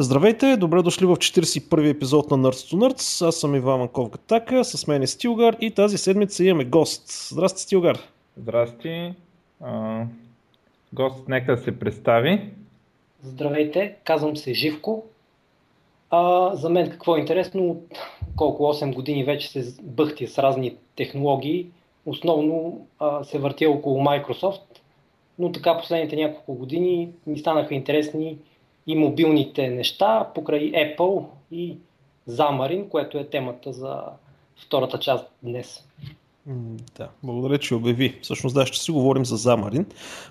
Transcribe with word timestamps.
Здравейте, 0.00 0.56
добре 0.56 0.82
дошли 0.82 1.06
в 1.06 1.16
41-и 1.16 1.88
епизод 1.88 2.30
на 2.30 2.38
Nerds 2.38 2.74
to 2.74 2.74
Nerds. 2.74 3.26
Аз 3.28 3.36
съм 3.36 3.54
Иван 3.54 3.78
Манков 3.78 4.10
Гатака, 4.10 4.64
с 4.64 4.86
мен 4.86 5.02
е 5.02 5.06
Стилгар 5.06 5.56
и 5.60 5.70
тази 5.70 5.98
седмица 5.98 6.44
имаме 6.44 6.64
гост. 6.64 7.02
Здрасти, 7.30 7.62
Стилгар. 7.62 7.98
Здрасти. 8.36 9.14
А, 9.60 10.04
гост, 10.92 11.28
нека 11.28 11.58
се 11.58 11.78
представи. 11.78 12.50
Здравейте, 13.22 13.96
казвам 14.04 14.36
се 14.36 14.54
Живко. 14.54 15.04
А, 16.10 16.54
за 16.56 16.70
мен 16.70 16.90
какво 16.90 17.16
е 17.16 17.20
интересно, 17.20 17.82
колко 18.36 18.62
8 18.62 18.94
години 18.94 19.24
вече 19.24 19.48
се 19.48 19.82
бъхти 19.82 20.26
с 20.26 20.38
разни 20.38 20.76
технологии. 20.96 21.66
Основно 22.06 22.86
а, 22.98 23.24
се 23.24 23.38
въртя 23.38 23.70
около 23.70 24.04
Microsoft, 24.04 24.78
но 25.38 25.52
така 25.52 25.78
последните 25.78 26.16
няколко 26.16 26.54
години 26.54 27.08
ми 27.26 27.38
станаха 27.38 27.74
интересни 27.74 28.38
и 28.88 28.94
мобилните 28.94 29.68
неща 29.68 30.30
покрай 30.34 30.72
Apple 30.72 31.24
и 31.52 31.76
Xamarin, 32.28 32.88
което 32.88 33.18
е 33.18 33.24
темата 33.24 33.72
за 33.72 34.02
втората 34.66 34.98
част 34.98 35.26
днес. 35.42 35.84
Да, 36.96 37.08
благодаря, 37.22 37.58
че 37.58 37.74
обяви. 37.74 38.18
Всъщност 38.22 38.54
да, 38.54 38.66
ще 38.66 38.78
си 38.78 38.90
говорим 38.90 39.24
за 39.24 39.36
Замарин. 39.36 39.86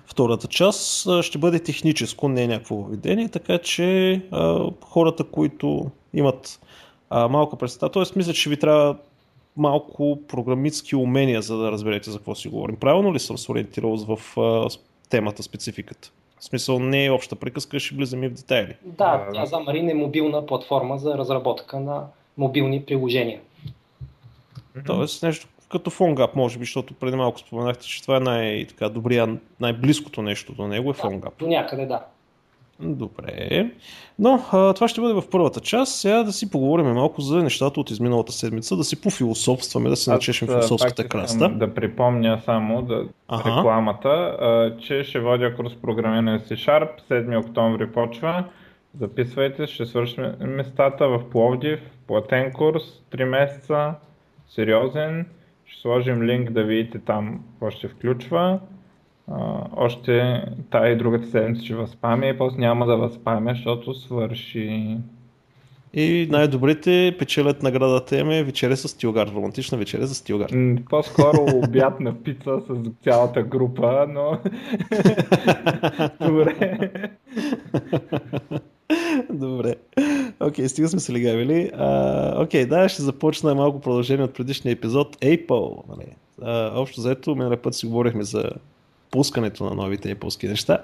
Втората 0.06 0.48
част 0.48 1.08
ще 1.22 1.38
бъде 1.38 1.58
техническо, 1.58 2.28
не 2.28 2.42
е 2.42 2.46
някакво 2.46 2.76
въведение, 2.76 3.28
така 3.28 3.58
че 3.58 4.12
а, 4.30 4.70
хората, 4.84 5.24
които 5.24 5.90
имат 6.14 6.60
а, 7.10 7.28
малка 7.28 7.56
представа, 7.56 7.92
т.е. 7.92 8.02
мисля, 8.16 8.32
че 8.32 8.50
ви 8.50 8.56
трябва 8.56 8.96
малко 9.56 10.18
програмистски 10.28 10.96
умения, 10.96 11.42
за 11.42 11.56
да 11.56 11.72
разберете 11.72 12.10
за 12.10 12.18
какво 12.18 12.34
си 12.34 12.48
говорим. 12.48 12.76
Правилно 12.76 13.14
ли 13.14 13.18
съм 13.18 13.38
се 13.38 13.52
ориентирал 13.52 13.96
в 13.96 14.38
а, 14.40 14.68
темата, 15.08 15.42
спецификата? 15.42 16.12
В 16.40 16.44
смисъл 16.44 16.78
не 16.78 17.04
е 17.04 17.10
обща 17.10 17.36
приказка, 17.36 17.80
ще 17.80 17.94
влизаме 17.94 18.28
в 18.28 18.32
детайли. 18.32 18.74
Да, 18.84 19.28
тя 19.34 19.46
за 19.46 19.60
Марин 19.60 19.88
е 19.88 19.94
мобилна 19.94 20.46
платформа 20.46 20.98
за 20.98 21.18
разработка 21.18 21.80
на 21.80 22.06
мобилни 22.36 22.82
приложения. 22.82 23.40
Тоест 24.86 25.22
нещо 25.22 25.48
като 25.70 25.90
PhoneGap, 25.90 26.30
може 26.34 26.58
би, 26.58 26.64
защото 26.64 26.94
преди 26.94 27.16
малко 27.16 27.38
споменахте, 27.38 27.86
че 27.86 28.02
това 28.02 28.16
е 28.16 28.20
най-добрия, 28.20 29.38
най-близкото 29.60 30.22
нещо 30.22 30.52
до 30.52 30.66
него 30.66 30.90
е 30.90 30.94
PhoneGap. 30.94 31.20
Да, 31.20 31.30
до 31.38 31.46
някъде, 31.46 31.86
да. 31.86 32.04
Добре. 32.80 33.70
Но 34.18 34.44
а, 34.52 34.74
това 34.74 34.88
ще 34.88 35.00
бъде 35.00 35.14
в 35.14 35.30
първата 35.30 35.60
част. 35.60 36.00
Сега 36.00 36.22
да 36.22 36.32
си 36.32 36.50
поговорим 36.50 36.86
малко 36.86 37.20
за 37.20 37.42
нещата 37.42 37.80
от 37.80 37.90
изминалата 37.90 38.32
седмица, 38.32 38.76
да 38.76 38.84
си 38.84 39.00
пофилософстваме, 39.00 39.88
да 39.88 39.96
се 39.96 40.10
начешем 40.10 40.48
философската 40.48 41.08
краста. 41.08 41.48
Да 41.48 41.74
припомня 41.74 42.40
само 42.44 42.82
да, 42.82 43.04
ага. 43.28 43.58
рекламата, 43.58 44.08
а, 44.08 44.76
че 44.80 45.04
ще 45.04 45.20
водя 45.20 45.56
курс 45.56 45.74
програмиране 45.82 46.38
C 46.38 46.54
Sharp, 46.54 46.88
7 47.10 47.46
октомври 47.46 47.92
почва. 47.92 48.44
Записвайте, 49.00 49.66
ще 49.66 49.86
свършим 49.86 50.24
местата 50.40 51.08
в 51.08 51.30
Пловдив, 51.30 51.80
платен 52.06 52.52
курс, 52.52 52.82
3 53.10 53.24
месеца, 53.24 53.94
сериозен. 54.48 55.26
Ще 55.64 55.80
сложим 55.80 56.22
линк 56.22 56.50
да 56.50 56.64
видите 56.64 56.98
там 56.98 57.40
какво 57.50 57.70
ще 57.70 57.88
включва. 57.88 58.60
Още 59.76 60.44
тая 60.70 60.92
и 60.92 60.96
другата 60.96 61.26
седмица 61.26 61.64
ще 61.64 61.74
възпаме 61.74 62.26
и 62.26 62.38
после 62.38 62.58
няма 62.58 62.86
да 62.86 62.96
възпаме, 62.96 63.54
защото 63.54 63.94
свърши. 63.94 64.96
И 65.94 66.28
най-добрите 66.30 67.16
печелят 67.18 67.62
наградата 67.62 68.18
им 68.18 68.30
е 68.30 68.42
вечеря 68.42 68.76
с 68.76 68.88
Стилгар, 68.88 69.28
романтична 69.28 69.78
вечеря 69.78 70.06
за 70.06 70.14
Стилгар. 70.14 70.50
По-скоро 70.90 71.46
обяд 71.54 72.00
на 72.00 72.22
пица 72.22 72.60
с 72.60 72.74
цялата 73.04 73.42
група, 73.42 74.06
но... 74.08 74.38
Добре. 76.26 76.90
Добре. 79.30 79.74
Окей, 80.40 80.64
okay, 80.64 80.68
стига 80.68 80.88
сме 80.88 81.00
се 81.00 81.12
лигавили. 81.12 81.70
Окей, 82.36 82.64
okay, 82.64 82.66
да, 82.66 82.88
ще 82.88 83.02
започна 83.02 83.54
малко 83.54 83.80
продължение 83.80 84.24
от 84.24 84.34
предишния 84.34 84.72
епизод. 84.72 85.16
Apple. 85.16 85.88
Нали? 85.88 86.06
Uh, 86.42 86.72
общо 86.74 87.00
заето, 87.00 87.36
миналия 87.36 87.62
път 87.62 87.74
си 87.74 87.86
говорихме 87.86 88.22
за 88.22 88.50
пускането 89.10 89.64
на 89.64 89.74
новите 89.74 90.16
Apple 90.16 90.48
неща. 90.48 90.78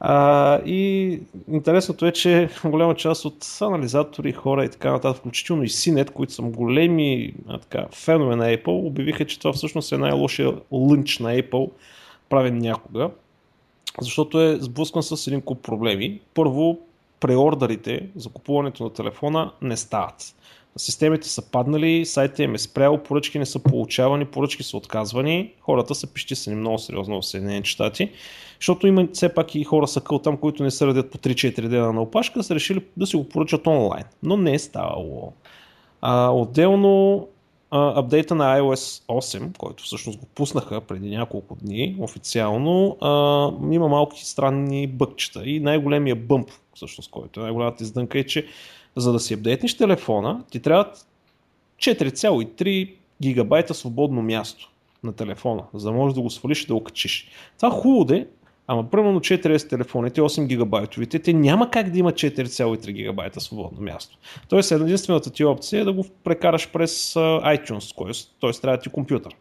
А, 0.00 0.60
и 0.66 1.20
интересното 1.48 2.06
е, 2.06 2.12
че 2.12 2.48
голяма 2.64 2.94
част 2.94 3.24
от 3.24 3.46
анализатори, 3.60 4.32
хора 4.32 4.64
и 4.64 4.68
така 4.68 4.92
нататък, 4.92 5.20
включително 5.20 5.62
и 5.62 5.68
CNET, 5.68 6.10
които 6.10 6.32
са 6.32 6.42
големи 6.42 7.34
а, 7.48 7.58
така, 7.58 7.86
фенове 7.92 8.36
на 8.36 8.44
Apple, 8.44 8.86
обявиха, 8.86 9.24
че 9.24 9.38
това 9.38 9.52
всъщност 9.52 9.92
е 9.92 9.98
най-лошия 9.98 10.54
лънч 10.72 11.18
на 11.18 11.36
Apple, 11.36 11.70
правен 12.28 12.58
някога, 12.58 13.10
защото 14.00 14.40
е 14.40 14.56
сблъскан 14.60 15.02
с 15.02 15.26
един 15.26 15.40
куп 15.40 15.62
проблеми. 15.62 16.20
Първо, 16.34 16.78
преордерите 17.20 18.08
за 18.16 18.28
купуването 18.28 18.84
на 18.84 18.92
телефона 18.92 19.52
не 19.62 19.76
стават. 19.76 20.34
Системите 20.76 21.28
са 21.28 21.50
паднали, 21.50 22.06
сайтът 22.06 22.38
им 22.38 22.54
е 22.54 22.58
спрял, 22.58 23.02
поръчки 23.02 23.38
не 23.38 23.46
са 23.46 23.58
получавани, 23.58 24.24
поръчки 24.24 24.62
са 24.62 24.76
отказвани, 24.76 25.52
хората 25.60 25.94
са 25.94 26.06
пищисани 26.06 26.56
много 26.56 26.78
сериозно 26.78 27.22
в 27.22 27.26
Съединените 27.26 27.68
щати, 27.68 28.10
защото 28.60 28.86
има 28.86 29.08
все 29.12 29.34
пак 29.34 29.54
и 29.54 29.64
хора 29.64 29.88
са 29.88 30.00
къл 30.00 30.18
там, 30.18 30.36
които 30.36 30.62
не 30.62 30.70
се 30.70 30.86
радят 30.86 31.10
по 31.10 31.18
3-4 31.18 31.68
дена 31.68 31.92
на 31.92 32.02
опашка, 32.02 32.42
са 32.42 32.54
решили 32.54 32.84
да 32.96 33.06
си 33.06 33.16
го 33.16 33.28
поръчат 33.28 33.66
онлайн, 33.66 34.04
но 34.22 34.36
не 34.36 34.54
е 34.54 34.58
ставало. 34.58 35.32
А, 36.00 36.30
отделно 36.30 37.28
а, 37.70 37.98
апдейта 38.00 38.34
на 38.34 38.58
iOS 38.58 39.04
8, 39.08 39.56
който 39.56 39.84
всъщност 39.84 40.18
го 40.18 40.26
пуснаха 40.26 40.80
преди 40.80 41.10
няколко 41.10 41.56
дни 41.62 41.96
официално, 42.00 42.96
а, 43.00 43.08
има 43.72 43.88
малки 43.88 44.24
странни 44.24 44.86
бъкчета. 44.86 45.42
И 45.44 45.60
най-големия 45.60 46.16
бъмп, 46.16 46.50
всъщност, 46.74 47.10
който 47.10 47.40
е 47.40 47.42
най-голямата 47.42 47.84
издънка 47.84 48.18
е, 48.18 48.24
че 48.24 48.46
за 48.96 49.12
да 49.12 49.20
си 49.20 49.34
апдейтнеш 49.34 49.76
телефона, 49.76 50.44
ти 50.50 50.60
трябва 50.60 50.92
4,3 51.78 52.94
гигабайта 53.22 53.74
свободно 53.74 54.22
място 54.22 54.70
на 55.04 55.12
телефона, 55.12 55.62
за 55.74 55.88
да 55.88 55.96
можеш 55.96 56.14
да 56.14 56.20
го 56.20 56.30
свалиш 56.30 56.64
и 56.64 56.66
да 56.66 56.74
го 56.74 56.84
качиш. 56.84 57.28
Това 57.56 57.70
хубаво 57.70 58.04
де, 58.04 58.26
ама 58.66 58.90
примерно 58.90 59.20
4S 59.20 59.68
телефоните, 59.68 60.20
8 60.20 60.46
гигабайтовите, 60.46 61.18
те 61.18 61.32
няма 61.32 61.70
как 61.70 61.90
да 61.90 61.98
има 61.98 62.12
4,3 62.12 62.92
гигабайта 62.92 63.40
свободно 63.40 63.80
място. 63.80 64.18
Тоест 64.48 64.72
единствената 64.72 65.30
ти 65.30 65.44
опция 65.44 65.80
е 65.80 65.84
да 65.84 65.92
го 65.92 66.06
прекараш 66.24 66.70
през 66.70 67.14
iTunes, 67.14 68.28
т.е. 68.40 68.60
трябва 68.60 68.78
ти 68.78 68.88
компютър. 68.88 69.36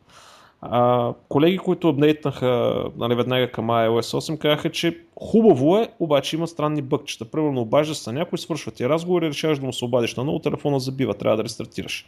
А, 0.71 1.13
колеги, 1.29 1.57
които 1.57 1.89
апдейтнаха 1.89 2.83
нали, 2.97 3.15
веднага 3.15 3.51
към 3.51 3.67
iOS 3.67 4.17
8, 4.17 4.37
казаха, 4.37 4.71
че 4.71 4.99
хубаво 5.15 5.77
е, 5.77 5.89
обаче 5.99 6.35
има 6.35 6.47
странни 6.47 6.81
бъкчета. 6.81 7.25
Примерно 7.25 7.61
обажда 7.61 7.95
се 7.95 8.11
на 8.11 8.19
някой, 8.19 8.39
свършва 8.39 8.71
ти 8.71 8.89
разговор 8.89 9.21
и 9.21 9.29
решаваш 9.29 9.59
да 9.59 9.65
му 9.65 9.73
се 9.73 9.85
обадиш 9.85 10.15
на 10.15 10.23
ново, 10.23 10.39
телефона 10.39 10.79
забива, 10.79 11.13
трябва 11.13 11.37
да 11.37 11.43
рестартираш. 11.43 12.05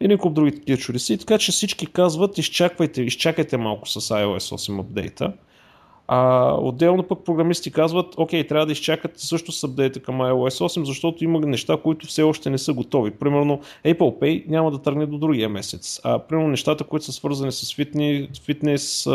И 0.00 0.08
никой 0.08 0.30
други 0.30 0.54
такива 0.54 0.78
чудеси. 0.78 1.18
Така 1.18 1.38
че 1.38 1.52
всички 1.52 1.86
казват, 1.86 2.38
изчаквайте, 2.38 3.02
изчакайте 3.02 3.56
малко 3.56 3.88
с 3.88 4.00
iOS 4.00 4.56
8 4.56 4.80
апдейта. 4.80 5.32
А 6.10 6.52
отделно 6.60 7.02
пък 7.02 7.24
програмисти 7.24 7.70
казват, 7.70 8.14
окей, 8.16 8.46
трябва 8.46 8.66
да 8.66 8.72
изчакат 8.72 9.12
също 9.16 9.52
с 9.52 9.64
апдейта 9.64 10.00
към 10.00 10.18
iOS 10.18 10.64
8, 10.64 10.84
защото 10.84 11.24
има 11.24 11.40
неща, 11.40 11.76
които 11.82 12.06
все 12.06 12.22
още 12.22 12.50
не 12.50 12.58
са 12.58 12.72
готови. 12.72 13.10
Примерно 13.10 13.60
Apple 13.84 14.20
Pay 14.20 14.48
няма 14.48 14.70
да 14.70 14.82
тръгне 14.82 15.06
до 15.06 15.18
другия 15.18 15.48
месец. 15.48 16.00
А 16.04 16.18
примерно 16.18 16.48
нещата, 16.48 16.84
които 16.84 17.04
са 17.04 17.12
свързани 17.12 17.52
с 17.52 17.74
фитнес, 17.74 18.28
фитнес 18.44 19.08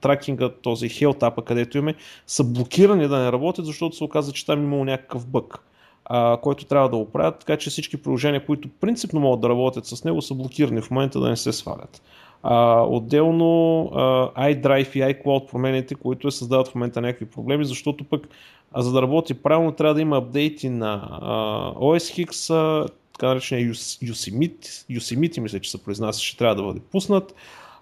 тракинга, 0.00 0.48
този 0.48 0.88
Health 0.88 1.20
App, 1.20 1.44
където 1.44 1.78
имаме, 1.78 1.94
са 2.26 2.44
блокирани 2.44 3.08
да 3.08 3.18
не 3.18 3.32
работят, 3.32 3.66
защото 3.66 3.96
се 3.96 4.04
оказа, 4.04 4.32
че 4.32 4.46
там 4.46 4.62
имало 4.62 4.84
някакъв 4.84 5.26
бък 5.26 5.64
а, 6.04 6.36
който 6.36 6.64
трябва 6.64 6.88
да 6.88 6.96
оправят, 6.96 7.38
така 7.38 7.56
че 7.56 7.70
всички 7.70 7.96
приложения, 7.96 8.46
които 8.46 8.68
принципно 8.80 9.20
могат 9.20 9.40
да 9.40 9.48
работят 9.48 9.86
с 9.86 10.04
него, 10.04 10.22
са 10.22 10.34
блокирани 10.34 10.80
в 10.80 10.90
момента 10.90 11.20
да 11.20 11.28
не 11.28 11.36
се 11.36 11.52
свалят. 11.52 12.02
А, 12.42 12.82
отделно 12.82 13.84
а, 13.94 14.52
iDrive 14.52 14.96
и 14.96 15.14
iCloud 15.14 15.50
промените, 15.50 15.94
които 15.94 16.30
създават 16.30 16.68
в 16.68 16.74
момента 16.74 17.00
някакви 17.00 17.26
проблеми, 17.26 17.64
защото 17.64 18.04
пък 18.04 18.28
а 18.72 18.82
за 18.82 18.92
да 18.92 19.02
работи 19.02 19.34
правилно 19.34 19.72
трябва 19.72 19.94
да 19.94 20.00
има 20.00 20.16
апдейти 20.16 20.68
на 20.68 21.08
а, 21.10 21.26
OS 21.74 22.26
X, 22.26 22.88
така 23.12 23.26
наречения 23.26 23.74
Yosemite, 23.74 24.66
Yosemite 24.66 25.40
мисля, 25.40 25.60
че 25.60 25.70
се 25.70 25.84
произнася, 25.84 26.20
че 26.20 26.36
трябва 26.36 26.54
да 26.54 26.62
бъде 26.62 26.80
пуснат. 26.80 27.34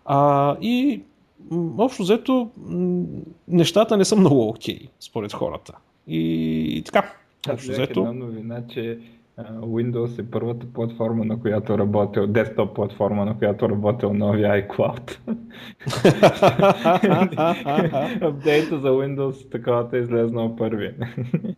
А, 0.05 0.57
и 0.61 1.03
общо 1.79 2.03
взето 2.03 2.51
нещата 3.49 3.97
не 3.97 4.05
са 4.05 4.17
много 4.17 4.49
окей, 4.49 4.79
okay, 4.79 4.89
според 5.01 5.33
хората. 5.33 5.73
И, 6.07 6.19
и 6.77 6.83
така, 6.83 7.13
общо 7.51 7.73
взето. 7.73 8.01
Една 8.01 8.13
новина, 8.13 8.63
че 8.75 8.99
Windows 9.49 10.21
е 10.21 10.31
първата 10.31 10.67
платформа, 10.67 11.25
на 11.25 11.41
която 11.41 11.79
работил, 11.79 12.27
десктоп 12.27 12.75
платформа, 12.75 13.25
на 13.25 13.39
която 13.39 13.69
работил 13.69 14.15
новия 14.15 14.69
iCloud. 14.69 15.19
Апдейта 18.23 18.79
за 18.79 18.89
Windows 18.89 19.51
таковата 19.51 19.97
е 19.97 20.01
излезнал 20.01 20.57
първи. 20.57 20.95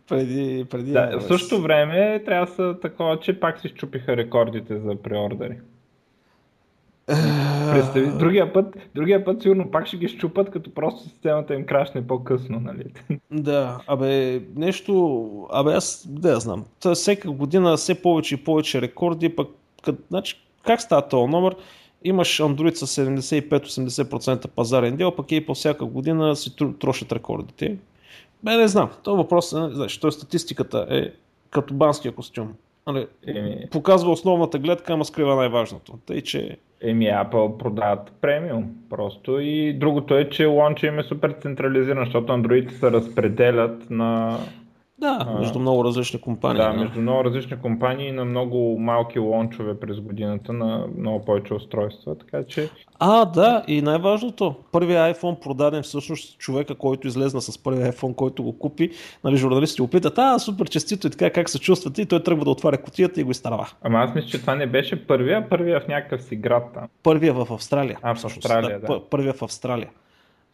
преди, 0.09 0.65
преди 0.69 0.91
да, 0.91 1.19
в 1.19 1.23
същото 1.23 1.61
време 1.61 2.23
трябва 2.25 2.45
да 2.45 2.51
са 2.51 2.75
такова, 2.81 3.19
че 3.19 3.39
пак 3.39 3.59
си 3.59 3.67
щупиха 3.67 4.17
рекордите 4.17 4.79
за 4.79 4.95
преордери. 4.95 5.57
Представи, 7.71 8.07
другия 8.17 8.53
път, 8.53 8.77
другия 8.95 9.25
път 9.25 9.41
сигурно 9.41 9.71
пак 9.71 9.87
ще 9.87 9.97
ги 9.97 10.07
щупат, 10.07 10.51
като 10.51 10.73
просто 10.73 11.03
системата 11.03 11.53
им 11.53 11.65
крашне 11.65 12.07
по-късно, 12.07 12.59
нали? 12.59 12.83
Да, 13.31 13.79
абе, 13.87 14.41
нещо, 14.55 15.47
абе 15.51 15.73
аз, 15.73 16.05
да 16.09 16.31
я 16.31 16.39
знам, 16.39 16.65
Та, 16.79 16.93
всека 16.93 17.31
година 17.31 17.77
все 17.77 18.01
повече 18.01 18.35
и 18.35 18.43
повече 18.43 18.81
рекорди, 18.81 19.35
пък, 19.35 19.49
къд, 19.83 19.95
значи, 20.09 20.43
как 20.65 20.81
става 20.81 21.07
този 21.07 21.31
номер? 21.31 21.55
Имаш 22.03 22.39
Android 22.39 22.73
с 22.73 23.05
75-80% 23.05 24.47
пазарен 24.47 24.97
дел, 24.97 25.15
пък 25.15 25.31
и 25.31 25.45
по 25.45 25.53
всяка 25.53 25.85
година 25.85 26.35
си 26.35 26.55
трошат 26.79 27.11
рекордите. 27.11 27.77
Бе, 28.43 28.57
не 28.57 28.67
знам, 28.67 28.89
този 29.03 29.17
въпрос, 29.17 29.53
е, 29.53 29.69
знаеш, 29.71 29.97
той 29.97 30.11
статистиката 30.11 30.87
е 30.89 31.11
като 31.49 31.73
банския 31.73 32.11
костюм. 32.11 32.53
Али, 32.85 33.07
Еми... 33.27 33.65
Показва 33.71 34.11
основната 34.11 34.59
гледка, 34.59 34.93
ама 34.93 35.05
скрива 35.05 35.35
най-важното. 35.35 35.99
Тъй, 36.05 36.21
че... 36.21 36.57
Еми, 36.81 37.05
Apple 37.05 37.57
продават 37.57 38.13
премиум 38.21 38.75
просто 38.89 39.39
и 39.39 39.73
другото 39.73 40.17
е, 40.17 40.29
че 40.29 40.45
лонча 40.45 40.87
им 40.87 40.99
е 40.99 41.03
супер 41.03 41.35
централизиран, 41.41 42.05
защото 42.05 42.33
Android 42.33 42.69
се 42.71 42.91
разпределят 42.91 43.89
на 43.89 44.37
да, 44.97 45.35
между 45.39 45.59
много 45.59 45.83
различни 45.83 46.21
компании. 46.21 46.61
Да, 46.61 46.73
между 46.73 47.01
много 47.01 47.23
различни 47.23 47.59
компании 47.61 48.11
на 48.11 48.25
много 48.25 48.79
малки 48.79 49.19
лончове 49.19 49.79
през 49.79 49.99
годината 49.99 50.53
на 50.53 50.87
много 50.97 51.25
повече 51.25 51.53
устройства. 51.53 52.17
Така 52.17 52.43
че... 52.43 52.69
А, 52.99 53.25
да, 53.25 53.63
и 53.67 53.81
най-важното, 53.81 54.55
първият 54.71 55.17
iPhone 55.17 55.39
продаден 55.39 55.83
всъщност 55.83 56.37
човека, 56.37 56.75
който 56.75 57.07
излезна 57.07 57.41
с 57.41 57.63
първия 57.63 57.93
iPhone, 57.93 58.15
който 58.15 58.43
го 58.43 58.59
купи, 58.59 58.91
нали, 59.23 59.37
журналисти 59.37 59.81
го 59.81 59.87
питат, 59.87 60.17
а, 60.17 60.39
супер 60.39 60.69
честито 60.69 61.07
и 61.07 61.09
така, 61.09 61.29
как 61.29 61.49
се 61.49 61.59
чувствате, 61.59 62.01
и 62.01 62.05
той 62.05 62.23
тръгва 62.23 62.45
да 62.45 62.51
отваря 62.51 62.77
котията 62.77 63.21
и 63.21 63.23
го 63.23 63.31
изтарва. 63.31 63.69
Ама 63.81 63.99
аз 63.99 64.15
мисля, 64.15 64.29
че 64.29 64.41
това 64.41 64.55
не 64.55 64.67
беше 64.67 65.07
първия, 65.07 65.49
първия 65.49 65.81
в 65.81 65.87
някакъв 65.87 66.21
си 66.21 66.35
град 66.35 66.63
там. 66.73 66.87
Първия 67.03 67.33
в 67.33 67.47
Австралия. 67.51 67.99
А, 68.01 68.15
в 68.15 68.25
Австралия, 68.25 68.79
да. 68.79 68.87
да. 68.87 69.01
Първия 69.09 69.33
в 69.33 69.41
Австралия. 69.41 69.89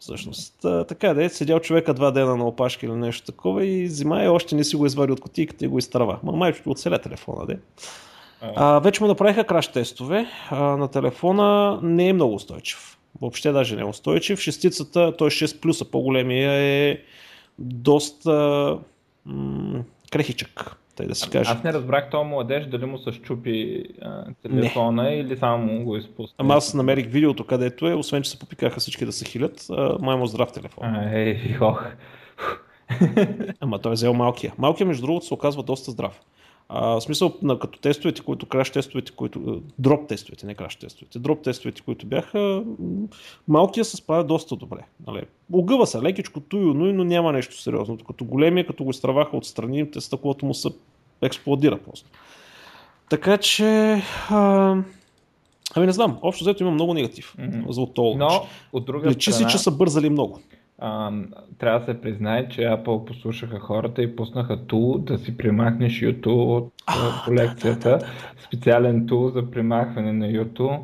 Всъщност, 0.00 0.54
така 0.88 1.14
да 1.14 1.24
е, 1.24 1.28
седял 1.28 1.60
човека 1.60 1.94
два 1.94 2.10
дена 2.10 2.36
на 2.36 2.46
опашки 2.46 2.86
или 2.86 2.92
нещо 2.92 3.26
такова 3.26 3.66
и 3.66 3.88
зима 3.88 4.24
и 4.24 4.28
още 4.28 4.54
не 4.54 4.64
си 4.64 4.76
го 4.76 4.86
извади 4.86 5.12
от 5.12 5.20
котийката 5.20 5.64
и 5.64 5.68
го 5.68 5.78
изтърва. 5.78 6.18
Ма 6.22 6.32
майчето 6.32 6.70
оцеля 6.70 6.98
телефона, 6.98 7.46
де. 7.46 7.58
А, 8.40 8.78
вече 8.78 9.02
му 9.02 9.08
направиха 9.08 9.44
краш 9.44 9.68
тестове. 9.68 10.26
А, 10.50 10.60
на 10.60 10.88
телефона 10.88 11.78
не 11.82 12.08
е 12.08 12.12
много 12.12 12.34
устойчив. 12.34 12.98
Въобще 13.20 13.52
даже 13.52 13.76
не 13.76 13.82
е 13.82 13.84
устойчив. 13.84 14.40
Шестицата, 14.40 15.16
той 15.16 15.30
6 15.30 15.60
плюса, 15.60 15.84
по-големия 15.84 16.52
е 16.52 16.98
доста 17.58 18.78
м- 19.26 19.82
крехичък 20.10 20.76
тъй 21.00 21.08
да 21.08 21.14
си 21.14 21.30
каже. 21.30 21.50
Аз 21.50 21.64
не 21.64 21.72
разбрах 21.72 22.10
този 22.10 22.28
младеж 22.28 22.66
дали 22.66 22.84
му 22.84 22.98
се 22.98 23.12
щупи 23.12 23.84
а, 24.02 24.24
телефона 24.42 25.02
не. 25.02 25.16
или 25.16 25.36
само 25.36 25.84
го 25.84 25.96
изпусна. 25.96 26.34
Ама 26.38 26.54
аз 26.54 26.74
намерих 26.74 27.06
видеото 27.06 27.46
където 27.46 27.88
е, 27.88 27.94
освен 27.94 28.22
че 28.22 28.30
се 28.30 28.38
попикаха 28.38 28.80
всички 28.80 29.04
да 29.04 29.12
се 29.12 29.24
хилят, 29.24 29.66
май 30.00 30.16
му 30.16 30.26
здрав 30.26 30.52
телефон. 30.52 30.84
А, 30.84 31.10
ей, 31.12 31.56
ох. 31.60 31.84
Ама 33.60 33.78
той 33.78 33.92
е 33.92 33.94
взел 33.94 34.14
малкия. 34.14 34.52
Малкия, 34.58 34.86
между 34.86 35.06
другото, 35.06 35.26
се 35.26 35.34
оказва 35.34 35.62
доста 35.62 35.90
здрав. 35.90 36.20
А, 36.72 36.88
в 36.88 37.00
смисъл, 37.00 37.34
на, 37.42 37.58
като 37.58 37.78
тестовете, 37.78 38.22
които 38.22 38.46
краш 38.46 38.70
тестовете, 38.70 39.12
които. 39.12 39.62
Дроп 39.78 40.08
тестовете, 40.08 40.46
не 40.46 40.54
краш 40.54 40.76
тестовете. 40.76 41.18
Дроп 41.18 41.42
тестовете, 41.42 41.82
които 41.82 42.06
бяха, 42.06 42.62
малкия 43.48 43.84
се 43.84 43.96
справя 43.96 44.24
доста 44.24 44.56
добре. 44.56 44.78
Нали. 45.06 45.22
Огъва 45.52 45.86
се 45.86 46.02
лекичко, 46.02 46.40
туй, 46.40 46.74
но 46.74 47.04
няма 47.04 47.32
нещо 47.32 47.60
сериозно. 47.60 47.98
Като 48.06 48.24
големия, 48.24 48.66
като 48.66 48.84
го 48.84 48.90
изтраваха 48.90 49.36
отстрани, 49.36 49.90
те 49.90 50.00
стъклото 50.00 50.46
му 50.46 50.54
се 50.54 50.68
експлодира 51.22 51.78
просто. 51.78 52.08
Така 53.08 53.36
че. 53.36 54.02
А... 54.30 54.76
Ами 55.74 55.86
не 55.86 55.92
знам, 55.92 56.18
общо 56.22 56.44
взето 56.44 56.62
има 56.62 56.72
много 56.72 56.94
негатив 56.94 57.34
mm-hmm. 57.38 57.70
за 57.70 57.80
от 57.80 57.96
Но, 57.96 58.46
от 58.72 58.84
друга 58.84 59.08
Лечи 59.08 59.32
страна... 59.32 59.50
си, 59.50 59.56
че 59.56 59.62
са 59.62 59.70
бързали 59.70 60.10
много 60.10 60.40
а, 60.80 61.12
трябва 61.58 61.78
да 61.78 61.84
се 61.84 62.00
признае, 62.00 62.48
че 62.48 62.60
Apple 62.60 63.04
послушаха 63.04 63.58
хората 63.58 64.02
и 64.02 64.16
пуснаха 64.16 64.66
тул 64.66 64.98
да 64.98 65.18
си 65.18 65.36
примахнеш 65.36 65.92
YouTube 66.00 66.56
от 66.56 66.72
а, 66.86 67.24
колекцията. 67.24 67.90
Да, 67.90 67.98
да, 67.98 67.98
да. 67.98 68.06
Специален 68.46 69.06
тул 69.06 69.28
за 69.28 69.50
примахване 69.50 70.12
на 70.12 70.26
YouTube. 70.26 70.80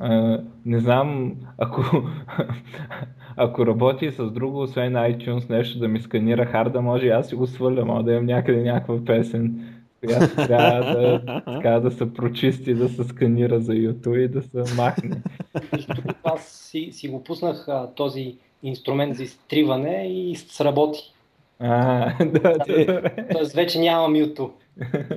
А, 0.00 0.40
не 0.66 0.80
знам, 0.80 1.34
ако, 1.58 1.82
ако 3.36 3.66
работи 3.66 4.10
с 4.10 4.30
друго, 4.30 4.62
освен 4.62 4.92
iTunes, 4.92 5.50
нещо 5.50 5.78
да 5.78 5.88
ми 5.88 6.00
сканира 6.00 6.46
харда, 6.46 6.80
може 6.80 7.06
и 7.06 7.10
аз 7.10 7.28
си 7.28 7.34
го 7.34 7.46
сваля, 7.46 7.84
мога 7.84 8.02
да 8.02 8.12
имам 8.12 8.26
някъде 8.26 8.62
някаква 8.62 9.04
песен, 9.04 9.64
която 10.00 10.36
трябва 10.46 10.80
да, 10.80 11.42
така, 11.44 11.80
да 11.80 11.90
се 11.90 12.14
прочисти, 12.14 12.74
да 12.74 12.88
се 12.88 13.04
сканира 13.04 13.60
за 13.60 13.72
YouTube 13.72 14.16
и 14.16 14.28
да 14.28 14.42
се 14.42 14.74
махне. 14.76 15.22
Аз 16.24 16.42
си, 16.42 16.88
си 16.92 17.08
го 17.08 17.24
пуснах 17.24 17.66
този 17.94 18.36
инструмент 18.64 19.16
за 19.16 19.22
изтриване 19.22 20.06
и 20.08 20.36
сработи. 20.36 21.00
А, 21.58 22.24
да, 22.24 22.58
да. 22.58 23.10
Тоест 23.32 23.52
вече 23.54 23.78
нямам 23.78 24.14
YouTube. 24.14 24.52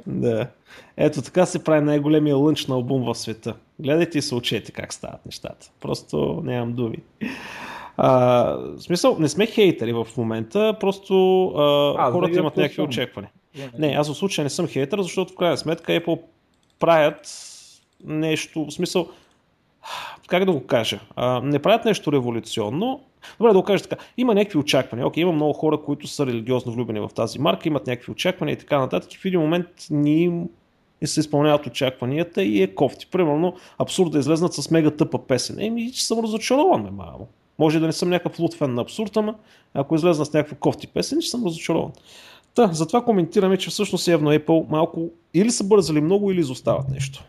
да. 0.07 0.47
Ето 0.97 1.21
така 1.21 1.45
се 1.45 1.63
прави 1.63 1.85
най-големия 1.85 2.37
лънч 2.37 2.67
на 2.67 2.75
албум 2.75 3.03
в 3.03 3.15
света. 3.15 3.55
Гледайте 3.79 4.17
и 4.17 4.21
се 4.21 4.35
учете 4.35 4.71
как 4.71 4.93
стават 4.93 5.25
нещата. 5.25 5.71
Просто 5.79 6.41
нямам 6.43 6.73
думи. 6.73 6.97
А, 7.97 8.09
в 8.53 8.79
смисъл, 8.79 9.17
не 9.19 9.29
сме 9.29 9.45
хейтери 9.45 9.93
в 9.93 10.07
момента, 10.17 10.77
просто 10.79 11.45
а, 11.47 11.95
а, 11.97 12.11
хората 12.11 12.39
имат 12.39 12.57
някакви 12.57 12.81
очаквания. 12.81 13.31
Не, 13.79 13.87
аз 13.87 14.09
в 14.09 14.17
случая 14.17 14.43
не 14.43 14.49
съм 14.49 14.67
хейтер, 14.67 15.01
защото 15.01 15.33
в 15.33 15.35
крайна 15.35 15.57
сметка 15.57 15.91
Apple 15.91 16.21
правят 16.79 17.29
нещо, 18.03 18.65
в 18.65 18.71
смисъл, 18.71 19.07
как 20.27 20.45
да 20.45 20.51
го 20.51 20.67
кажа, 20.67 20.99
а, 21.15 21.41
не 21.41 21.59
правят 21.59 21.85
нещо 21.85 22.11
революционно. 22.11 23.01
Добре 23.39 23.53
да 23.53 23.59
го 23.59 23.63
кажа 23.63 23.83
така, 23.83 24.03
има 24.17 24.35
някакви 24.35 24.59
очаквания. 24.59 25.07
Окей, 25.07 25.21
има 25.21 25.31
много 25.31 25.53
хора, 25.53 25.77
които 25.81 26.07
са 26.07 26.25
религиозно 26.25 26.71
влюбени 26.71 26.99
в 26.99 27.09
тази 27.15 27.39
марка, 27.39 27.67
имат 27.67 27.87
някакви 27.87 28.11
очаквания 28.11 28.53
и 28.53 28.57
така 28.57 28.79
нататък. 28.79 29.13
И 29.13 29.17
в 29.17 29.25
един 29.25 29.39
момент 29.39 29.67
ни 29.89 30.45
и 31.01 31.07
се 31.07 31.19
изпълняват 31.19 31.65
очакванията 31.65 32.43
и 32.43 32.61
е 32.61 32.75
кофти. 32.75 33.07
Примерно, 33.11 33.55
абсурд 33.77 34.11
да 34.11 34.19
излезнат 34.19 34.53
с 34.53 34.71
мега 34.71 34.91
тъпа 34.91 35.27
песен. 35.27 35.59
Еми, 35.59 35.91
че 35.91 36.05
съм 36.05 36.19
разочарован, 36.19 36.83
ме 36.83 36.91
мамо. 36.91 37.27
Може 37.59 37.79
да 37.79 37.85
не 37.85 37.93
съм 37.93 38.09
някакъв 38.09 38.39
лут 38.39 38.53
фен 38.53 38.73
на 38.73 38.81
абсурд, 38.81 39.17
ама 39.17 39.35
ако 39.73 39.95
излезна 39.95 40.25
с 40.25 40.33
някаква 40.33 40.57
кофти 40.57 40.87
песен, 40.87 41.21
ще 41.21 41.29
съм 41.29 41.45
разочарован. 41.45 41.91
Та, 42.55 42.67
затова 42.67 43.03
коментираме, 43.03 43.57
че 43.57 43.69
всъщност 43.69 44.07
явно 44.07 44.31
Apple 44.31 44.69
малко 44.69 45.09
или 45.33 45.51
са 45.51 45.63
бързали 45.63 46.01
много, 46.01 46.31
или 46.31 46.39
изостават 46.39 46.89
нещо. 46.89 47.23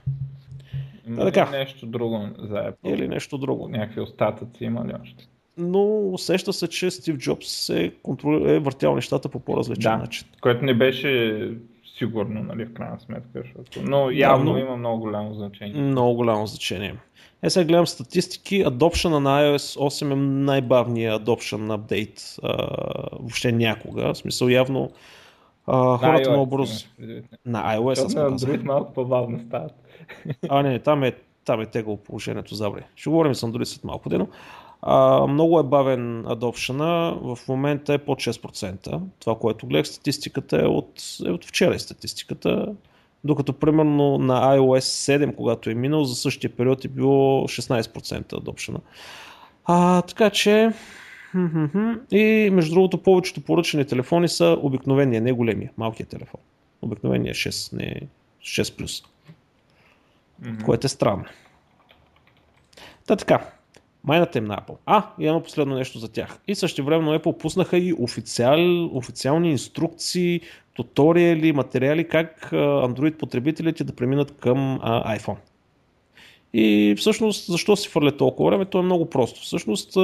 Да, 1.07 1.25
така. 1.25 1.51
нещо 1.51 1.87
друго 1.87 2.29
за 2.39 2.55
Apple. 2.55 2.95
Или 2.95 3.09
нещо 3.09 3.39
друго. 3.39 3.69
Някакви 3.69 4.01
остатъци 4.01 4.65
има 4.65 4.85
ли 4.85 4.93
още? 5.03 5.29
Но 5.59 6.13
усеща 6.13 6.53
се, 6.53 6.69
че 6.69 6.91
Стив 6.91 7.17
Джобс 7.17 7.71
е, 7.71 7.93
контрол... 8.03 8.41
е 8.47 8.59
въртял 8.59 8.95
нещата 8.95 9.29
по 9.29 9.41
по-различен 9.41 9.93
да, 9.93 9.97
начин. 9.97 10.29
Което 10.41 10.65
не 10.65 10.75
беше 10.75 11.53
сигурно, 11.99 12.43
нали, 12.43 12.65
в 12.65 12.75
крайна 12.75 13.01
сметка. 13.01 13.43
Защото... 13.45 13.83
Но 13.91 14.11
явно 14.11 14.53
да, 14.53 14.59
но... 14.59 14.59
има 14.59 14.77
много 14.77 15.01
голямо 15.01 15.35
значение. 15.35 15.83
Много 15.83 16.15
голямо 16.15 16.47
значение. 16.47 16.95
Е, 17.43 17.51
сега 17.51 17.65
гледам 17.65 17.87
статистики. 17.87 18.65
Adoption 18.65 19.19
на 19.19 19.43
iOS 19.43 19.79
8 19.81 20.13
е 20.13 20.17
най-бавният 20.17 21.23
adoption 21.23 21.75
апдейт 21.75 22.37
въобще 23.13 23.53
някога. 23.53 24.15
В 24.15 24.17
смисъл 24.17 24.49
явно 24.49 24.91
а, 25.67 25.97
хората 25.99 26.31
много 26.31 26.47
бързо... 26.47 26.87
На 27.47 27.77
iOS. 27.77 28.15
На 28.15 28.31
Android 28.31 28.63
малко 28.63 28.93
по-бавно 28.93 29.41
стават. 29.47 29.73
А, 30.49 30.63
не, 30.63 30.79
там 30.79 31.05
е, 31.05 31.13
там 31.45 31.61
е 31.61 31.67
тегло 31.67 31.97
положението, 31.97 32.55
забре. 32.55 32.83
Ще 32.95 33.11
говорим 33.11 33.35
с 33.35 33.47
Android 33.47 33.65
след 33.65 33.85
малко 33.85 34.09
дено. 34.09 34.29
А, 34.83 35.27
много 35.27 35.61
е 35.61 35.63
бавен 35.63 36.27
адопшена, 36.27 37.19
в 37.23 37.39
момента 37.49 37.95
е 37.95 37.99
под 37.99 38.19
6%. 38.19 39.01
Това, 39.19 39.39
което 39.39 39.67
гледах, 39.67 39.87
статистиката 39.87 40.57
е 40.57 40.67
от, 40.67 41.03
е 41.27 41.31
от 41.31 41.45
вчера 41.45 41.75
е 41.75 41.79
статистиката, 41.79 42.75
докато 43.25 43.53
примерно 43.53 44.19
на 44.19 44.57
iOS 44.57 45.19
7, 45.19 45.35
когато 45.35 45.71
е 45.71 45.75
минал, 45.75 46.05
за 46.05 46.15
същия 46.15 46.51
период 46.51 46.85
е 46.85 46.89
било 46.89 47.43
16% 47.49 48.33
адопшена. 48.33 48.81
А, 49.65 50.03
така 50.03 50.31
че 50.31 50.73
и 52.11 52.51
между 52.53 52.75
другото 52.75 53.03
повечето 53.03 53.41
поръчани 53.41 53.87
телефони 53.87 54.29
са 54.29 54.59
обикновения, 54.63 55.21
не 55.21 55.33
големия, 55.33 55.71
малкия 55.77 56.07
телефон. 56.07 56.41
Обикновения 56.83 57.35
6, 57.35 57.77
не 57.77 58.01
6 58.43 58.77
плюс. 58.77 59.03
Mm-hmm. 60.43 60.65
Което 60.65 60.87
е 60.87 60.91
странно. 60.91 61.25
Та 63.07 63.17
така, 63.17 63.51
майната 64.05 64.39
им 64.39 64.45
на 64.45 64.57
Apple. 64.57 64.77
А, 64.87 65.07
и 65.19 65.27
едно 65.27 65.43
последно 65.43 65.75
нещо 65.75 65.99
за 65.99 66.09
тях. 66.09 66.39
И 66.47 66.55
също 66.55 66.85
време 66.85 67.19
Apple 67.19 67.39
пуснаха 67.39 67.79
и 67.79 67.95
официал, 67.99 68.85
официални 68.97 69.51
инструкции, 69.51 70.41
туториали, 70.75 71.53
материали 71.53 72.09
как 72.09 72.51
Android 72.53 73.17
потребителите 73.17 73.85
да 73.85 73.97
преминат 73.97 74.37
към 74.37 74.79
а, 74.83 75.19
iPhone. 75.19 75.37
И 76.53 76.95
всъщност, 76.99 77.47
защо 77.47 77.77
си 77.77 77.89
фърля 77.89 78.17
толкова 78.17 78.51
време? 78.51 78.65
То 78.65 78.79
е 78.79 78.83
много 78.83 79.11
просто. 79.11 79.41
Всъщност, 79.41 79.97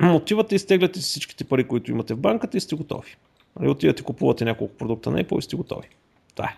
мотивате, 0.00 0.54
изтегляте 0.54 1.00
си 1.00 1.08
всичките 1.08 1.44
пари, 1.44 1.64
които 1.64 1.90
имате 1.90 2.14
в 2.14 2.18
банката 2.18 2.56
и 2.56 2.60
сте 2.60 2.74
готови. 2.74 3.16
И 3.62 3.68
отивате, 3.68 4.02
купувате 4.02 4.44
няколко 4.44 4.74
продукта 4.74 5.10
на 5.10 5.24
Apple 5.24 5.38
и 5.38 5.42
сте 5.42 5.56
готови. 5.56 5.88
Това 6.34 6.44
е. 6.44 6.56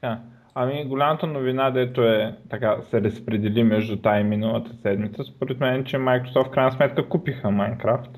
Така. 0.00 0.20
Ами 0.60 0.84
голямата 0.84 1.26
новина, 1.26 1.70
дето 1.70 2.02
е 2.02 2.34
така 2.50 2.76
се 2.90 3.00
разпредели 3.00 3.62
между 3.64 3.96
тая 3.96 4.20
и 4.20 4.24
миналата 4.24 4.70
седмица, 4.82 5.24
според 5.24 5.60
мен, 5.60 5.84
че 5.84 5.96
Microsoft 5.96 6.46
в 6.46 6.50
крайна 6.50 6.72
сметка 6.72 7.08
купиха 7.08 7.48
Minecraft. 7.48 8.08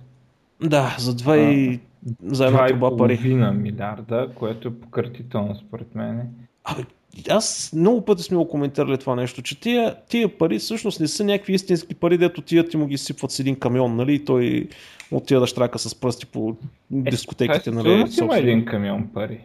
Да, 0.62 0.96
за 0.98 1.12
2 1.12 1.36
и... 1.36 1.80
за 2.22 2.46
една 2.46 2.66
труба 2.66 2.96
пари. 2.96 3.18
милиарда, 3.54 4.28
което 4.34 4.68
е 4.68 4.80
пократително 4.80 5.54
според 5.54 5.94
мен. 5.94 6.28
Абе, 6.64 6.82
аз 7.30 7.72
много 7.76 8.04
пъти 8.04 8.22
сме 8.22 8.36
го 8.36 8.48
коментирали 8.48 8.98
това 8.98 9.16
нещо, 9.16 9.42
че 9.42 9.60
тия, 9.60 9.94
тия 10.08 10.38
пари 10.38 10.58
всъщност 10.58 11.00
не 11.00 11.08
са 11.08 11.24
някакви 11.24 11.52
истински 11.52 11.94
пари, 11.94 12.18
дето 12.18 12.42
тия 12.42 12.68
ти 12.68 12.76
му 12.76 12.86
ги 12.86 12.98
сипват 12.98 13.30
с 13.30 13.40
един 13.40 13.58
камион, 13.58 13.96
нали, 13.96 14.14
и 14.14 14.24
той 14.24 14.68
отива 15.10 15.40
да 15.40 15.46
штрака 15.46 15.78
с 15.78 16.00
пръсти 16.00 16.26
по 16.26 16.56
дискотеките, 16.90 17.70
е, 17.70 17.72
нали. 17.72 18.04
Има 18.22 18.38
един 18.38 18.64
камион 18.64 19.08
пари. 19.14 19.40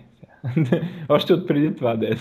Още 1.10 1.34
от 1.34 1.48
преди 1.48 1.76
това 1.76 1.96
да 1.98 2.08
е. 2.08 2.12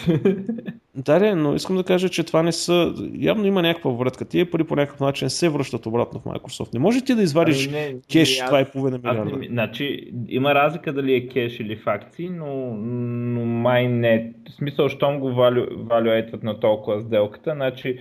Да, 0.97 1.37
но 1.37 1.54
искам 1.54 1.76
да 1.76 1.85
кажа, 1.85 2.09
че 2.09 2.25
това 2.25 2.43
не 2.43 2.52
са... 2.52 2.95
Явно 3.19 3.47
има 3.47 3.62
някаква 3.62 3.90
врътка. 3.90 4.25
Тия 4.25 4.50
пари 4.50 4.64
по 4.64 4.76
някакъв 4.76 5.00
начин 5.00 5.31
се 5.31 5.49
връщат 5.49 5.87
обратно 5.87 6.21
в 6.21 6.25
Microsoft. 6.25 6.75
Не 6.75 6.81
може 6.81 7.04
ти 7.04 7.14
да 7.14 7.23
извадиш 7.23 7.66
ами 7.66 7.76
не, 7.76 7.95
кеш 8.12 8.40
не, 8.40 8.47
2,5 8.47 9.04
милиарда. 9.04 9.37
Не, 9.37 9.47
значи, 9.47 10.12
има 10.28 10.54
разлика 10.54 10.93
дали 10.93 11.14
е 11.14 11.28
кеш 11.28 11.61
или 11.61 11.76
в 11.76 11.87
акции, 11.87 12.31
но, 12.31 12.75
но 12.76 13.45
май 13.45 13.88
не. 13.88 14.33
В 14.49 14.52
смисъл, 14.52 14.88
щом 14.88 15.21
го 15.21 15.33
валю, 15.33 15.66
валюейтват 15.76 16.43
на 16.43 16.61
толкова 16.61 17.00
сделката, 17.00 17.52
значи 17.54 17.99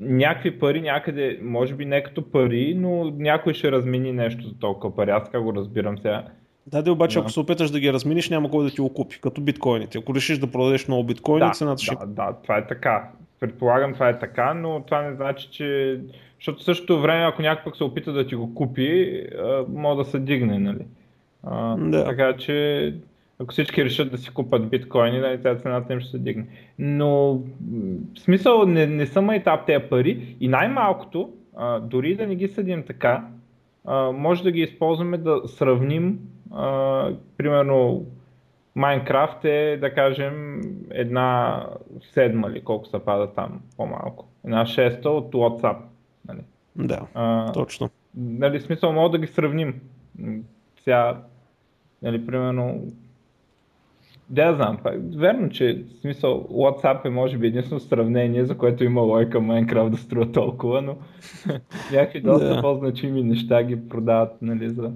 някакви 0.00 0.58
пари 0.58 0.80
някъде, 0.80 1.38
може 1.42 1.74
би 1.74 1.84
не 1.84 2.02
като 2.02 2.30
пари, 2.30 2.74
но 2.76 3.04
някой 3.04 3.54
ще 3.54 3.72
размени 3.72 4.12
нещо 4.12 4.48
за 4.48 4.58
толкова 4.58 4.96
пари. 4.96 5.10
Аз 5.10 5.24
така 5.24 5.40
го 5.40 5.54
разбирам 5.54 5.98
сега. 5.98 6.24
Да, 6.70 6.82
да, 6.82 6.92
обаче, 6.92 7.14
да. 7.14 7.20
ако 7.20 7.30
се 7.30 7.40
опиташ 7.40 7.70
да 7.70 7.80
ги 7.80 7.92
разминиш, 7.92 8.30
няма 8.30 8.50
кой 8.50 8.64
да 8.64 8.70
ти 8.70 8.80
го 8.80 8.94
купи, 8.94 9.20
като 9.20 9.40
биткоините. 9.40 9.98
Ако 9.98 10.14
решиш 10.14 10.38
да 10.38 10.46
продадеш 10.46 10.88
много 10.88 11.04
биткоини, 11.04 11.46
да, 11.46 11.52
цената 11.52 11.82
ще... 11.82 11.94
Да, 11.94 12.06
да, 12.06 12.36
това 12.42 12.58
е 12.58 12.66
така. 12.66 13.08
Предполагам, 13.40 13.94
това 13.94 14.08
е 14.08 14.18
така, 14.18 14.54
но 14.54 14.82
това 14.86 15.02
не 15.02 15.14
значи, 15.14 15.48
че... 15.50 16.00
Защото 16.38 16.62
същото 16.62 17.00
време, 17.00 17.24
ако 17.24 17.42
някой 17.42 17.64
пък 17.64 17.76
се 17.76 17.84
опита 17.84 18.12
да 18.12 18.26
ти 18.26 18.34
го 18.34 18.54
купи, 18.54 19.22
може 19.68 19.98
да 19.98 20.04
се 20.04 20.18
дигне, 20.18 20.58
нали? 20.58 20.84
А, 21.42 21.76
да. 21.76 22.04
Така 22.04 22.36
че, 22.36 22.94
ако 23.38 23.52
всички 23.52 23.84
решат 23.84 24.10
да 24.10 24.18
си 24.18 24.30
купат 24.30 24.68
биткоини, 24.68 25.18
нали, 25.18 25.42
тази 25.42 25.62
цената 25.62 25.92
им 25.92 26.00
ще 26.00 26.10
се 26.10 26.18
дигне. 26.18 26.46
Но, 26.78 27.34
в 28.14 28.20
смисъл, 28.20 28.66
не, 28.66 28.86
не 28.86 29.06
са 29.06 29.28
етап 29.32 29.66
тези 29.66 29.84
пари 29.90 30.36
и 30.40 30.48
най-малкото, 30.48 31.32
а, 31.56 31.80
дори 31.80 32.16
да 32.16 32.26
не 32.26 32.36
ги 32.36 32.48
съдим 32.48 32.82
така, 32.86 33.24
а, 33.84 34.12
може 34.12 34.42
да 34.42 34.52
ги 34.52 34.60
използваме 34.60 35.18
да 35.18 35.40
сравним 35.46 36.18
а, 36.52 37.12
примерно 37.36 38.06
Майнкрафт 38.74 39.44
е, 39.44 39.78
да 39.80 39.94
кажем, 39.94 40.60
една 40.90 41.66
седма 42.00 42.50
ли, 42.50 42.64
колко 42.64 42.86
се 42.86 42.98
пада 42.98 43.32
там, 43.32 43.60
по-малко. 43.76 44.28
Една 44.44 44.66
шеста 44.66 45.10
от 45.10 45.32
WhatsApp. 45.32 45.76
Нали? 46.28 46.40
Да, 46.76 47.06
а, 47.14 47.52
точно. 47.52 47.90
Нали, 48.16 48.60
смисъл, 48.60 48.92
мога 48.92 49.10
да 49.10 49.18
ги 49.18 49.32
сравним. 49.32 49.80
Сега, 50.84 51.22
нали, 52.02 52.26
примерно, 52.26 52.82
да, 54.30 54.54
знам. 54.54 54.78
Верно, 55.16 55.48
че 55.48 55.84
в 55.88 56.00
смисъл 56.00 56.46
WhatsApp 56.50 57.06
е 57.06 57.10
може 57.10 57.38
би 57.38 57.46
единствено 57.46 57.80
сравнение, 57.80 58.44
за 58.44 58.58
което 58.58 58.84
има 58.84 59.00
лойка 59.00 59.38
Minecraft 59.38 59.88
да 59.88 59.96
струва 59.96 60.32
толкова, 60.32 60.82
но 60.82 60.96
някакви 61.92 62.20
доста 62.20 62.54
да. 62.54 62.60
по-значими 62.60 63.22
неща 63.22 63.62
ги 63.62 63.88
продават 63.88 64.42
нали, 64.42 64.70
за, 64.70 64.92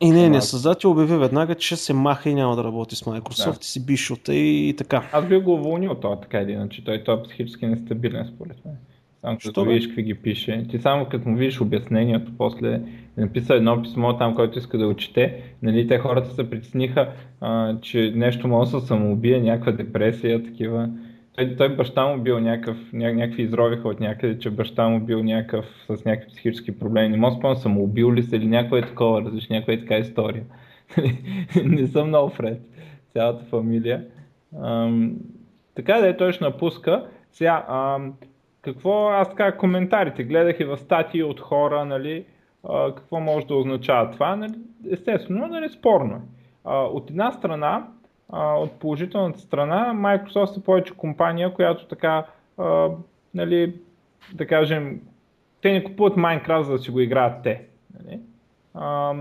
и 0.00 0.10
не, 0.10 0.28
не, 0.28 0.40
създател 0.40 0.90
обяви 0.90 1.16
веднага, 1.16 1.54
че 1.54 1.76
се 1.76 1.92
маха 1.92 2.30
и 2.30 2.34
няма 2.34 2.56
да 2.56 2.64
работи 2.64 2.96
с 2.96 3.02
Microsoft 3.02 3.52
да. 3.52 3.58
и 3.60 3.64
си 3.64 3.86
бишота 3.86 4.34
и, 4.34 4.68
и 4.68 4.76
така. 4.76 5.08
Аз 5.12 5.26
бих 5.26 5.42
го 5.42 5.54
уволнил 5.54 5.94
това 5.94 6.20
така 6.20 6.40
или 6.40 6.52
иначе. 6.52 6.84
Той, 6.84 7.04
той 7.04 7.18
е 7.18 7.22
психически 7.22 7.66
нестабилен 7.66 8.30
според 8.34 8.64
мен. 8.64 8.74
Само 9.20 9.38
като 9.44 9.64
видиш 9.64 9.86
какви 9.86 10.02
ги 10.02 10.14
пише. 10.14 10.66
Ти 10.70 10.78
само 10.78 11.06
като 11.06 11.28
му 11.28 11.36
видиш 11.36 11.60
обяснението, 11.60 12.32
после 12.38 12.74
е 12.74 12.80
написа 13.20 13.54
едно 13.54 13.82
писмо 13.82 14.16
там, 14.16 14.34
който 14.34 14.58
иска 14.58 14.78
да 14.78 14.86
учите, 14.86 15.42
нали, 15.62 15.88
те 15.88 15.98
хората 15.98 16.34
се 16.34 16.50
притесниха, 16.50 17.12
а, 17.40 17.80
че 17.80 18.12
нещо 18.16 18.48
може 18.48 18.70
да 18.70 18.80
се 18.80 18.86
самоубие, 18.86 19.40
някаква 19.40 19.72
депресия, 19.72 20.44
такива. 20.44 20.88
Той, 21.36 21.56
той 21.56 21.76
баща 21.76 22.06
му 22.06 22.22
бил 22.22 22.40
някакъв, 22.40 22.92
ня, 22.92 23.12
някакви 23.12 23.42
изровиха 23.42 23.88
от 23.88 24.00
някъде, 24.00 24.38
че 24.38 24.50
баща 24.50 24.88
му 24.88 25.00
бил 25.00 25.22
някакъв 25.22 25.64
с 25.86 26.04
някакви 26.04 26.28
психически 26.28 26.78
проблеми. 26.78 27.08
Не 27.08 27.16
мога 27.16 27.34
да 27.34 27.38
спомня 27.38 27.56
самоубил 27.56 28.12
ли 28.12 28.22
се 28.22 28.36
или 28.36 28.46
някаква 28.46 28.78
е 28.78 28.82
такова, 28.82 29.22
различна, 29.22 29.56
някаква 29.56 29.72
е 29.72 29.80
така 29.80 29.98
история. 29.98 30.44
не 31.64 31.86
съм 31.86 32.08
много 32.08 32.30
фред, 32.30 32.60
цялата 33.12 33.44
фамилия. 33.44 34.04
Ам, 34.62 35.16
така 35.74 35.94
да 36.00 36.08
е, 36.08 36.16
той 36.16 36.32
ще 36.32 36.44
напуска. 36.44 37.06
Сега, 37.32 37.66
ам, 37.68 38.14
какво 38.62 39.08
аз 39.08 39.28
така 39.28 39.56
коментарите, 39.56 40.24
гледах 40.24 40.60
и 40.60 40.64
в 40.64 40.76
статии 40.76 41.22
от 41.22 41.40
хора, 41.40 41.84
нали, 41.84 42.24
а, 42.68 42.94
какво 42.94 43.20
може 43.20 43.46
да 43.46 43.54
означава 43.54 44.10
това, 44.10 44.36
нали, 44.36 44.54
естествено, 44.90 45.46
нали, 45.46 45.68
спорно 45.68 46.14
е. 46.14 46.20
От 46.68 47.10
една 47.10 47.32
страна, 47.32 47.86
от 48.32 48.72
положителната 48.72 49.38
страна, 49.38 49.92
Microsoft 49.94 50.58
е 50.58 50.62
повече 50.62 50.94
компания, 50.94 51.54
която 51.54 51.86
така, 51.86 52.26
а, 52.58 52.88
нали, 53.34 53.74
да 54.34 54.46
кажем, 54.46 55.00
те 55.62 55.72
не 55.72 55.84
купуват 55.84 56.14
Minecraft, 56.14 56.60
за 56.60 56.72
да 56.72 56.78
си 56.78 56.90
го 56.90 57.00
играят 57.00 57.42
те. 57.42 57.62
Нали? 58.00 58.20
А, 58.74 59.14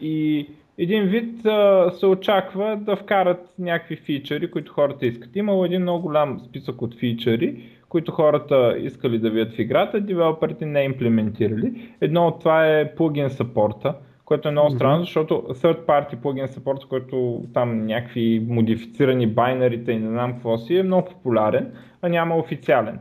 и 0.00 0.48
един 0.78 1.04
вид 1.04 1.46
а, 1.46 1.90
се 1.90 2.06
очаква 2.06 2.76
да 2.80 2.96
вкарат 2.96 3.54
някакви 3.58 3.96
фичъри, 3.96 4.50
които 4.50 4.72
хората 4.72 5.06
искат. 5.06 5.36
Имало 5.36 5.64
един 5.64 5.82
много 5.82 6.02
голям 6.02 6.40
списък 6.40 6.82
от 6.82 6.98
фичъри, 6.98 7.62
които 7.88 8.12
хората 8.12 8.78
искали 8.78 9.18
да 9.18 9.30
видят 9.30 9.52
в 9.52 9.58
играта, 9.58 10.00
девелоперите 10.00 10.66
не 10.66 10.84
имплементирали. 10.84 11.94
Едно 12.00 12.26
от 12.26 12.38
това 12.38 12.66
е 12.66 12.94
плагин 12.94 13.30
саппорта, 13.30 13.94
което 14.32 14.48
е 14.48 14.52
много 14.52 14.70
странно, 14.70 15.00
защото 15.00 15.34
third 15.34 15.86
party 15.86 16.16
plugin 16.16 16.46
support, 16.46 16.88
който 16.88 17.42
там 17.54 17.86
някакви 17.86 18.46
модифицирани 18.48 19.26
байнерите 19.26 19.92
и 19.92 19.98
не 19.98 20.08
знам 20.08 20.32
какво 20.32 20.58
си, 20.58 20.76
е 20.76 20.82
много 20.82 21.08
популярен, 21.08 21.72
а 22.02 22.08
няма 22.08 22.36
официален. 22.36 22.98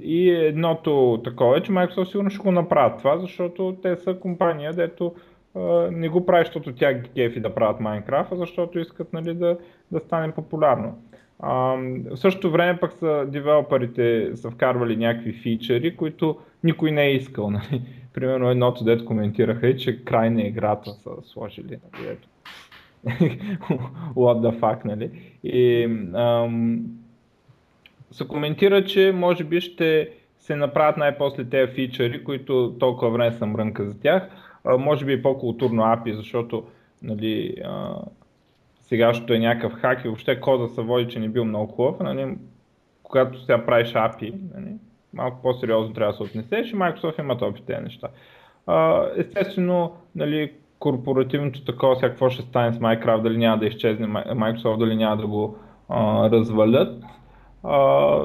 И 0.00 0.30
едното 0.30 1.20
такова 1.24 1.58
е, 1.58 1.60
че 1.60 1.72
Microsoft 1.72 2.04
сигурно 2.04 2.30
ще 2.30 2.42
го 2.42 2.52
направят 2.52 2.98
това, 2.98 3.18
защото 3.18 3.76
те 3.82 3.96
са 3.96 4.14
компания, 4.14 4.72
дето 4.72 5.14
не 5.90 6.08
го 6.08 6.26
прави, 6.26 6.44
защото 6.44 6.74
тя 6.74 6.94
ги 6.94 7.10
кефи 7.14 7.40
да 7.40 7.54
правят 7.54 7.80
Minecraft, 7.80 8.26
а 8.32 8.36
защото 8.36 8.78
искат 8.78 9.12
нали, 9.12 9.34
да, 9.34 9.58
да 9.92 10.00
стане 10.00 10.32
популярно. 10.32 10.98
в 11.40 12.16
същото 12.16 12.50
време 12.50 12.80
пък 12.80 12.92
са 12.92 13.24
девелоперите 13.28 14.30
са 14.34 14.50
вкарвали 14.50 14.96
някакви 14.96 15.32
фичери, 15.32 15.96
които 15.96 16.38
никой 16.64 16.90
не 16.90 17.02
е 17.02 17.14
искал. 17.14 17.50
Нали 17.70 17.82
примерно 18.14 18.50
едното 18.50 18.84
дет 18.84 19.04
коментираха 19.04 19.68
и, 19.68 19.78
че 19.78 20.04
край 20.04 20.30
на 20.30 20.42
играта 20.42 20.90
са 20.90 21.10
сложили. 21.24 21.78
Нали, 21.92 22.08
ето. 22.08 22.28
What 24.14 24.40
the 24.40 24.60
fuck, 24.60 24.84
нали? 24.84 25.10
И 25.44 25.84
ам, 26.14 26.84
се 28.10 28.28
коментира, 28.28 28.84
че 28.84 29.12
може 29.14 29.44
би 29.44 29.60
ще 29.60 30.10
се 30.38 30.56
направят 30.56 30.96
най-после 30.96 31.44
тези 31.44 31.72
фичъри, 31.72 32.24
които 32.24 32.76
толкова 32.80 33.10
време 33.10 33.32
съм 33.32 33.50
мрънка 33.50 33.84
за 33.84 34.00
тях. 34.00 34.28
А, 34.64 34.78
може 34.78 35.04
би 35.04 35.22
по-културно 35.22 35.82
API, 35.82 36.14
защото 36.14 36.64
нали, 37.02 37.54
а, 37.64 37.96
сегашното 38.82 39.32
е 39.32 39.38
някакъв 39.38 39.72
хак 39.72 40.04
и 40.04 40.08
въобще 40.08 40.40
кода 40.40 40.68
се 40.68 40.82
води, 40.82 41.08
че 41.08 41.18
не 41.18 41.28
бил 41.28 41.44
много 41.44 41.72
хубав. 41.72 42.00
Нали, 42.00 42.36
когато 43.02 43.40
сега 43.40 43.66
правиш 43.66 43.92
API, 43.92 44.34
нали, 44.54 44.72
малко 45.14 45.42
по-сериозно 45.42 45.94
трябва 45.94 46.12
да 46.12 46.16
се 46.16 46.22
отнесеш 46.22 46.70
и 46.70 46.76
Microsoft 46.76 47.20
имат 47.20 47.42
опит 47.42 47.64
тези 47.66 47.82
неща. 47.82 48.08
естествено, 49.16 49.92
нали, 50.14 50.52
корпоративното 50.78 51.64
такова, 51.64 51.96
сега 51.96 52.08
какво 52.08 52.30
ще 52.30 52.42
стане 52.42 52.72
с 52.72 52.78
Minecraft, 52.78 53.22
дали 53.22 53.38
няма 53.38 53.58
да 53.58 53.66
изчезне 53.66 54.06
Microsoft, 54.06 54.78
дали 54.78 54.96
няма 54.96 55.16
да 55.16 55.26
го 55.26 55.56
а, 55.88 56.30
развалят. 56.30 57.02
А, 57.62 58.18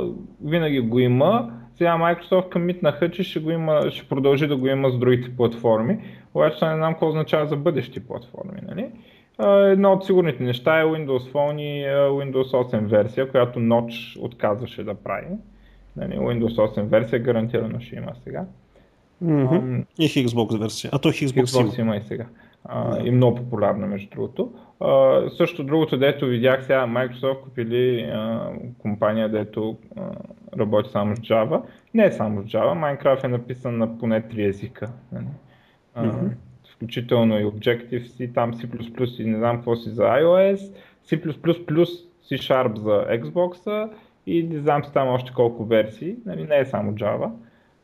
винаги 0.43 0.79
го 0.79 0.99
има. 0.99 1.51
Сега 1.77 1.97
Microsoft 1.97 2.49
къмитнаха, 2.49 3.11
че 3.11 3.23
ще, 3.23 3.39
го 3.39 3.51
има, 3.51 3.91
ще 3.91 4.07
продължи 4.07 4.47
да 4.47 4.57
го 4.57 4.67
има 4.67 4.89
с 4.89 4.97
другите 4.97 5.35
платформи, 5.35 5.99
обаче 6.33 6.65
не 6.65 6.75
знам 6.75 6.93
какво 6.93 7.07
означава 7.07 7.47
за 7.47 7.55
бъдещи 7.55 8.07
платформи. 8.07 8.59
Нали? 8.67 8.91
Едно 9.71 9.91
от 9.91 10.05
сигурните 10.05 10.43
неща 10.43 10.79
е 10.79 10.83
Windows 10.83 11.31
Phone 11.31 11.61
и 11.61 11.85
Windows 11.87 12.73
8 12.73 12.85
версия, 12.85 13.31
която 13.31 13.59
Notch 13.59 14.21
отказваше 14.21 14.83
да 14.83 14.95
прави. 14.95 15.27
Нали, 15.99 16.17
Windows 16.17 16.55
8 16.55 16.83
версия 16.83 17.19
гарантирано 17.19 17.79
ще 17.79 17.95
има 17.95 18.11
сега. 18.23 18.45
Mm-hmm. 19.23 19.61
Um, 19.61 19.85
и 19.99 20.27
Xbox 20.27 20.59
версия. 20.59 20.89
А 20.93 20.99
то 20.99 21.09
Xbox, 21.09 21.43
Xbox 21.43 21.79
има 21.79 21.97
и 21.97 22.01
сега. 22.01 22.25
Uh, 22.69 23.01
yeah. 23.01 23.07
И 23.07 23.11
много 23.11 23.37
популярна 23.37 23.87
между 23.87 24.09
другото. 24.09 24.53
Uh, 24.79 25.29
също 25.37 25.63
другото, 25.63 25.97
дето 25.97 26.25
видях 26.25 26.63
сега, 26.63 26.87
Microsoft 26.87 27.41
купили 27.41 28.05
uh, 28.13 28.77
компания, 28.77 29.29
дето 29.29 29.77
uh, 29.95 30.15
работи 30.59 30.89
само 30.89 31.15
с 31.15 31.19
Java. 31.19 31.61
Не 31.93 32.11
само 32.11 32.41
с 32.41 32.45
Java, 32.45 32.97
Minecraft 33.03 33.23
е 33.23 33.27
написан 33.27 33.77
на 33.77 33.99
поне 33.99 34.21
3 34.21 34.49
езика. 34.49 34.91
Uh, 35.13 35.21
mm-hmm. 35.97 36.31
Включително 36.75 37.39
и 37.39 37.45
Objective-C, 37.45 38.33
там 38.33 38.53
C++ 38.53 38.67
и 39.21 39.25
не 39.25 39.37
знам 39.37 39.55
какво 39.55 39.75
си 39.75 39.89
за 39.89 40.03
iOS, 40.03 40.73
C++, 41.05 41.21
C-Sharp 42.29 42.77
за 42.77 43.05
Xbox 43.19 43.89
и 44.25 44.43
не 44.43 44.59
знам 44.59 44.81
там 44.93 45.07
още 45.07 45.31
колко 45.33 45.65
версии, 45.65 46.15
нали, 46.25 46.43
не 46.43 46.57
е 46.57 46.65
само 46.65 46.91
Java. 46.91 47.31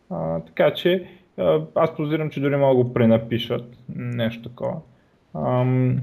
А, 0.10 0.40
така 0.40 0.74
че 0.74 1.08
аз 1.76 1.96
позирам, 1.96 2.30
че 2.30 2.40
дори 2.40 2.56
могат 2.56 2.78
да 2.78 2.84
го 2.84 2.94
пренапишат, 2.94 3.78
нещо 3.96 4.50
такова. 4.50 4.76
Ам... 5.36 6.00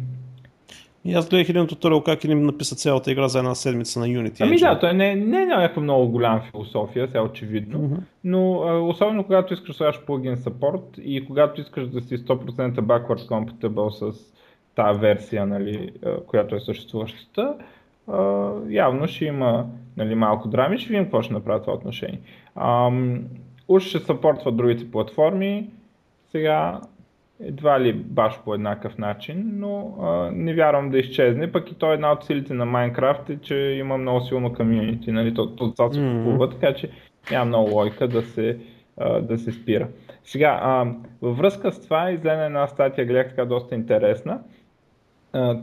И 1.05 1.15
аз 1.15 1.29
гледах 1.29 1.49
един 1.49 1.67
туториал 1.67 2.03
как 2.03 2.25
им 2.25 2.43
написат 2.43 2.79
цялата 2.79 3.13
игра 3.13 3.29
за 3.29 3.39
една 3.39 3.55
седмица 3.55 4.01
на 4.01 4.07
Unity. 4.07 4.41
Ами 4.41 4.57
да, 4.57 4.79
той 4.79 4.95
не, 4.95 5.15
не 5.15 5.43
е 5.43 5.47
някаква 5.47 5.83
много 5.83 6.09
голяма 6.09 6.41
философия, 6.51 7.07
сега 7.07 7.23
очевидно, 7.23 7.79
mm-hmm. 7.79 8.01
но 8.25 8.63
а, 8.63 8.81
особено 8.81 9.25
когато 9.25 9.55
искаш 9.55 9.69
да 9.69 9.75
слагаш 9.75 10.01
плагин 10.07 10.37
support 10.37 11.01
и 11.01 11.27
когато 11.27 11.61
искаш 11.61 11.89
да 11.89 12.01
си 12.01 12.19
100% 12.19 12.75
backward 12.75 13.29
compatible 13.29 13.91
с 14.13 14.33
тази 14.75 15.01
версия, 15.01 15.47
нали, 15.47 15.91
която 16.27 16.55
е 16.55 16.61
съществуващата, 16.61 17.55
а, 18.09 18.51
явно 18.69 19.07
ще 19.07 19.25
има 19.25 19.67
нали, 19.97 20.15
малко 20.15 20.49
драми, 20.49 20.79
ще 20.79 20.89
видим 20.89 21.05
какво 21.05 21.23
ще 21.23 21.33
направят 21.33 21.63
това 21.63 21.75
отношение. 21.75 22.21
Ам, 22.57 23.25
уж 23.69 23.83
ще 23.83 23.99
съпортва 23.99 24.53
другите 24.53 24.91
платформи, 24.91 25.71
сега 26.29 26.81
едва 27.41 27.81
ли 27.81 27.93
баш 27.93 28.41
по 28.45 28.55
еднакъв 28.55 28.99
начин, 28.99 29.51
но 29.55 29.97
а, 30.01 30.31
не 30.33 30.55
вярвам 30.55 30.91
да 30.91 30.99
изчезне, 30.99 31.53
пък 31.53 31.71
и 31.71 31.75
то 31.75 31.91
е 31.91 31.95
една 31.95 32.13
от 32.13 32.25
силите 32.25 32.55
на 32.55 32.65
Майнкрафт 32.65 33.31
е, 33.31 33.39
че 33.39 33.57
има 33.57 33.99
много 33.99 34.21
силно 34.21 34.55
комьюнити, 34.55 35.13
нали, 35.13 35.35
то, 35.35 35.57
то, 35.57 35.75
то 35.75 35.93
се 35.93 36.01
купува, 36.01 36.51
така 36.51 36.75
че 36.75 36.91
няма 37.31 37.45
много 37.45 37.71
лойка 37.71 38.09
да 38.09 38.23
се, 38.23 38.59
а, 38.97 39.21
да 39.21 39.39
се 39.39 39.53
спира. 39.53 39.89
Сега, 40.25 40.61
а, 40.63 40.93
във 41.23 41.37
връзка 41.39 41.73
с 41.73 41.81
това 41.81 42.11
излезе 42.11 42.45
една 42.45 42.67
статия, 42.67 43.07
гледах 43.07 43.29
така 43.29 43.45
доста 43.45 43.75
интересна, 43.75 44.41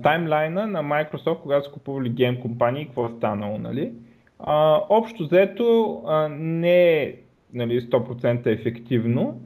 таймлайна 0.04 0.68
на 0.68 0.84
Microsoft, 0.84 1.42
когато 1.42 1.66
са 1.66 1.72
купували 1.72 2.10
гейм 2.10 2.42
компании, 2.42 2.86
какво 2.86 3.06
е 3.06 3.10
станало, 3.18 3.58
нали? 3.58 3.92
А, 4.40 4.82
общо 4.90 5.24
взето 5.24 6.02
а, 6.08 6.30
не 6.30 7.04
е 7.04 7.16
нали, 7.54 7.82
100% 7.82 8.48
ефективно, 8.48 9.42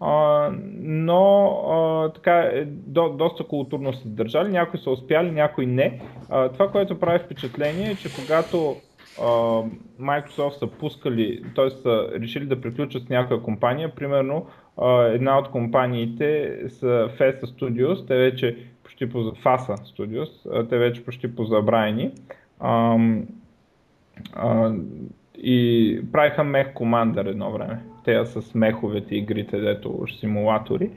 а, 0.00 0.50
но 0.80 1.44
а, 1.70 2.12
така, 2.12 2.38
е, 2.38 2.64
до, 2.64 3.08
доста 3.08 3.44
културно 3.44 3.92
са 3.92 4.08
държали, 4.08 4.52
някои 4.52 4.80
са 4.80 4.90
успяли, 4.90 5.30
някои 5.30 5.66
не. 5.66 6.00
А, 6.30 6.48
това, 6.48 6.70
което 6.70 7.00
прави 7.00 7.18
впечатление 7.18 7.90
е, 7.90 7.94
че 7.94 8.14
когато 8.14 8.76
а, 9.20 9.26
Microsoft 10.00 10.58
са 10.58 10.66
пускали, 10.66 11.42
т.е. 11.54 11.70
са 11.70 12.08
решили 12.20 12.46
да 12.46 12.60
приключат 12.60 13.02
с 13.02 13.08
някоя 13.08 13.42
компания, 13.42 13.94
примерно 13.94 14.46
а, 14.76 15.02
една 15.02 15.38
от 15.38 15.50
компаниите 15.50 16.58
са 16.68 17.10
Festa 17.18 17.44
Studios, 17.44 18.06
те 18.06 18.16
вече 18.16 18.56
почти 18.88 19.08
по 19.08 19.18
FASA 19.18 19.76
Studios, 19.76 20.68
те 20.68 20.78
вече 20.78 21.04
почти 21.04 21.36
позабравени. 21.36 22.10
И 25.38 26.00
правиха 26.12 26.44
мех 26.44 26.72
командър 26.74 27.26
едно 27.26 27.50
време. 27.50 27.82
Те 28.04 28.26
с 28.26 28.54
меховете 28.54 29.16
игрите, 29.16 29.60
дето 29.60 30.06
симулатори. 30.20 30.90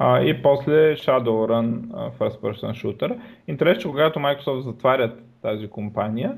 И 0.00 0.42
после 0.42 0.94
Shadowrun 0.94 1.80
First 2.18 2.40
Person 2.40 2.70
Shooter. 2.70 3.18
Интересно, 3.48 3.90
когато 3.90 4.18
Microsoft 4.18 4.58
затварят 4.58 5.22
тази 5.42 5.68
компания, 5.68 6.36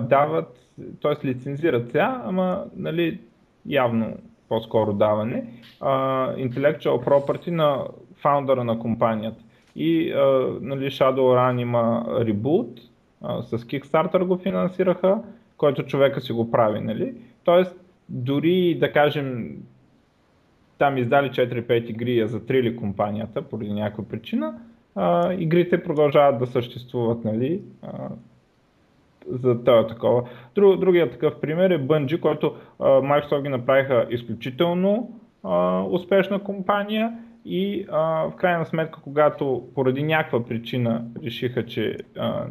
дават, 0.00 0.58
т.е. 1.02 1.26
лицензират 1.26 1.90
сега, 1.90 2.22
ама 2.24 2.64
нали, 2.76 3.20
явно 3.66 4.16
по-скоро 4.48 4.92
даване, 4.92 5.44
а, 5.80 5.90
intellectual 6.34 7.04
property 7.06 7.50
на 7.50 7.84
фаундъра 8.16 8.64
на 8.64 8.78
компанията. 8.78 9.43
И 9.76 10.12
а, 10.12 10.56
нали, 10.60 10.90
Shadowrun 10.90 11.60
има 11.60 12.06
ребут, 12.20 12.80
а, 13.22 13.42
с 13.42 13.58
Kickstarter 13.58 14.24
го 14.24 14.36
финансираха, 14.36 15.18
който 15.56 15.82
човека 15.82 16.20
си 16.20 16.32
го 16.32 16.50
прави. 16.50 16.80
Нали? 16.80 17.14
Тоест, 17.44 17.76
дори 18.08 18.74
да 18.80 18.92
кажем, 18.92 19.56
там 20.78 20.98
издали 20.98 21.28
4-5 21.30 21.90
игри 21.90 22.12
и 22.12 22.28
затрили 22.28 22.76
компанията 22.76 23.42
поради 23.42 23.72
някаква 23.72 24.04
причина, 24.04 24.54
а, 24.94 25.32
игрите 25.32 25.82
продължават 25.82 26.38
да 26.38 26.46
съществуват 26.46 27.24
нали, 27.24 27.62
а, 27.82 28.08
за 29.28 29.64
това 29.64 29.86
такова. 29.86 30.22
Друг, 30.54 30.80
другия 30.80 31.10
такъв 31.10 31.40
пример 31.40 31.70
е 31.70 31.78
Bungie, 31.78 32.20
който 32.20 32.54
а, 32.80 32.84
Microsoft 32.84 33.42
ги 33.42 33.48
направиха 33.48 34.06
изключително 34.10 35.20
а, 35.44 35.82
успешна 35.82 36.38
компания 36.38 37.12
и 37.44 37.86
а, 37.90 38.28
в 38.28 38.32
крайна 38.36 38.66
сметка, 38.66 39.00
когато 39.02 39.68
поради 39.74 40.02
някаква 40.02 40.44
причина 40.44 41.04
решиха, 41.24 41.66
че 41.66 41.96
а, 42.18 42.46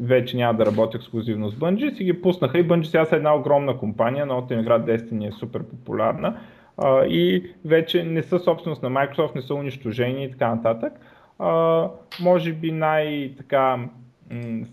вече 0.00 0.36
няма 0.36 0.58
да 0.58 0.66
работи 0.66 0.96
ексклюзивно 0.96 1.50
с 1.50 1.54
Bungie, 1.56 1.96
си 1.96 2.04
ги 2.04 2.22
пуснаха 2.22 2.58
и 2.58 2.68
Bungie 2.68 2.82
сега 2.82 3.04
са 3.04 3.16
една 3.16 3.34
огромна 3.34 3.78
компания, 3.78 4.26
новата 4.26 4.54
им 4.54 4.60
игра 4.60 4.78
Destiny 4.78 5.28
е 5.28 5.32
супер 5.32 5.62
популярна 5.62 6.40
а, 6.76 7.04
и 7.04 7.52
вече 7.64 8.04
не 8.04 8.22
са 8.22 8.38
собственост 8.38 8.82
на 8.82 8.90
Microsoft, 8.90 9.34
не 9.34 9.42
са 9.42 9.54
унищожени 9.54 10.24
и 10.24 10.30
така 10.30 10.54
нататък. 10.54 10.92
А, 11.38 11.88
може 12.20 12.52
би 12.52 12.72
най-така 12.72 13.78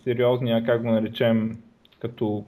сериозния, 0.03 0.63
как 0.65 0.81
го 0.81 0.91
наречем, 0.91 1.57
като 1.99 2.45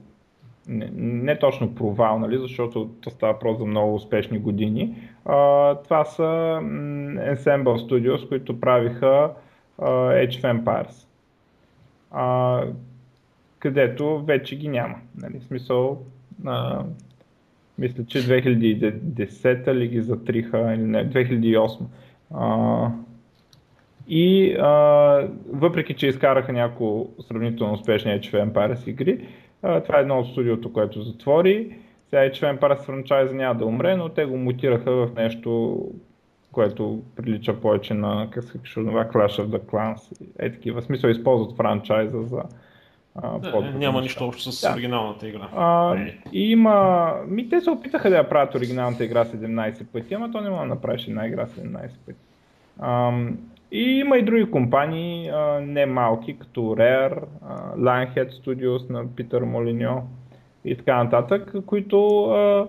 не, 0.68 0.90
не 0.94 1.38
точно 1.38 1.74
провал, 1.74 2.18
нали, 2.18 2.38
защото 2.38 2.90
то 3.00 3.10
става 3.10 3.38
просто 3.38 3.58
за 3.58 3.66
много 3.66 3.94
успешни 3.94 4.38
години. 4.38 5.09
Това 5.84 6.04
са 6.04 6.22
Ensemble 6.22 7.88
Studios, 7.88 8.28
които 8.28 8.60
правиха 8.60 9.30
а, 9.78 9.90
of 10.12 10.42
Empires 10.42 11.06
където 13.60 14.22
вече 14.24 14.56
ги 14.56 14.68
няма. 14.68 14.94
Нали? 15.22 15.40
В 15.40 15.44
смисъл, 15.44 16.02
а, 16.46 16.84
мисля, 17.78 18.04
че 18.06 18.18
2010 18.18 19.74
ли 19.74 19.88
ги 19.88 20.00
затриха, 20.00 20.74
или 20.74 20.82
не, 20.82 21.10
2008. 21.10 21.80
А, 22.34 22.90
и 24.08 24.56
а, 24.60 24.70
въпреки, 25.52 25.94
че 25.94 26.06
изкараха 26.06 26.52
няколко 26.52 27.22
сравнително 27.22 27.74
успешни 27.74 28.10
Age 28.10 28.32
of 28.32 28.52
Empires 28.52 28.88
игри, 28.88 29.28
а, 29.62 29.80
това 29.80 29.98
е 29.98 30.00
едно 30.00 30.18
от 30.18 30.26
студиото, 30.26 30.72
което 30.72 31.02
затвори. 31.02 31.76
Сега 32.10 32.22
Age 32.22 32.32
of 32.32 32.58
Empires 32.58 32.84
франчайза 32.84 33.34
няма 33.34 33.54
да 33.54 33.66
умре, 33.66 33.96
но 33.96 34.08
те 34.08 34.24
го 34.24 34.36
мутираха 34.36 34.92
в 34.92 35.14
нещо, 35.16 35.80
което 36.52 37.02
прилича 37.16 37.60
повече 37.60 37.94
на, 37.94 38.28
как 38.30 38.44
се 38.44 38.58
казва, 38.58 38.90
това 38.90 39.04
Clash 39.04 39.42
of 39.42 39.46
the 39.46 39.60
Clans. 39.60 40.22
Е 40.38 40.52
такива. 40.52 40.80
В 40.80 40.84
смисъл 40.84 41.08
използват 41.08 41.56
франчайза 41.56 42.22
за 42.22 42.42
а, 43.14 43.38
да, 43.38 43.60
няма 43.60 44.00
нищо 44.00 44.24
общо 44.24 44.52
с 44.52 44.60
да. 44.60 44.74
оригиналната 44.74 45.28
игра. 45.28 45.48
А, 45.56 45.96
и 46.32 46.50
има... 46.50 47.14
Ми, 47.28 47.48
те 47.48 47.60
се 47.60 47.70
опитаха 47.70 48.10
да 48.10 48.16
я 48.16 48.28
правят 48.28 48.54
оригиналната 48.54 49.04
игра 49.04 49.24
17 49.24 49.84
пъти, 49.84 50.14
ама 50.14 50.32
то 50.32 50.40
не 50.40 50.50
мога 50.50 50.62
да 50.62 50.68
направиш 50.68 51.08
една 51.08 51.26
игра 51.26 51.46
17 51.46 51.90
пъти. 52.06 52.18
А, 52.78 53.12
и 53.72 53.82
има 53.82 54.18
и 54.18 54.22
други 54.22 54.50
компании, 54.50 55.28
а, 55.28 55.60
не 55.60 55.86
малки, 55.86 56.38
като 56.38 56.60
Rare, 56.60 57.22
а, 57.48 57.76
Lionhead 57.76 58.30
Studios 58.30 58.90
на 58.90 59.14
Питър 59.16 59.42
Молиньо 59.42 60.02
и 60.64 60.76
така 60.76 61.04
нататък, 61.04 61.54
които 61.66 62.24
а, 62.24 62.66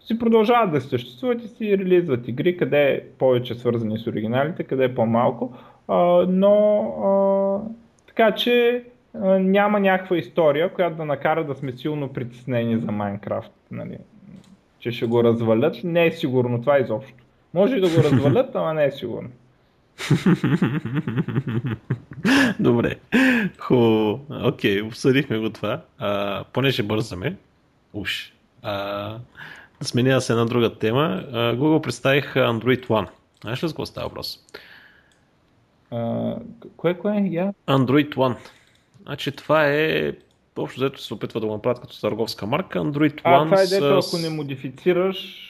си 0.00 0.18
продължават 0.18 0.72
да 0.72 0.80
съществуват 0.80 1.44
и 1.44 1.48
си 1.48 1.78
релизват 1.78 2.28
игри, 2.28 2.56
къде 2.56 2.92
е 2.92 3.00
повече 3.18 3.54
свързани 3.54 3.98
с 3.98 4.06
оригиналите, 4.06 4.64
къде 4.64 4.84
е 4.84 4.94
по-малко, 4.94 5.52
а, 5.88 6.26
но 6.28 6.78
а, 7.04 7.12
така 8.06 8.34
че 8.34 8.84
а, 9.14 9.38
няма 9.38 9.80
някаква 9.80 10.16
история, 10.16 10.72
която 10.72 10.96
да 10.96 11.04
накара 11.04 11.44
да 11.44 11.54
сме 11.54 11.72
силно 11.72 12.08
притеснени 12.08 12.78
за 12.78 12.92
Майнкрафт, 12.92 13.52
нали? 13.70 13.98
че 14.82 14.90
ще 14.90 15.06
го 15.06 15.24
развалят. 15.24 15.84
Не 15.84 16.06
е 16.06 16.12
сигурно 16.12 16.60
това 16.60 16.78
изобщо. 16.78 17.24
Може 17.54 17.76
и 17.76 17.80
да 17.80 17.88
го 17.88 17.96
развалят, 18.04 18.54
ама 18.54 18.74
не 18.74 18.84
е 18.84 18.90
сигурно. 18.90 19.28
Добре. 22.60 22.96
Ху, 23.58 24.18
окей, 24.30 24.82
обсъдихме 24.82 25.38
го 25.38 25.50
това. 25.50 25.82
А, 25.98 26.44
понеже 26.52 26.82
бързаме, 26.82 27.36
уж. 27.92 28.32
А, 28.62 29.16
Сменя 29.80 30.20
се 30.20 30.32
една 30.32 30.44
друга 30.44 30.74
тема. 30.74 31.24
Google 31.32 31.82
представих 31.82 32.34
Android 32.34 32.86
One. 32.86 33.08
Знаеш 33.42 33.62
ли 33.62 33.68
с 33.68 33.72
какво 33.72 33.86
става 33.86 34.08
въпрос? 34.08 34.38
Кое, 36.76 36.94
кое? 36.94 37.12
Yeah. 37.12 37.54
Android 37.66 38.14
One. 38.14 38.36
Значи 39.02 39.32
това 39.32 39.66
е 39.66 40.12
общо 40.56 40.80
взето 40.80 41.02
се 41.02 41.14
опитва 41.14 41.40
да 41.40 41.46
го 41.46 41.52
направят 41.52 41.80
като 41.80 42.00
търговска 42.00 42.46
марка. 42.46 42.78
Android 42.78 43.22
One. 43.22 43.42
А, 43.42 43.44
това 43.44 43.62
е 43.62 43.66
дето, 43.66 44.02
с... 44.02 44.08
ако 44.08 44.22
не 44.22 44.28
модифицираш 44.28 45.48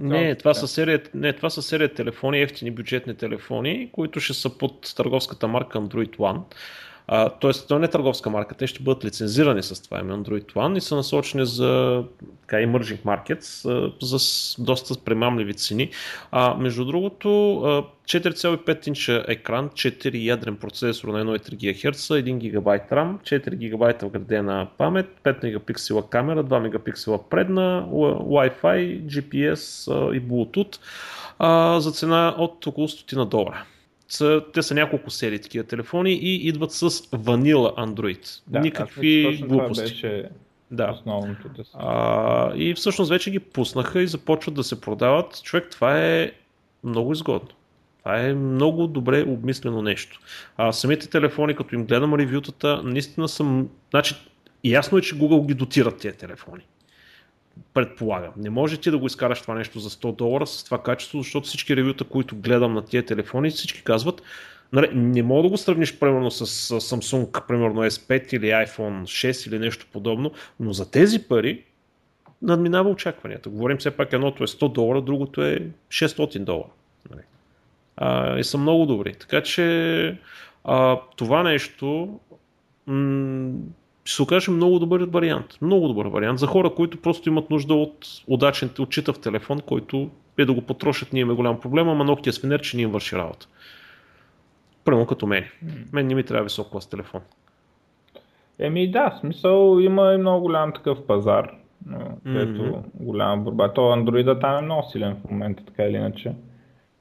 не 0.00 0.34
това, 0.34 0.54
са 0.54 0.68
серия, 0.68 1.02
не, 1.14 1.32
това 1.32 1.50
са 1.50 1.62
серия 1.62 1.94
телефони, 1.94 2.42
ефтини 2.42 2.70
бюджетни 2.70 3.14
телефони, 3.14 3.88
които 3.92 4.20
ще 4.20 4.34
са 4.34 4.58
под 4.58 4.94
търговската 4.96 5.48
марка 5.48 5.78
Android 5.78 6.16
One. 6.16 6.42
А, 7.06 7.28
тоест, 7.28 7.68
то 7.68 7.78
не 7.78 7.84
е 7.84 7.88
търговска 7.88 8.30
марка, 8.30 8.54
те 8.54 8.66
ще 8.66 8.82
бъдат 8.82 9.04
лицензирани 9.04 9.62
с 9.62 9.82
това 9.82 10.00
име 10.00 10.14
Android 10.14 10.52
One 10.52 10.76
и 10.76 10.80
са 10.80 10.96
насочени 10.96 11.46
за 11.46 12.04
така, 12.40 12.56
emerging 12.56 13.02
markets 13.02 13.68
а, 13.68 14.06
за 14.06 14.18
доста 14.64 14.94
премамливи 15.04 15.54
цени. 15.54 15.90
А, 16.30 16.54
между 16.54 16.84
другото, 16.84 17.28
4,5 17.28 18.88
инча 18.88 19.24
екран, 19.28 19.68
4 19.68 20.14
ядрен 20.14 20.56
процесор 20.56 21.08
на 21.08 21.24
1,3 21.24 21.54
ГГц, 21.54 22.08
1 22.08 22.50
ГБ 22.50 22.68
RAM, 22.94 23.18
4 23.22 23.70
ГБ 23.70 24.06
вградена 24.06 24.66
памет, 24.78 25.06
5 25.24 25.42
мегапиксела 25.42 26.08
камера, 26.08 26.44
2 26.44 26.60
мегапиксела 26.60 27.28
предна, 27.28 27.86
Wi-Fi, 27.90 29.02
GPS 29.02 29.90
и 30.12 30.22
Bluetooth 30.22 30.78
за 31.78 31.92
цена 31.92 32.34
от 32.38 32.66
около 32.66 32.88
100 32.88 33.24
долара 33.24 33.64
са, 34.10 34.42
те 34.54 34.62
са 34.62 34.74
няколко 34.74 35.10
серии 35.10 35.38
такива 35.38 35.64
телефони 35.64 36.12
и 36.12 36.48
идват 36.48 36.72
с 36.72 37.08
ванила 37.12 37.74
Android. 37.78 38.42
Да, 38.46 38.60
Никакви 38.60 39.42
глупости. 39.48 39.74
Това 39.74 39.82
беше 39.82 40.28
да. 40.70 40.90
основното. 40.90 41.48
Да 41.48 41.64
а, 41.74 42.52
и 42.56 42.74
всъщност 42.74 43.10
вече 43.10 43.30
ги 43.30 43.38
пуснаха 43.38 44.02
и 44.02 44.06
започват 44.06 44.54
да 44.54 44.64
се 44.64 44.80
продават. 44.80 45.42
Човек, 45.42 45.68
това 45.70 46.06
е 46.06 46.32
много 46.84 47.12
изгодно. 47.12 47.48
Това 47.98 48.20
е 48.20 48.34
много 48.34 48.86
добре 48.86 49.24
обмислено 49.28 49.82
нещо. 49.82 50.20
А 50.56 50.72
самите 50.72 51.08
телефони, 51.08 51.56
като 51.56 51.74
им 51.74 51.84
гледам 51.84 52.14
ревютата, 52.14 52.82
наистина 52.84 53.28
съм... 53.28 53.68
Значи, 53.90 54.14
ясно 54.64 54.98
е, 54.98 55.02
че 55.02 55.18
Google 55.18 55.46
ги 55.46 55.54
дотират 55.54 55.98
тези 55.98 56.16
телефони 56.16 56.62
предполагам. 57.74 58.32
Не 58.36 58.50
може 58.50 58.76
ти 58.76 58.90
да 58.90 58.98
го 58.98 59.06
изкараш 59.06 59.42
това 59.42 59.54
нещо 59.54 59.78
за 59.78 59.90
100 59.90 60.16
долара 60.16 60.46
с 60.46 60.64
това 60.64 60.82
качество, 60.82 61.18
защото 61.18 61.46
всички 61.46 61.76
ревюта, 61.76 62.04
които 62.04 62.36
гледам 62.36 62.74
на 62.74 62.84
тия 62.84 63.06
телефони, 63.06 63.50
всички 63.50 63.84
казват, 63.84 64.22
нали, 64.72 64.90
не 64.94 65.22
мога 65.22 65.42
да 65.42 65.48
го 65.48 65.56
сравниш 65.56 65.98
примерно 65.98 66.30
с 66.30 66.46
Samsung, 66.80 67.46
примерно 67.46 67.82
S5 67.82 68.34
или 68.34 68.46
iPhone 68.46 69.02
6 69.02 69.48
или 69.48 69.58
нещо 69.58 69.86
подобно, 69.92 70.32
но 70.60 70.72
за 70.72 70.90
тези 70.90 71.28
пари 71.28 71.64
надминава 72.42 72.90
очакванията. 72.90 73.48
Говорим 73.48 73.76
все 73.76 73.90
пак 73.90 74.12
едното 74.12 74.44
е 74.44 74.46
100 74.46 74.72
долара, 74.72 75.02
другото 75.02 75.42
е 75.42 75.68
600 75.88 76.38
долара. 76.38 76.70
Нали. 77.10 77.22
А, 77.96 78.38
и 78.38 78.44
са 78.44 78.58
много 78.58 78.86
добри. 78.86 79.14
Така 79.14 79.42
че 79.42 80.18
а, 80.64 81.00
това 81.16 81.42
нещо 81.42 82.18
м- 82.86 83.52
ще 84.04 84.16
се 84.16 84.22
окаже 84.22 84.50
много 84.50 84.78
добър 84.78 85.00
вариант. 85.00 85.46
Много 85.62 85.88
добър 85.88 86.06
вариант 86.06 86.38
за 86.38 86.46
хора, 86.46 86.74
които 86.74 87.02
просто 87.02 87.28
имат 87.28 87.50
нужда 87.50 87.74
от 87.74 88.06
удачен, 88.26 88.70
от 88.78 88.90
читав 88.90 89.18
телефон, 89.18 89.60
който 89.60 90.10
е 90.38 90.44
да 90.44 90.52
го 90.52 90.62
потрошат, 90.62 91.12
ние 91.12 91.20
имаме 91.20 91.36
голям 91.36 91.60
проблем, 91.60 91.88
ама 91.88 92.04
ногтия 92.04 92.32
свинер, 92.32 92.60
че 92.60 92.76
ни 92.76 92.82
им 92.82 92.90
върши 92.90 93.16
работа. 93.16 93.46
Първо 94.84 95.06
като 95.06 95.26
мен. 95.26 95.44
Мен 95.92 96.06
не 96.06 96.14
ми 96.14 96.22
трябва 96.22 96.44
висок 96.44 96.70
клас 96.70 96.90
телефон. 96.90 97.20
Еми 98.58 98.90
да, 98.90 99.18
смисъл 99.20 99.78
има 99.80 100.12
и 100.14 100.18
много 100.18 100.40
голям 100.40 100.72
такъв 100.72 101.06
пазар, 101.06 101.54
където 102.24 102.62
mm-hmm. 102.62 102.82
голяма 102.94 103.42
борба. 103.42 103.72
То 103.72 103.80
Android 103.80 104.40
там 104.40 104.58
е 104.58 104.62
много 104.62 104.88
силен 104.90 105.16
в 105.16 105.30
момента, 105.30 105.64
така 105.64 105.82
или 105.82 105.96
иначе. 105.96 106.32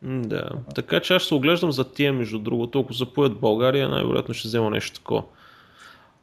Да, 0.01 0.49
така 0.75 0.99
че 0.99 1.13
аз 1.13 1.21
ще 1.21 1.27
се 1.27 1.35
оглеждам 1.35 1.71
за 1.71 1.93
тия, 1.93 2.13
между 2.13 2.39
другото, 2.39 2.79
ако 2.79 2.93
запоят 2.93 3.39
България, 3.39 3.89
най-вероятно 3.89 4.33
ще 4.33 4.47
взема 4.47 4.69
нещо 4.69 4.99
такова. 4.99 5.23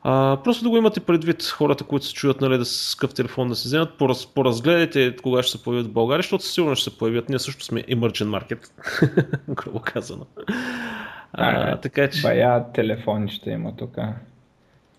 А, 0.08 0.38
просто 0.44 0.64
да 0.64 0.70
го 0.70 0.76
имате 0.76 1.00
предвид 1.00 1.44
хората, 1.44 1.84
които 1.84 2.06
се 2.06 2.14
чуят 2.14 2.40
нали, 2.40 2.58
да 2.58 2.64
с 2.64 2.94
какъв 2.94 3.14
телефон 3.14 3.48
да 3.48 3.54
се 3.54 3.68
вземат, 3.68 3.98
пораз, 3.98 4.26
поразгледайте 4.26 5.16
кога 5.22 5.42
ще 5.42 5.58
се 5.58 5.64
появят 5.64 5.86
в 5.86 5.92
България, 5.92 6.22
защото 6.22 6.44
сигурно 6.44 6.76
ще 6.76 6.90
се 6.90 6.98
появят. 6.98 7.28
Ние 7.28 7.38
също 7.38 7.64
сме 7.64 7.82
emerging 7.82 8.40
market, 8.40 8.70
грубо 9.48 9.80
казано. 9.84 10.26
А, 11.32 11.72
а, 11.72 11.76
така 11.76 12.10
че... 12.10 12.22
Бая 12.22 12.72
телефони 12.72 13.30
ще 13.30 13.50
има 13.50 13.76
тук. 13.76 13.96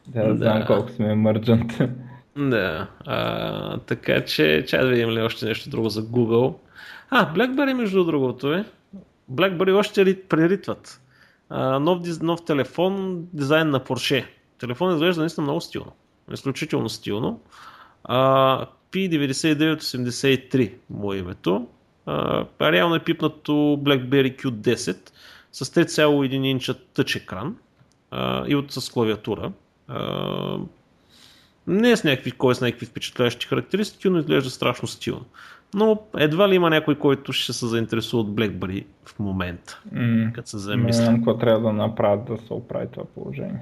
Да, 0.07 0.23
да, 0.27 0.35
знам 0.35 0.63
колко 0.67 0.91
сме 0.91 1.05
emergent. 1.05 1.89
Да, 2.37 2.87
а, 3.05 3.77
така 3.77 4.25
че, 4.25 4.65
чай 4.67 4.83
да 4.83 4.89
видим 4.89 5.09
ли 5.09 5.21
още 5.21 5.45
нещо 5.45 5.69
друго 5.69 5.89
за 5.89 6.03
Google. 6.03 6.53
А, 7.09 7.33
BlackBerry 7.33 7.73
между 7.73 8.03
другото 8.03 8.53
е. 8.53 8.65
BlackBerry 9.31 9.75
още 9.75 10.21
преритват. 10.29 11.01
А, 11.49 11.79
нов, 11.79 11.99
нов 12.21 12.45
телефон, 12.45 13.23
дизайн 13.33 13.69
на 13.69 13.79
Porsche. 13.79 14.25
Телефон 14.59 14.93
изглежда 14.93 15.21
наистина 15.21 15.43
много 15.43 15.61
стилно. 15.61 15.91
Изключително 16.33 16.89
стилно. 16.89 17.39
А, 18.03 18.65
P9983 18.91 20.73
му 20.89 21.13
е 21.13 21.17
името. 21.17 21.67
А, 22.05 22.45
реално 22.61 22.95
е 22.95 23.03
пипнато 23.03 23.51
BlackBerry 23.51 24.41
Q10 24.41 25.11
с 25.51 25.65
3,1 25.65 26.33
инча 26.33 26.73
тъч 26.93 27.15
екран 27.15 27.57
а, 28.11 28.47
и 28.47 28.55
от 28.55 28.71
с 28.71 28.89
клавиатура. 28.89 29.51
А, 29.87 30.57
не 31.67 31.91
е 31.91 31.97
с 31.97 32.03
някакви, 32.03 32.31
кой 32.31 32.51
е 32.51 32.55
с 32.55 32.61
някакви 32.61 32.85
впечатляващи 32.85 33.47
характеристики, 33.47 34.09
но 34.09 34.19
изглежда 34.19 34.49
страшно 34.49 34.87
стилно. 34.87 35.25
Но 35.73 36.01
едва 36.17 36.49
ли 36.49 36.55
има 36.55 36.69
някой, 36.69 36.95
който 36.95 37.33
ще 37.33 37.53
се 37.53 37.67
заинтересува 37.67 38.21
от 38.21 38.35
BlackBerry 38.35 38.85
в 39.05 39.19
момента, 39.19 39.81
mm. 39.93 40.31
като 40.31 40.49
се 40.49 40.57
замисли. 40.57 40.99
Не 40.99 41.05
знам 41.05 41.15
какво 41.15 41.37
трябва 41.37 41.61
да 41.61 41.73
направят 41.73 42.25
да 42.25 42.37
се 42.37 42.53
оправи 42.53 42.87
това 42.91 43.05
положение. 43.05 43.59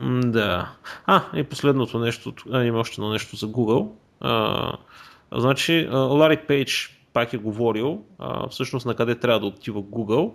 Да. 0.00 0.72
А, 1.06 1.22
и 1.34 1.44
последното 1.44 1.98
нещо, 1.98 2.32
а, 2.52 2.64
има 2.64 2.78
още 2.78 2.94
едно 3.00 3.10
нещо 3.10 3.36
за 3.36 3.46
Google. 3.46 3.90
А, 4.20 4.72
значи, 5.32 5.88
Ларик 5.92 6.40
Пейдж 6.48 6.98
пак 7.12 7.32
е 7.32 7.36
говорил 7.38 8.02
а, 8.18 8.48
всъщност 8.48 8.86
на 8.86 8.94
къде 8.94 9.14
трябва 9.14 9.40
да 9.40 9.46
отива 9.46 9.82
Google 9.82 10.32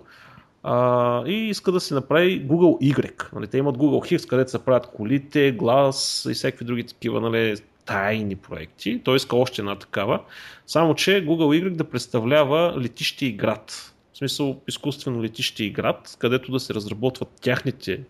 а, 0.64 1.24
и 1.28 1.34
иска 1.34 1.72
да 1.72 1.80
се 1.80 1.94
направи 1.94 2.48
Google 2.48 2.96
Y. 2.96 3.34
Нали, 3.34 3.48
те 3.48 3.58
имат 3.58 3.78
Google 3.78 4.16
X, 4.18 4.28
където 4.28 4.52
се 4.52 4.66
правят 4.66 4.88
колите, 4.88 5.52
глас 5.52 6.28
и 6.30 6.34
всякакви 6.34 6.66
други 6.66 6.84
такива 6.84 7.22
нали, 7.22 7.56
тайни 7.86 8.36
проекти. 8.36 9.02
Той 9.04 9.16
иска 9.16 9.36
още 9.36 9.62
една 9.62 9.76
такава. 9.76 10.22
Само, 10.68 10.96
че 10.96 11.26
Google 11.26 11.64
Y 11.64 11.70
да 11.70 11.84
представлява 11.84 12.76
летище 12.82 13.26
и 13.26 13.32
град. 13.32 13.94
В 14.14 14.18
смисъл 14.18 14.62
изкуствено 14.68 15.24
летище 15.24 15.64
и 15.64 15.72
град, 15.72 16.16
където 16.20 16.52
да 16.52 16.60
се 16.60 16.74
разработват 16.74 17.30
тяхните 17.42 18.04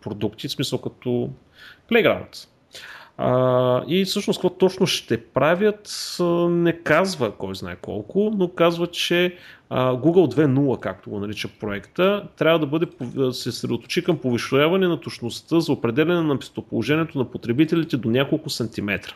продукти, 0.00 0.48
в 0.48 0.52
смисъл 0.52 0.78
като 0.78 1.30
Playground. 1.90 2.48
А, 3.22 3.82
и 3.88 4.04
всъщност 4.04 4.38
какво 4.38 4.50
точно 4.50 4.86
ще 4.86 5.24
правят 5.24 6.16
не 6.50 6.72
казва 6.82 7.32
кой 7.36 7.54
знае 7.54 7.76
колко, 7.76 8.32
но 8.36 8.48
казва, 8.48 8.86
че 8.86 9.36
а, 9.70 9.92
Google 9.92 10.34
2.0, 10.34 10.80
както 10.80 11.10
го 11.10 11.20
нарича 11.20 11.48
проекта, 11.60 12.28
трябва 12.36 12.58
да 12.58 12.66
бъде 12.66 12.86
се 13.32 13.32
съсредоточи 13.32 14.04
към 14.04 14.18
повишаване 14.18 14.88
на 14.88 15.00
точността 15.00 15.60
за 15.60 15.72
определене 15.72 16.22
на 16.22 16.34
местоположението 16.34 17.18
на 17.18 17.30
потребителите 17.30 17.96
до 17.96 18.10
няколко 18.10 18.50
сантиметра. 18.50 19.12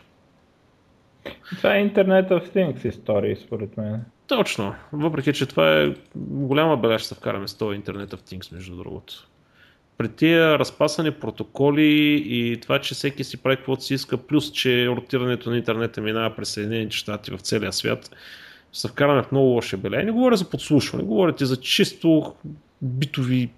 Това 1.57 1.75
е 1.75 1.89
Internet 1.89 2.29
of 2.29 2.55
Things 2.55 2.85
история, 2.85 3.37
според 3.37 3.77
мен. 3.77 4.05
Точно. 4.27 4.75
Въпреки, 4.93 5.33
че 5.33 5.45
това 5.45 5.81
е 5.81 5.93
голяма 6.15 6.77
бележка, 6.77 7.15
вкараме 7.15 7.47
с 7.47 7.57
този 7.57 7.79
Internet 7.79 8.07
of 8.07 8.19
Things, 8.19 8.53
между 8.53 8.75
другото 8.75 9.27
при 9.97 10.09
тия 10.09 10.59
разпасани 10.59 11.11
протоколи 11.11 12.23
и 12.25 12.57
това, 12.61 12.79
че 12.79 12.93
всеки 12.95 13.23
си 13.23 13.43
прави 13.43 13.55
каквото 13.55 13.83
си 13.83 13.93
иска, 13.93 14.17
плюс, 14.17 14.51
че 14.51 14.87
ротирането 14.87 15.49
на 15.49 15.57
интернета 15.57 16.01
минава 16.01 16.35
през 16.35 16.49
Съединените 16.49 16.95
щати 16.95 17.31
в 17.31 17.37
целия 17.37 17.73
свят, 17.73 18.15
се 18.73 18.87
вкараме 18.87 19.23
в 19.23 19.31
много 19.31 19.47
лоши 19.47 19.77
беле. 19.77 20.03
Не 20.03 20.11
говоря 20.11 20.35
за 20.35 20.49
подслушване, 20.49 21.03
говорите 21.03 21.45
за 21.45 21.61
чисто 21.61 22.33
битови... 22.81 23.49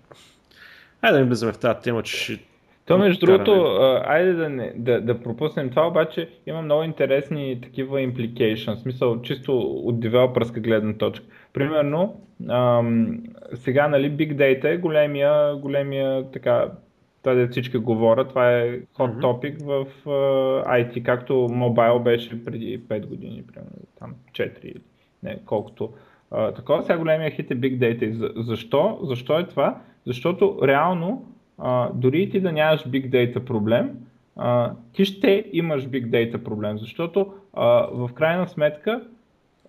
Айде 1.01 1.17
да 1.17 1.23
не 1.23 1.29
влизаме 1.29 1.53
в 1.53 1.57
тази 1.57 1.79
тема, 1.79 2.03
че 2.03 2.17
ще 2.17 2.39
то 2.87 2.97
между 2.97 3.25
другото, 3.25 3.51
айде 4.05 4.33
да, 4.33 4.49
не, 4.49 4.73
да, 4.75 5.01
да 5.01 5.21
пропуснем 5.23 5.69
това, 5.69 5.87
обаче 5.87 6.29
има 6.45 6.61
много 6.61 6.83
интересни 6.83 7.61
такива 7.61 7.99
implications, 7.99 8.75
в 8.75 8.81
смисъл 8.81 9.21
чисто 9.21 9.59
от 9.59 9.99
девелопърска 9.99 10.59
гледна 10.59 10.93
точка. 10.93 11.25
Примерно, 11.53 12.21
ам, 12.49 13.23
сега 13.53 13.87
нали 13.87 14.11
Big 14.11 14.35
Data 14.35 14.65
е 14.65 14.77
големия, 14.77 15.55
големия 15.55 16.31
така, 16.31 16.71
това 17.23 17.47
всички 17.47 17.77
говорят, 17.77 18.29
това 18.29 18.51
е 18.51 18.79
hot 18.79 19.21
topic 19.21 19.63
в 19.63 19.87
uh, 20.05 20.67
IT, 20.67 21.03
както 21.03 21.33
Mobile 21.33 22.03
беше 22.03 22.45
преди 22.45 22.81
5 22.81 23.05
години, 23.05 23.43
примерно, 23.47 23.71
там 23.99 24.15
4 24.31 24.59
или 24.63 24.81
не, 25.23 25.39
колкото. 25.45 25.93
Uh, 26.31 26.55
такова 26.55 26.83
сега 26.83 26.97
големия 26.97 27.31
хит 27.31 27.51
е 27.51 27.55
Big 27.55 27.77
Data. 27.77 28.31
Защо? 28.41 28.99
Защо 29.03 29.39
е 29.39 29.47
това? 29.47 29.81
Защото 30.05 30.59
реално 30.63 31.25
а, 31.57 31.89
дори 31.93 32.29
ти 32.29 32.39
да 32.39 32.51
нямаш 32.51 32.85
Big 32.85 33.09
Data 33.09 33.39
проблем, 33.39 33.89
а, 34.35 34.73
ти 34.93 35.05
ще 35.05 35.45
имаш 35.53 35.87
Big 35.87 36.09
Data 36.09 36.37
проблем, 36.37 36.77
защото 36.77 37.33
а, 37.53 37.87
в 37.91 38.09
крайна 38.13 38.47
сметка 38.47 39.01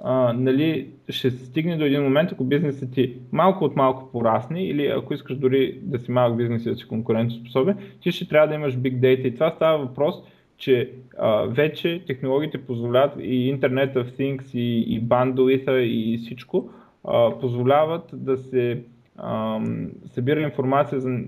а, 0.01 0.33
нали, 0.33 0.89
ще 1.09 1.31
се 1.31 1.47
стигне 1.47 1.77
до 1.77 1.85
един 1.85 2.03
момент, 2.03 2.33
ако 2.33 2.45
бизнесът 2.45 2.93
ти 2.93 3.17
малко 3.33 3.65
от 3.65 3.77
малко 3.77 4.13
порасне 4.13 4.65
или 4.67 4.87
ако 4.87 5.15
искаш 5.15 5.37
дори 5.37 5.79
да 5.83 5.99
си 5.99 6.11
малък 6.11 6.37
бизнес 6.37 6.67
и 6.67 6.71
да 6.71 6.77
си 6.77 6.89
конкурентоспособен, 6.89 7.77
ти 8.01 8.13
ще 8.13 8.29
трябва 8.29 8.49
да 8.49 8.55
имаш 8.55 8.77
Big 8.77 8.95
Data. 8.99 9.27
И 9.27 9.35
това 9.35 9.51
става 9.51 9.79
въпрос, 9.79 10.15
че 10.57 10.93
а, 11.19 11.43
вече 11.43 12.03
технологиите 12.07 12.67
позволяват 12.67 13.13
и 13.21 13.57
Internet 13.57 13.95
of 13.95 14.11
Things 14.19 14.55
и, 14.55 14.81
и 14.81 15.03
bandwidth 15.03 15.79
и 15.79 16.19
всичко 16.19 16.71
а, 17.05 17.39
позволяват 17.41 18.11
да 18.13 18.37
се 18.37 18.83
а, 19.17 19.61
събира 20.07 20.41
информация 20.41 21.01
за 21.01 21.19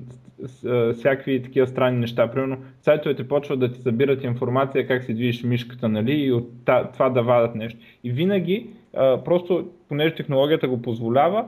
всякакви 0.95 1.43
такива 1.43 1.67
странни 1.67 2.01
неща. 2.01 2.31
Примерно, 2.31 2.57
сайтовете 2.83 3.29
почват 3.29 3.61
да 3.61 3.73
ти 3.73 3.81
събират 3.81 4.25
информация 4.25 4.87
как 4.87 5.05
се 5.05 5.15
движиш 5.15 5.43
мишката, 5.43 5.89
нали, 5.89 6.13
и 6.13 6.33
от 6.33 6.51
това 6.93 7.11
да 7.11 7.23
вадат 7.23 7.55
нещо. 7.55 7.81
И 8.05 8.11
винаги, 8.11 8.67
просто 9.25 9.69
понеже 9.89 10.15
технологията 10.15 10.69
го 10.69 10.83
позволява, 10.83 11.45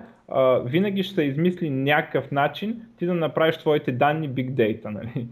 винаги 0.65 1.03
ще 1.03 1.15
се 1.15 1.23
измисли 1.23 1.71
някакъв 1.71 2.31
начин 2.31 2.81
ти 2.99 3.07
да 3.07 3.15
направиш 3.15 3.57
твоите 3.57 3.93
данни 3.93 4.31
big 4.31 4.51
data, 4.51 4.85
нали. 4.85 5.27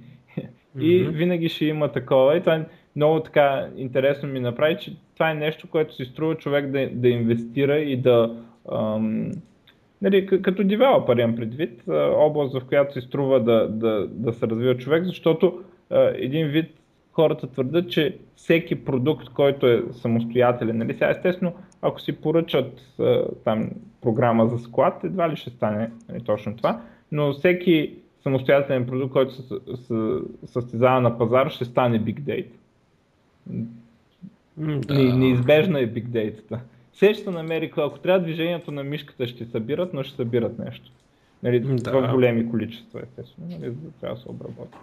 И 0.78 1.04
mm-hmm. 1.04 1.08
винаги 1.08 1.48
ще 1.48 1.64
има 1.64 1.92
такова. 1.92 2.36
И 2.36 2.40
това 2.40 2.54
е 2.54 2.64
много 2.96 3.20
така 3.20 3.68
интересно 3.76 4.28
ми 4.28 4.40
направи, 4.40 4.76
че 4.80 4.96
това 5.14 5.30
е 5.30 5.34
нещо, 5.34 5.68
което 5.70 5.94
си 5.94 6.04
струва 6.04 6.34
човек 6.34 6.70
да, 6.70 6.88
да 6.92 7.08
инвестира 7.08 7.78
и 7.78 7.96
да, 7.96 8.36
ам, 8.72 9.30
нали, 10.02 10.26
като 10.26 10.64
девелопър 10.64 11.16
имам 11.16 11.36
предвид, 11.36 11.82
област, 12.16 12.58
в 12.58 12.64
която 12.68 12.94
се 12.94 13.00
струва 13.00 13.40
да, 13.40 13.68
да, 13.68 14.06
да 14.06 14.32
се 14.32 14.46
развива 14.46 14.76
човек, 14.76 15.04
защото 15.04 15.62
един 16.14 16.48
вид 16.48 16.66
хората 17.12 17.46
твърдят, 17.46 17.90
че 17.90 18.18
всеки 18.36 18.84
продукт, 18.84 19.28
който 19.28 19.66
е 19.66 19.82
самостоятелен, 19.92 20.78
нали, 20.78 20.92
сега 20.92 21.10
естествено, 21.10 21.52
ако 21.82 22.00
си 22.00 22.12
поръчат 22.12 22.98
там 23.44 23.70
програма 24.02 24.46
за 24.46 24.58
склад, 24.58 25.04
едва 25.04 25.30
ли 25.30 25.36
ще 25.36 25.50
стане 25.50 25.90
нали, 26.08 26.24
точно 26.24 26.56
това, 26.56 26.82
но 27.12 27.32
всеки 27.32 27.94
самостоятелен 28.22 28.86
продукт, 28.86 29.12
който 29.12 29.34
се, 29.34 29.54
състезава 30.46 31.00
на 31.00 31.18
пазар, 31.18 31.50
ще 31.50 31.64
стане 31.64 32.00
Big 32.00 32.20
Data. 32.20 32.52
Да. 34.56 35.16
Неизбежна 35.16 35.80
е 35.80 35.88
Big 35.88 36.34
Сеща 37.00 37.30
на 37.30 37.40
Америка, 37.40 37.82
ако 37.86 37.98
трябва 37.98 38.20
движението 38.20 38.70
на 38.70 38.84
мишката 38.84 39.28
ще 39.28 39.44
събират, 39.44 39.94
но 39.94 40.02
ще 40.02 40.16
събират 40.16 40.58
нещо. 40.58 40.90
Нали, 41.42 41.60
да. 41.60 41.90
В 41.90 42.12
големи 42.12 42.50
количества, 42.50 43.00
естествено. 43.02 43.48
Нали, 43.60 43.72
трябва 44.00 44.16
да 44.16 44.22
се 44.22 44.28
обработи. 44.28 44.78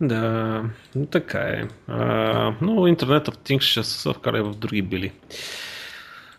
Да, 0.00 0.64
така 1.10 1.38
е. 1.38 1.64
А, 1.88 2.54
но 2.60 2.86
интернет 2.86 3.26
of 3.26 3.36
Things 3.36 3.60
ще 3.60 3.82
се 3.82 4.12
вкара 4.12 4.44
в 4.44 4.56
други 4.56 4.82
били. 4.82 5.12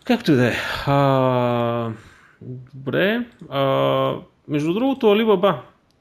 Както 0.04 0.32
и 0.32 0.34
да 0.34 0.48
е. 0.48 0.54
Добре. 2.74 3.26
А, 3.48 4.14
между 4.48 4.74
другото, 4.74 5.06
Alibaba 5.06 5.56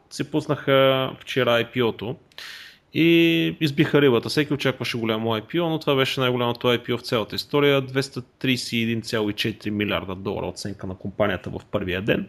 се 0.09 0.31
пуснаха 0.31 1.11
вчера 1.19 1.49
IPO-то 1.49 2.15
и 2.93 3.57
избиха 3.59 4.01
рибата. 4.01 4.29
Всеки 4.29 4.53
очакваше 4.53 4.97
голямо 4.97 5.29
IPO, 5.29 5.69
но 5.69 5.79
това 5.79 5.95
беше 5.95 6.19
най-голямото 6.19 6.67
IPO 6.67 6.97
в 6.97 7.01
цялата 7.01 7.35
история. 7.35 7.81
231,4 7.81 9.69
милиарда 9.69 10.15
долара 10.15 10.45
оценка 10.45 10.87
на 10.87 10.95
компанията 10.95 11.49
в 11.49 11.61
първия 11.71 12.01
ден. 12.01 12.27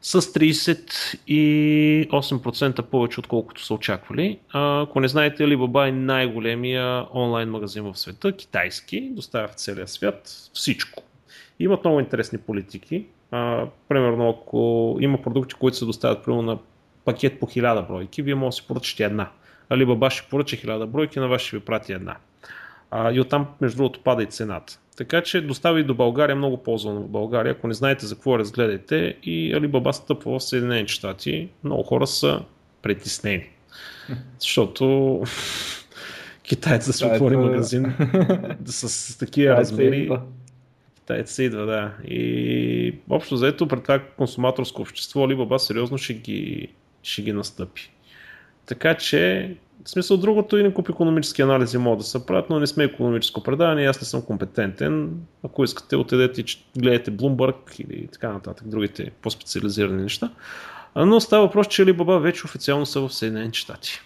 С 0.00 0.20
38% 0.20 2.82
повече 2.82 3.20
отколкото 3.20 3.64
са 3.64 3.74
очаквали. 3.74 4.38
Ако 4.52 5.00
не 5.00 5.08
знаете, 5.08 5.42
Alibaba 5.42 5.88
е 5.88 5.92
най-големия 5.92 7.06
онлайн 7.14 7.50
магазин 7.50 7.82
в 7.82 7.98
света, 7.98 8.32
китайски, 8.32 9.10
доставя 9.12 9.48
в 9.48 9.54
целия 9.54 9.88
свят 9.88 10.50
всичко. 10.54 11.02
Имат 11.60 11.84
много 11.84 12.00
интересни 12.00 12.38
политики. 12.38 13.04
Примерно, 13.88 14.28
ако 14.28 14.96
има 15.00 15.22
продукти, 15.22 15.54
които 15.54 15.76
се 15.76 15.84
доставят 15.84 16.24
примерно 16.24 16.42
на 16.42 16.58
пакет 17.04 17.40
по 17.40 17.46
1000 17.46 17.88
бройки, 17.88 18.22
вие 18.22 18.34
може 18.34 18.48
да 18.48 18.52
си 18.52 18.66
поръчате 18.66 19.04
една. 19.04 19.30
Alibaba 19.70 20.10
ще 20.10 20.28
поръча 20.28 20.56
1000 20.56 20.86
бройки, 20.86 21.18
на 21.18 21.28
вас 21.28 21.42
ще 21.42 21.56
ви 21.56 21.64
прати 21.64 21.92
една. 21.92 22.16
А, 22.90 23.12
и 23.12 23.20
оттам, 23.20 23.46
между 23.60 23.76
другото, 23.76 24.00
пада 24.00 24.22
и 24.22 24.26
цената. 24.26 24.78
Така 24.96 25.22
че 25.22 25.40
достави 25.40 25.84
до 25.84 25.94
България 25.94 26.36
много 26.36 26.62
ползвано 26.62 27.00
в 27.00 27.08
България. 27.08 27.52
Ако 27.52 27.68
не 27.68 27.74
знаете 27.74 28.06
за 28.06 28.14
какво 28.14 28.38
разгледате 28.38 29.16
и 29.22 29.54
Alibaba 29.54 29.92
стъпва 29.92 30.38
в 30.38 30.42
Съединените 30.42 30.92
щати, 30.92 31.48
много 31.64 31.82
хора 31.82 32.06
са 32.06 32.42
притеснени. 32.82 33.48
Защото 34.38 35.22
китаец 36.42 36.86
да 36.86 36.92
си 36.92 37.04
отвори 37.04 37.36
магазин 37.36 37.94
с, 38.64 38.88
с 38.88 39.18
такива 39.18 39.56
размери. 39.56 40.10
Китаец 40.94 41.32
се 41.32 41.42
идва, 41.42 41.66
да. 41.66 41.92
И 42.04 42.94
общо 43.10 43.36
заето 43.36 43.68
пред 43.68 43.82
това 43.82 43.98
консуматорско 44.16 44.82
общество 44.82 45.20
Alibaba 45.20 45.56
сериозно 45.56 45.98
ще 45.98 46.14
ги, 46.14 46.68
ще 47.02 47.22
ги 47.22 47.32
настъпи. 47.32 47.90
Така 48.66 48.94
че, 48.94 49.54
в 49.84 49.90
смисъл 49.90 50.16
другото 50.16 50.58
и 50.58 50.74
куп 50.74 50.88
економически 50.88 51.42
анализи 51.42 51.78
могат 51.78 51.98
да 51.98 52.04
се 52.04 52.26
правят, 52.26 52.50
но 52.50 52.60
не 52.60 52.66
сме 52.66 52.84
економическо 52.84 53.42
предаване, 53.42 53.84
аз 53.84 54.00
не 54.00 54.06
съм 54.06 54.22
компетентен. 54.22 55.20
Ако 55.44 55.64
искате, 55.64 55.96
отидете 55.96 56.40
и 56.40 56.44
гледате 56.80 57.10
Bloomberg 57.10 57.80
или 57.80 58.06
така 58.12 58.32
нататък, 58.32 58.68
другите 58.68 59.10
по-специализирани 59.22 60.02
неща. 60.02 60.30
Но 60.96 61.20
става 61.20 61.46
въпрос, 61.46 61.66
че 61.66 61.84
Alibaba 61.84 62.18
вече 62.18 62.44
официално 62.44 62.86
са 62.86 63.00
в 63.00 63.14
Съединените 63.14 63.58
щати. 63.58 64.00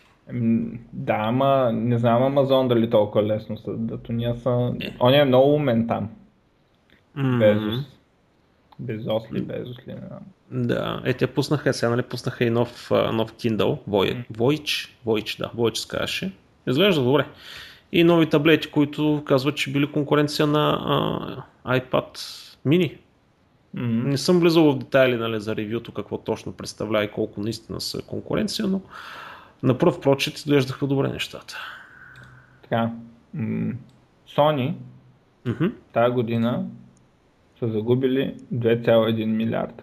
Да, 0.93 1.17
ама 1.19 1.71
не 1.73 1.99
знам 1.99 2.23
Амазон 2.23 2.69
дали 2.69 2.91
толкова 2.91 3.25
лесно 3.27 3.59
са. 3.59 3.73
Дато 3.77 4.13
ние 4.13 4.35
са... 4.37 4.73
Е. 4.81 4.97
Он 5.01 5.15
е 5.15 5.25
много 5.25 5.55
умен 5.55 5.87
там. 5.89 6.09
Mm-hmm. 7.19 7.39
Безос. 7.39 7.85
Безос 8.81 9.23
ли, 9.33 9.43
Безос 9.43 9.79
ли, 9.79 9.93
не 9.93 10.07
знам. 10.07 10.21
Да, 10.51 11.03
е, 11.05 11.15
те 11.15 11.27
пуснаха, 11.27 11.75
сега 11.75 11.91
нали 11.91 12.03
пуснаха 12.03 12.45
и 12.45 12.51
нов, 12.51 12.91
нов 12.91 13.33
Kindle, 13.33 13.79
Voyage, 13.89 14.25
Voyage, 14.33 14.91
Voyage, 15.07 15.39
да, 15.39 15.51
Voyage 15.57 15.75
се 15.75 15.89
казваше. 15.89 16.33
Изглежда 16.69 17.05
добре. 17.05 17.27
И 17.93 18.05
нови 18.05 18.29
таблети, 18.29 18.71
които 18.71 19.23
казват, 19.27 19.57
че 19.57 19.73
били 19.73 19.93
конкуренция 19.93 20.47
на 20.47 20.79
а, 21.65 21.81
iPad 21.81 22.19
mini. 22.67 22.99
Mm-hmm. 23.77 24.05
Не 24.05 24.19
съм 24.19 24.41
влизал 24.41 24.73
в 24.73 24.79
детайли 24.79 25.17
нали, 25.17 25.41
за 25.41 25.57
ревюто, 25.57 25.93
какво 25.93 26.19
точно 26.19 26.53
представлява 26.53 27.05
и 27.05 27.11
колко 27.11 27.41
наистина 27.41 27.81
са 27.81 28.03
конкуренция, 28.03 28.67
но 28.67 28.81
на 29.63 29.79
пръв 29.79 30.01
прочет 30.01 30.39
изглеждаха 30.39 30.87
добре 30.87 31.09
нещата. 31.09 31.57
Така. 32.63 32.91
Sony 34.37 34.75
mm-hmm. 35.47 35.73
тази 35.93 36.13
година 36.15 36.67
са 37.61 37.69
загубили 37.69 38.35
2,1 38.55 39.25
милиарда. 39.25 39.83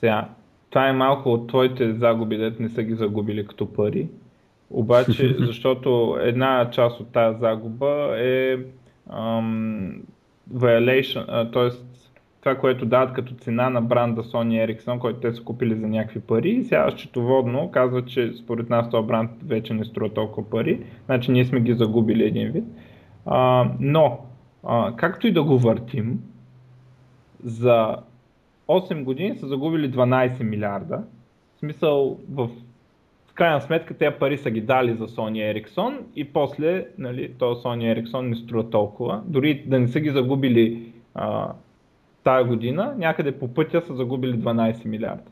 Сега, 0.00 0.28
това 0.70 0.88
е 0.88 0.92
малко 0.92 1.32
от 1.32 1.48
твоите 1.48 1.92
загуби, 1.92 2.36
дете 2.36 2.62
не 2.62 2.68
са 2.68 2.82
ги 2.82 2.94
загубили 2.94 3.46
като 3.46 3.72
пари. 3.72 4.08
Обаче, 4.70 5.36
защото 5.38 6.18
една 6.20 6.70
част 6.70 7.00
от 7.00 7.12
тази 7.12 7.38
загуба 7.38 8.14
е 8.18 8.56
um, 9.10 9.92
violation, 10.54 11.52
т.е. 11.52 11.68
това, 12.40 12.54
което 12.54 12.86
дават 12.86 13.12
като 13.12 13.34
цена 13.34 13.70
на 13.70 13.82
бранда 13.82 14.22
Sony 14.22 14.66
Ericsson, 14.66 14.98
който 14.98 15.20
те 15.20 15.32
са 15.32 15.42
купили 15.44 15.74
за 15.74 15.88
някакви 15.88 16.20
пари. 16.20 16.50
И 16.50 16.64
сега 16.64 16.90
счетоводно 16.90 17.70
казва, 17.70 18.04
че 18.04 18.32
според 18.32 18.70
нас 18.70 18.90
този 18.90 19.06
бранд 19.06 19.30
вече 19.46 19.74
не 19.74 19.84
струва 19.84 20.14
толкова 20.14 20.50
пари. 20.50 20.80
Значи 21.06 21.32
ние 21.32 21.44
сме 21.44 21.60
ги 21.60 21.74
загубили 21.74 22.24
един 22.24 22.52
вид. 22.52 22.64
А, 23.26 23.70
но, 23.80 24.18
а, 24.64 24.96
както 24.96 25.26
и 25.26 25.32
да 25.32 25.42
го 25.42 25.58
въртим, 25.58 26.18
за 27.44 27.96
8 28.68 29.04
години 29.04 29.36
са 29.36 29.46
загубили 29.46 29.92
12 29.92 30.42
милиарда. 30.42 31.02
В 31.56 31.58
смисъл, 31.58 32.18
в, 32.32 32.48
в 33.26 33.34
крайна 33.34 33.60
сметка, 33.60 33.94
тези 33.94 34.16
пари 34.20 34.38
са 34.38 34.50
ги 34.50 34.60
дали 34.60 34.94
за 34.94 35.08
Sony 35.08 35.64
Ericsson 35.64 35.98
и 36.16 36.24
после, 36.24 36.86
нали, 36.98 37.32
то 37.38 37.54
Sony 37.54 37.94
Ericsson 37.94 38.20
не 38.20 38.36
струва 38.36 38.70
толкова. 38.70 39.22
Дори 39.26 39.64
да 39.66 39.78
не 39.78 39.88
са 39.88 40.00
ги 40.00 40.10
загубили 40.10 40.92
а, 41.14 41.52
тая 42.24 42.44
година, 42.44 42.94
някъде 42.98 43.32
по 43.32 43.48
пътя 43.48 43.82
са 43.86 43.94
загубили 43.94 44.38
12 44.38 44.86
милиарда. 44.86 45.30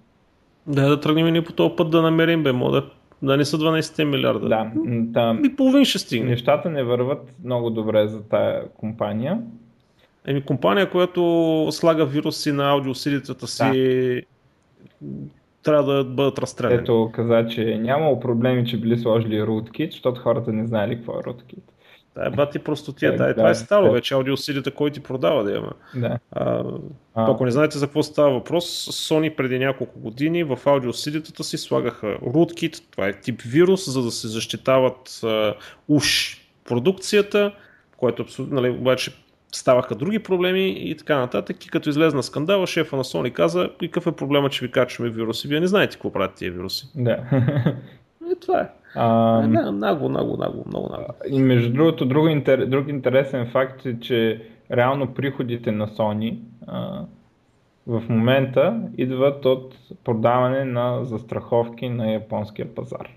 Да, 0.67 0.89
да 0.89 1.01
тръгнем 1.01 1.35
и 1.35 1.45
по 1.45 1.53
този 1.53 1.77
път 1.77 1.91
да 1.91 2.03
намерим, 2.03 2.43
бе, 2.43 2.53
мода 2.53 2.91
да 3.23 3.37
не 3.37 3.45
са 3.45 3.59
12 3.59 4.05
милиарда. 4.05 4.49
Да. 4.49 4.73
Там, 5.15 5.45
и 5.45 5.57
половин 5.57 5.85
ще 5.85 5.99
стигне. 5.99 6.31
Нещата 6.31 6.71
не 6.71 6.85
върват 6.85 7.35
много 7.45 7.71
добре 7.71 8.07
за 8.07 8.23
тая 8.23 8.69
компания. 8.69 9.41
Еми, 10.27 10.43
компания, 10.43 10.91
която 10.91 11.69
слага 11.71 12.07
вируси 12.07 12.53
на 12.53 12.71
аудиосилитата 12.71 13.47
си, 13.47 14.23
да. 15.01 15.29
трябва 15.63 15.95
да 15.95 16.05
бъдат 16.05 16.39
разстреляни. 16.39 16.81
Ето 16.81 17.11
каза, 17.15 17.47
че 17.51 17.79
нямало 17.79 18.21
проблеми, 18.21 18.67
че 18.67 18.81
били 18.81 18.99
сложили 18.99 19.43
rootkit, 19.43 19.91
защото 19.91 20.21
хората 20.21 20.53
не 20.53 20.67
знаели 20.67 20.97
какво 20.97 21.13
е 21.13 21.23
rootkit. 21.23 21.63
Да, 22.15 22.27
е 22.27 22.31
бати 22.31 22.59
просто 22.59 22.93
тия. 22.93 23.17
Да, 23.17 23.35
това 23.35 23.51
е 23.51 23.55
стало 23.55 23.93
вече, 23.93 24.15
аудиосилите, 24.15 24.71
кой 24.71 24.91
ти 24.91 25.01
продава 25.01 25.45
да 25.45 25.57
има. 25.57 25.73
Да. 25.95 26.19
А, 26.33 26.65
а, 27.15 27.33
ако 27.33 27.45
не 27.45 27.51
знаете 27.51 27.79
за 27.79 27.87
какво 27.87 28.03
става 28.03 28.31
въпрос, 28.31 28.65
Sony 28.87 29.37
преди 29.37 29.59
няколко 29.59 30.01
години 30.01 30.45
в 30.45 30.59
аудиосилитата 30.67 31.45
си 31.45 31.59
слагаха 31.59 32.07
rootkit, 32.07 32.83
това 32.91 33.09
е 33.09 33.21
тип 33.21 33.43
вирус, 33.43 33.91
за 33.91 34.03
да 34.03 34.11
се 34.11 34.29
защитават 34.29 35.21
а, 35.25 35.55
уж 35.89 36.41
продукцията, 36.65 37.53
което 37.97 38.23
абсолютно, 38.23 38.61
нали, 38.61 38.71
обаче 38.71 39.13
ставаха 39.59 39.95
други 39.95 40.19
проблеми 40.19 40.69
и 40.69 40.97
така 40.97 41.19
нататък. 41.19 41.67
И 41.67 41.69
като 41.69 41.89
излезна 41.89 42.23
скандала, 42.23 42.67
шефа 42.67 42.97
на 42.97 43.05
Sony 43.05 43.33
каза, 43.33 43.71
какъв 43.81 44.07
е 44.07 44.13
проблема, 44.13 44.51
че 44.51 44.67
ви 44.67 44.71
качваме 44.71 45.11
вируси? 45.11 45.49
Вие 45.49 45.61
не 45.61 45.67
знаете 45.67 45.97
какво 45.97 46.13
правят 46.13 46.35
тия 46.35 46.53
вируси. 46.53 46.87
Да. 46.95 47.19
И 48.33 48.35
това 48.41 48.61
е. 48.61 48.69
А, 48.95 49.43
е, 49.45 49.47
много, 49.47 49.73
много, 49.73 50.09
много, 50.09 50.37
много, 50.39 50.65
много. 50.69 51.05
И 51.31 51.39
между 51.39 51.73
другото, 51.73 52.07
друг, 52.07 52.31
интер, 52.31 52.67
друг 52.67 52.89
интересен 52.89 53.47
факт 53.47 53.87
е, 53.87 54.01
че 54.01 54.43
реално 54.73 55.15
приходите 55.15 55.73
на 55.73 55.89
Sony 55.89 56.39
а, 56.67 57.05
в 57.87 58.03
момента 58.09 58.81
идват 58.99 59.45
от 59.45 59.75
продаване 60.05 60.65
на 60.65 61.05
застраховки 61.05 61.89
на 61.89 62.13
японския 62.13 62.75
пазар. 62.75 63.09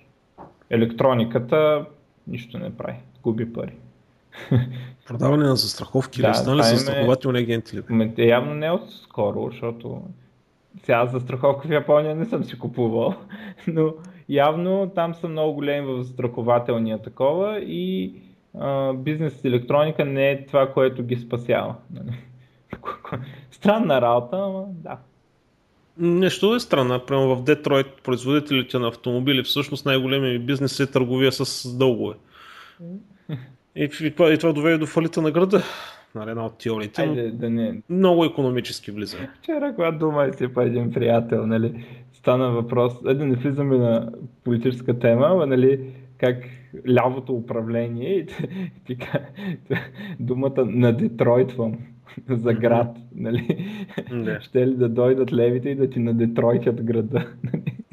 Електрониката 0.69 1.85
нищо 2.27 2.57
не 2.57 2.77
прави, 2.77 2.97
губи 3.23 3.53
пари. 3.53 3.73
Продаване 5.09 5.43
на 5.43 5.55
застраховки 5.55 6.21
да, 6.21 6.29
ли? 6.29 6.35
Стана 6.35 6.57
ли 6.57 6.63
застрахователни 6.63 7.39
агенти 7.39 7.77
ли? 7.77 8.13
Явно 8.17 8.53
не 8.53 8.71
от 8.71 8.91
скоро, 8.91 9.49
защото 9.51 10.01
сега 10.83 11.05
застраховка 11.05 11.67
в 11.67 11.71
Япония 11.71 12.15
не 12.15 12.25
съм 12.25 12.43
си 12.43 12.59
купувал, 12.59 13.15
но 13.67 13.93
явно 14.29 14.91
там 14.95 15.15
са 15.15 15.27
много 15.27 15.53
големи 15.53 15.87
в 15.87 16.03
застрахователния 16.03 17.01
такова 17.01 17.59
и 17.59 18.13
а, 18.59 18.93
бизнес 18.93 19.45
електроника 19.45 20.05
не 20.05 20.31
е 20.31 20.45
това, 20.45 20.73
което 20.73 21.03
ги 21.03 21.15
спасява. 21.15 21.75
Странна 23.51 24.01
работа, 24.01 24.37
но 24.37 24.67
да. 24.69 24.97
Нещо 25.97 26.55
е 26.55 26.59
странно. 26.59 26.99
Прямо 27.07 27.35
в 27.35 27.43
Детройт 27.43 27.87
производителите 28.03 28.79
на 28.79 28.87
автомобили 28.87 29.43
всъщност 29.43 29.85
най-големият 29.85 30.45
бизнес 30.45 30.79
е 30.79 30.91
търговия 30.91 31.31
с 31.31 31.77
дългове. 31.77 32.15
И, 33.79 33.89
и, 34.01 34.11
това, 34.11 34.33
и 34.33 34.37
това 34.37 34.53
доведе 34.53 34.77
до 34.77 34.85
фалита 34.85 35.21
на 35.21 35.31
града. 35.31 35.63
Нали, 36.15 36.29
една 36.29 36.45
от 36.45 36.57
теориите. 36.57 37.01
Айде, 37.01 37.31
да 37.31 37.49
не... 37.49 37.81
Много 37.89 38.25
економически 38.25 38.91
влиза. 38.91 39.17
Вчера, 39.41 39.75
когато 39.75 39.97
думах 39.97 40.35
си 40.35 40.47
по 40.47 40.61
един 40.61 40.91
приятел, 40.91 41.45
нали, 41.45 41.85
стана 42.13 42.51
въпрос, 42.51 43.03
да 43.03 43.25
не 43.25 43.35
влизаме 43.35 43.77
на 43.77 44.11
политическа 44.43 44.99
тема, 44.99 45.39
а 45.41 45.45
нали, 45.45 45.93
как 46.17 46.37
лявото 46.89 47.33
управление 47.33 48.13
и 48.13 48.25
ти, 48.85 48.97
думата 50.19 50.65
на 50.65 50.97
Детройтвам 50.97 51.77
за 52.29 52.53
град, 52.53 52.97
нали? 53.15 53.71
Да. 54.11 54.41
Ще 54.41 54.67
ли 54.67 54.75
да 54.75 54.89
дойдат 54.89 55.33
левите 55.33 55.69
и 55.69 55.75
да 55.75 55.89
ти 55.89 55.99
надетройтят 55.99 56.83
града? 56.83 57.27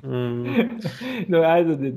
Mm. 0.07 0.71
Но 1.29 1.39
айде 1.39 1.77
да 1.77 1.93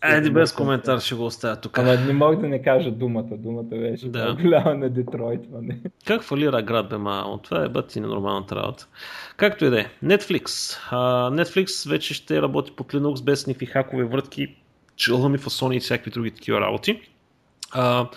Айде 0.00 0.30
без 0.30 0.52
коментар 0.52 1.00
ще 1.00 1.14
го 1.14 1.24
оставя 1.24 1.56
тук. 1.56 1.78
Ама 1.78 1.96
не 1.96 2.12
мога 2.12 2.36
да 2.36 2.48
не 2.48 2.62
кажа 2.62 2.90
думата. 2.90 3.28
Думата 3.30 3.62
беше 3.62 4.08
да. 4.08 4.36
голяма 4.42 4.74
на 4.74 4.90
Детройт. 4.90 5.40
Не. 5.62 5.80
Как 6.06 6.22
фалира 6.22 6.62
град 6.62 6.88
бе 6.88 6.96
мамо? 6.96 7.38
Това 7.38 7.64
е 7.64 7.68
бъти 7.68 8.00
ненормалната 8.00 8.56
работа. 8.56 8.86
Както 9.36 9.64
и 9.64 9.70
да 9.70 9.80
е. 9.80 9.86
Netflix. 10.04 10.44
Uh, 10.44 11.42
Netflix 11.44 11.90
вече 11.90 12.14
ще 12.14 12.42
работи 12.42 12.72
под 12.76 12.92
Linux 12.92 13.24
без 13.24 13.46
никакви 13.46 13.66
хакове 13.66 14.04
вратки, 14.04 14.56
чълъми, 14.96 15.38
фасони 15.38 15.76
и 15.76 15.80
всякакви 15.80 16.10
други 16.10 16.30
такива 16.30 16.60
работи. 16.60 17.00
Uh, 17.74 18.08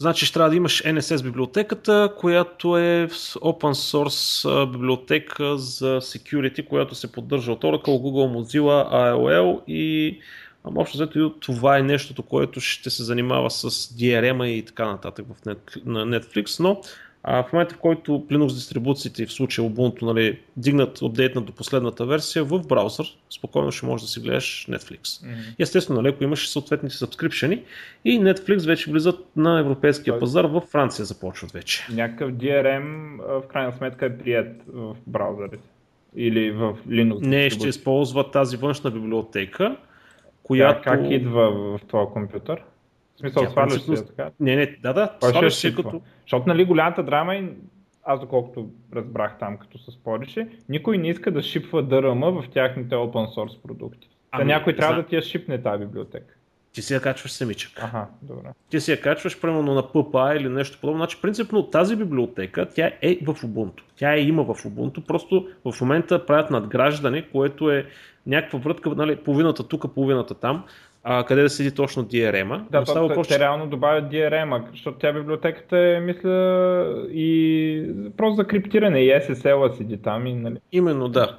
Значи 0.00 0.26
ще 0.26 0.34
трябва 0.34 0.50
да 0.50 0.56
имаш 0.56 0.82
NSS 0.82 1.22
библиотеката, 1.22 2.12
която 2.16 2.78
е 2.78 3.08
open 3.36 3.72
source 3.72 4.66
библиотека 4.72 5.58
за 5.58 6.00
security, 6.00 6.66
която 6.66 6.94
се 6.94 7.12
поддържа 7.12 7.52
от 7.52 7.62
Oracle, 7.62 7.86
Google, 7.86 8.38
Mozilla, 8.38 8.92
AOL 8.92 9.64
и 9.66 10.18
общо 10.64 10.98
взето 10.98 11.34
това 11.40 11.78
е 11.78 11.82
нещото, 11.82 12.22
което 12.22 12.60
ще 12.60 12.90
се 12.90 13.04
занимава 13.04 13.50
с 13.50 13.70
DRM 13.70 14.44
и 14.44 14.64
така 14.64 14.86
нататък 14.86 15.26
в 15.28 15.44
Netflix, 15.86 16.60
но 16.60 16.80
а 17.22 17.42
в 17.42 17.52
момента, 17.52 17.74
в 17.74 17.78
който 17.78 18.12
Linux 18.12 18.46
дистрибуциите, 18.46 19.26
в 19.26 19.32
случая 19.32 19.70
Ubuntu, 19.70 20.02
нали, 20.02 20.38
дигнат 20.56 21.02
апдейтна 21.02 21.40
до 21.40 21.52
последната 21.52 22.06
версия 22.06 22.44
в 22.44 22.66
браузър, 22.66 23.16
спокойно 23.30 23.72
ще 23.72 23.86
можеш 23.86 24.04
да 24.04 24.10
си 24.10 24.20
гледаш 24.20 24.66
Netflix. 24.70 25.02
Mm-hmm. 25.02 25.54
Естествено, 25.58 26.02
леко 26.02 26.24
имаш 26.24 26.48
съответните 26.48 26.94
сабскрипшени 26.94 27.62
и 28.04 28.20
Netflix 28.20 28.66
вече 28.66 28.90
влизат 28.90 29.18
на 29.36 29.60
европейския 29.60 30.12
Той... 30.12 30.20
пазар, 30.20 30.44
в 30.44 30.60
Франция 30.60 31.04
започват 31.04 31.52
вече. 31.52 31.86
Някакъв 31.92 32.32
DRM 32.32 33.16
в 33.16 33.42
крайна 33.48 33.72
сметка 33.72 34.06
е 34.06 34.18
прият 34.18 34.62
в 34.66 34.96
браузърите 35.06 35.68
или 36.16 36.50
в 36.50 36.76
Linux. 36.88 37.26
Не, 37.26 37.50
ще 37.50 37.68
използва 37.68 38.30
тази 38.30 38.56
външна 38.56 38.90
библиотека, 38.90 39.76
която... 40.50 40.82
Как, 40.82 41.00
как 41.00 41.10
идва 41.10 41.50
в 41.50 41.80
твоя 41.86 42.06
компютър? 42.06 42.62
В 43.16 43.18
смисъл, 43.18 43.46
сваляш 43.46 43.80
си 43.82 44.06
така? 44.06 44.30
Не, 44.40 44.56
не, 44.56 44.76
да, 44.82 44.92
да, 44.92 45.16
сваляш 45.20 45.54
си 45.54 45.74
като... 45.74 46.00
Защото, 46.22 46.48
нали, 46.48 46.64
голямата 46.64 47.02
драма 47.02 47.34
и 47.34 47.48
аз 48.02 48.20
доколкото 48.20 48.68
разбрах 48.94 49.38
там, 49.38 49.58
като 49.58 49.78
се 49.78 49.90
спорише, 49.90 50.48
никой 50.68 50.98
не 50.98 51.08
иска 51.08 51.30
да 51.30 51.42
шипва 51.42 51.84
DRM 51.84 52.42
в 52.42 52.50
тяхните 52.50 52.94
open 52.94 53.36
source 53.36 53.62
продукти. 53.62 54.08
Ами, 54.30 54.44
някой 54.44 54.76
трябва 54.76 54.96
да 55.02 55.06
ти 55.06 55.16
я 55.16 55.22
шипне 55.22 55.62
тази 55.62 55.84
библиотека. 55.84 56.34
Ти 56.72 56.82
си 56.82 56.94
я 56.94 57.00
качваш 57.00 57.32
самичък. 57.32 57.72
Ага, 57.82 58.06
добре. 58.22 58.48
Ти 58.70 58.80
си 58.80 58.90
я 58.90 59.00
качваш 59.00 59.40
примерно 59.40 59.74
на 59.74 59.82
PPA 59.82 60.36
или 60.36 60.48
нещо 60.48 60.78
подобно. 60.80 60.98
Значи, 60.98 61.18
принципно 61.22 61.62
тази 61.62 61.96
библиотека, 61.96 62.68
тя 62.74 62.90
е 63.02 63.18
в 63.22 63.34
Ubuntu. 63.34 63.80
Тя 63.96 64.14
е 64.14 64.20
има 64.20 64.42
в 64.42 64.54
Ubuntu, 64.54 65.06
просто 65.06 65.48
в 65.64 65.80
момента 65.80 66.26
правят 66.26 66.50
надграждане, 66.50 67.28
което 67.32 67.70
е 67.70 67.86
някаква 68.26 68.58
врътка, 68.58 68.90
нали, 68.90 69.16
половината 69.16 69.68
тук, 69.68 69.94
половината 69.94 70.34
там 70.34 70.64
а, 71.04 71.24
къде 71.24 71.42
да 71.42 71.50
седи 71.50 71.74
точно 71.74 72.04
DRM-а. 72.04 72.64
Да, 72.70 72.86
става 72.86 73.08
въпрос, 73.08 73.28
те, 73.28 73.34
че... 73.34 73.40
реално 73.40 73.66
добавят 73.66 74.12
DRM-а, 74.12 74.64
защото 74.70 74.98
тя 74.98 75.12
библиотеката 75.12 75.78
е, 75.78 76.00
мисля, 76.00 76.30
и 77.12 77.92
просто 78.16 78.36
за 78.36 78.46
криптиране, 78.46 79.00
и 79.00 79.10
SSL-а 79.10 79.76
седи 79.76 80.02
там. 80.02 80.26
И, 80.26 80.34
нали... 80.34 80.56
Именно, 80.72 81.08
да. 81.08 81.38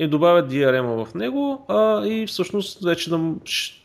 И 0.00 0.06
добавят 0.06 0.52
DRM-а 0.52 1.04
в 1.04 1.14
него 1.14 1.64
а, 1.68 2.06
и 2.06 2.26
всъщност 2.26 2.84
вече 2.84 3.10
да, 3.10 3.34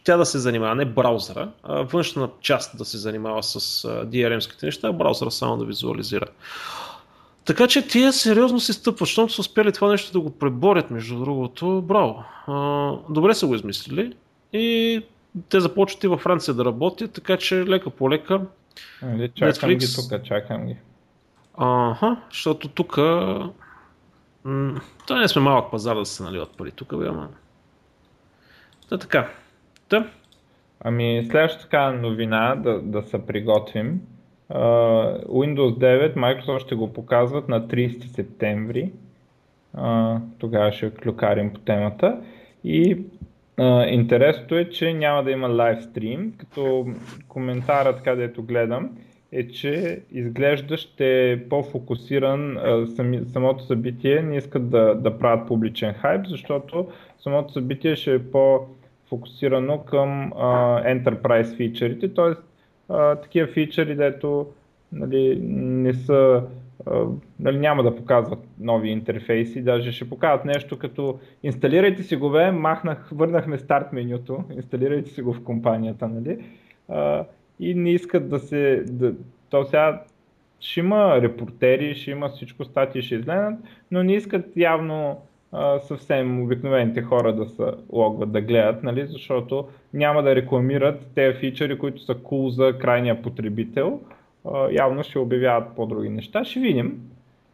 тя 0.03 0.17
да 0.17 0.25
се 0.25 0.39
занимава, 0.39 0.75
не 0.75 0.85
браузъра, 0.85 1.49
а 1.63 1.81
външна 1.81 2.29
част 2.41 2.77
да 2.77 2.85
се 2.85 2.97
занимава 2.97 3.43
с 3.43 3.59
DRM-ските 3.87 4.63
неща, 4.63 4.87
а 4.87 4.93
браузъра 4.93 5.31
само 5.31 5.57
да 5.57 5.65
визуализира. 5.65 6.25
Така 7.45 7.67
че 7.67 7.87
тия 7.87 8.13
сериозно 8.13 8.59
се 8.59 8.73
стъпват, 8.73 9.07
защото 9.07 9.33
са 9.33 9.41
успели 9.41 9.71
това 9.71 9.89
нещо 9.89 10.11
да 10.11 10.19
го 10.19 10.29
преборят, 10.29 10.91
между 10.91 11.19
другото, 11.19 11.81
браво. 11.81 12.23
А, 12.47 12.91
добре 13.09 13.33
са 13.33 13.47
го 13.47 13.55
измислили 13.55 14.13
и 14.53 15.01
те 15.49 15.59
започват 15.59 16.03
и 16.03 16.07
във 16.07 16.21
Франция 16.21 16.53
да 16.53 16.65
работят, 16.65 17.13
така 17.13 17.37
че 17.37 17.65
лека 17.65 17.89
по 17.89 18.09
лека. 18.09 18.41
Али, 19.03 19.31
чакам 19.35 19.69
Netflix... 19.69 19.77
ги 19.77 20.09
тук, 20.09 20.23
чакам 20.23 20.67
ги. 20.67 20.77
Ага, 21.57 22.17
защото 22.31 22.67
тук 22.67 22.97
м- 24.43 24.81
това 25.07 25.19
не 25.19 25.27
сме 25.27 25.41
малък 25.41 25.71
пазар 25.71 25.95
да 25.95 26.05
се 26.05 26.23
наливат 26.23 26.57
пари 26.57 26.71
тук, 26.71 26.97
бе, 26.97 27.07
ама. 27.07 27.29
Да, 28.89 28.97
така. 28.97 29.29
Да. 29.89 30.09
Ами, 30.79 31.27
следващата 31.29 31.63
така 31.63 31.91
новина, 31.91 32.55
да, 32.55 32.81
да 32.81 33.01
се 33.01 33.25
приготвим. 33.25 34.01
Uh, 34.51 35.25
Windows 35.25 35.77
9, 35.77 36.15
Microsoft 36.15 36.59
ще 36.59 36.75
го 36.75 36.93
показват 36.93 37.49
на 37.49 37.67
30 37.67 38.05
септември. 38.05 38.91
Uh, 39.77 40.19
тогава 40.39 40.71
ще 40.71 40.93
клюкарим 40.93 41.53
по 41.53 41.59
темата. 41.59 42.21
И 42.63 42.97
Uh, 43.57 43.85
интересното 43.85 44.55
е, 44.55 44.69
че 44.69 44.93
няма 44.93 45.23
да 45.23 45.31
има 45.31 45.47
лайвстрим, 45.47 46.33
като 46.37 46.87
коментарът, 47.27 48.01
където 48.01 48.43
гледам, 48.43 48.97
е, 49.33 49.47
че 49.47 50.01
изглежда 50.11 50.77
ще 50.77 51.31
е 51.31 51.49
по-фокусиран 51.49 52.57
сами, 52.95 53.21
самото 53.33 53.63
събитие, 53.63 54.21
не 54.21 54.37
искат 54.37 54.69
да, 54.69 54.95
да 54.95 55.17
правят 55.19 55.47
публичен 55.47 55.93
хайп, 55.93 56.27
защото 56.27 56.87
самото 57.19 57.53
събитие 57.53 57.95
ще 57.95 58.13
е 58.13 58.31
по-фокусирано 58.31 59.77
към 59.77 60.31
uh, 60.31 61.03
enterprise 61.03 61.55
фичерите, 61.55 62.13
т.е. 62.13 62.33
Такива 63.21 63.47
фичери, 63.47 63.95
дето 63.95 64.47
нали, 64.91 65.39
не 65.45 65.93
са 65.93 66.43
нали, 67.39 67.57
няма 67.59 67.83
да 67.83 67.95
показват 67.95 68.39
нови 68.59 68.89
интерфейси, 68.89 69.61
даже 69.61 69.91
ще 69.91 70.09
покажат 70.09 70.45
нещо 70.45 70.79
като 70.79 71.19
инсталирайте 71.43 72.03
си 72.03 72.15
го, 72.15 72.29
бе, 72.29 72.51
махнах, 72.51 73.09
върнахме 73.11 73.57
старт 73.57 73.93
менюто, 73.93 74.43
инсталирайте 74.55 75.09
си 75.09 75.21
го 75.21 75.33
в 75.33 75.43
компанията, 75.43 76.07
нали? 76.07 76.45
А, 77.61 77.63
и 77.63 77.75
не 77.75 77.91
искат 77.91 78.29
да 78.29 78.39
се... 78.39 78.83
Да, 78.87 79.13
то 79.49 79.65
сега 79.65 80.01
ще 80.59 80.79
има 80.79 81.21
репортери, 81.21 81.95
ще 81.95 82.11
има 82.11 82.29
всичко, 82.29 82.65
статии 82.65 83.01
ще 83.01 83.15
изгледат, 83.15 83.53
но 83.91 84.03
не 84.03 84.13
искат 84.13 84.57
явно 84.57 85.21
а, 85.51 85.79
съвсем 85.79 86.43
обикновените 86.43 87.01
хора 87.01 87.35
да 87.35 87.45
се 87.45 87.63
логват 87.91 88.31
да 88.31 88.41
гледат, 88.41 88.83
нали? 88.83 89.07
защото 89.07 89.67
няма 89.93 90.23
да 90.23 90.35
рекламират 90.35 91.07
тези 91.15 91.37
фичери, 91.37 91.77
които 91.77 92.01
са 92.01 92.15
cool 92.15 92.49
за 92.49 92.79
крайния 92.79 93.21
потребител, 93.21 93.99
явно 94.71 95.03
ще 95.03 95.19
обявяват 95.19 95.75
по-други 95.75 96.09
неща. 96.09 96.43
Ще 96.43 96.59
видим. 96.59 97.01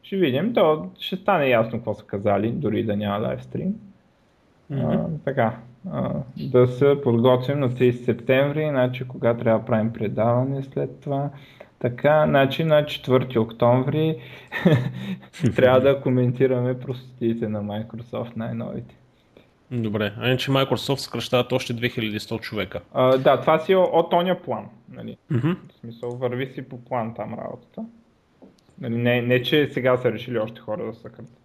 Ще 0.03 0.17
видим. 0.17 0.53
То 0.53 0.89
ще 0.99 1.15
стане 1.15 1.49
ясно 1.49 1.71
какво 1.71 1.93
са 1.93 2.05
казали, 2.05 2.51
дори 2.51 2.83
да 2.83 2.97
няма 2.97 3.27
лайвстрим. 3.27 3.75
Mm-hmm. 4.71 4.95
А, 4.95 5.23
така. 5.25 5.57
А, 5.91 6.13
да 6.37 6.67
се 6.67 7.01
подготвим 7.03 7.59
на 7.59 7.69
30 7.69 7.91
септември, 8.05 8.67
значи 8.69 9.07
кога 9.07 9.33
трябва 9.33 9.59
да 9.59 9.65
правим 9.65 9.93
предаване 9.93 10.63
след 10.63 10.99
това. 11.01 11.29
Така, 11.79 12.25
значи 12.27 12.63
на 12.63 12.83
4 12.83 13.39
октомври 13.39 14.17
трябва 15.55 15.81
да 15.81 16.01
коментираме 16.01 16.79
простотиите 16.79 17.47
на 17.47 17.63
Microsoft 17.63 18.37
най-новите. 18.37 18.95
Добре, 19.71 20.13
а 20.17 20.27
иначе 20.27 20.51
Microsoft 20.51 20.95
съкръщават 20.95 21.51
още 21.51 21.73
2100 21.73 22.39
човека. 22.39 22.81
А, 22.93 23.17
да, 23.17 23.41
това 23.41 23.59
си 23.59 23.71
е 23.71 23.77
от 23.77 24.13
оня 24.13 24.41
план. 24.41 24.65
Нали? 24.91 25.17
Mm-hmm. 25.31 25.57
В 25.69 25.73
смисъл, 25.79 26.09
върви 26.09 26.47
си 26.47 26.69
по 26.69 26.83
план 26.83 27.13
там 27.15 27.33
работата. 27.33 27.85
Нали, 28.81 28.97
не, 28.97 29.21
не, 29.21 29.41
че 29.41 29.69
сега 29.73 29.97
са 29.97 30.11
решили 30.11 30.39
още 30.39 30.61
хора 30.61 30.85
да 30.85 30.93
съкратят. 30.93 31.38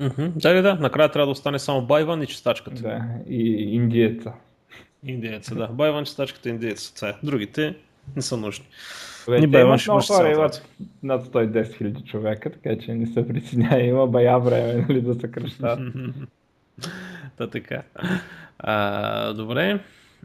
Mm-hmm. 0.00 0.28
Да, 0.28 0.54
да, 0.54 0.62
да. 0.62 0.74
Накрая 0.74 1.10
трябва 1.10 1.26
да 1.26 1.32
остане 1.32 1.58
само 1.58 1.82
Байван 1.82 2.22
и 2.22 2.26
чистачката. 2.26 2.82
Да, 2.82 3.04
и 3.28 3.74
индиеца. 3.74 4.32
Индиеца, 5.04 5.54
да. 5.54 5.66
Байван, 5.66 6.04
чистачката, 6.04 6.48
индиеца. 6.48 6.94
Това 6.94 7.08
е. 7.08 7.14
Другите 7.22 7.74
не 8.16 8.22
са 8.22 8.36
нужни. 8.36 8.66
Вече 9.28 9.40
Ни 9.40 9.46
Байван 9.46 9.78
ще 9.78 9.90
хора, 9.90 10.30
имат 10.30 10.68
над 11.02 11.26
110 11.26 11.76
хиляди 11.76 12.02
човека, 12.04 12.52
така 12.52 12.78
че 12.84 12.94
не 12.94 13.06
се 13.06 13.28
притеснява. 13.28 13.82
Има 13.82 14.06
бая 14.06 14.38
време 14.38 14.74
нали, 14.88 15.00
да 15.00 15.14
се 15.14 15.30
кръщат. 15.30 15.78
да, 17.38 17.50
така. 17.50 17.82
А, 18.58 19.32
добре. 19.32 19.80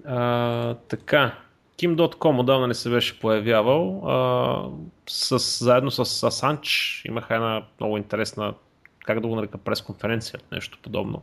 А, 0.06 0.74
така. 0.74 1.36
Kim.com 1.78 2.40
отдавна 2.40 2.68
не 2.68 2.74
се 2.74 2.90
беше 2.90 3.20
появявал. 3.20 4.04
А, 4.08 4.70
с, 5.08 5.66
заедно 5.66 5.92
с 5.92 6.24
Асанч 6.24 7.02
имаха 7.06 7.36
една 7.36 7.64
много 7.80 7.98
интересна, 7.98 8.54
как 9.06 9.20
да 9.20 9.28
го 9.28 9.36
нарека, 9.36 9.58
пресконференция, 9.58 10.39
нещо 10.51 10.78
подобно. 10.82 11.22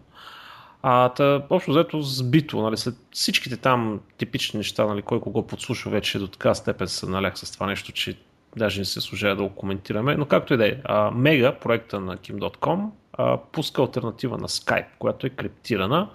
А, 0.83 1.09
та, 1.09 1.43
общо 1.51 1.71
взето 1.71 2.03
сбито, 2.03 2.63
нали, 2.63 2.77
след 2.77 2.95
всичките 3.13 3.57
там 3.57 4.01
типични 4.17 4.59
неща, 4.59 4.87
нали, 4.87 5.03
кой 5.03 5.21
кого 5.21 5.47
подслушва 5.47 5.91
вече 5.91 6.19
до 6.19 6.29
така 6.29 6.55
степен 6.55 6.89
се 6.89 7.07
наляг 7.07 7.39
с 7.39 7.53
това 7.53 7.67
нещо, 7.67 7.93
че 7.93 8.17
даже 8.57 8.81
не 8.81 8.85
се 8.85 9.01
служава 9.01 9.37
да 9.37 9.43
го 9.43 9.55
коментираме. 9.55 10.17
Но 10.17 10.27
както 10.27 10.55
и 10.55 10.57
да 10.57 10.69
е, 10.69 10.77
Мега, 11.15 11.53
проекта 11.53 12.01
на 12.01 12.17
Kim.com, 12.17 12.89
а, 13.13 13.39
пуска 13.53 13.83
альтернатива 13.83 14.39
на 14.39 14.49
Skype, 14.49 14.87
която 14.99 15.27
е 15.27 15.31
криптирана 15.31 16.09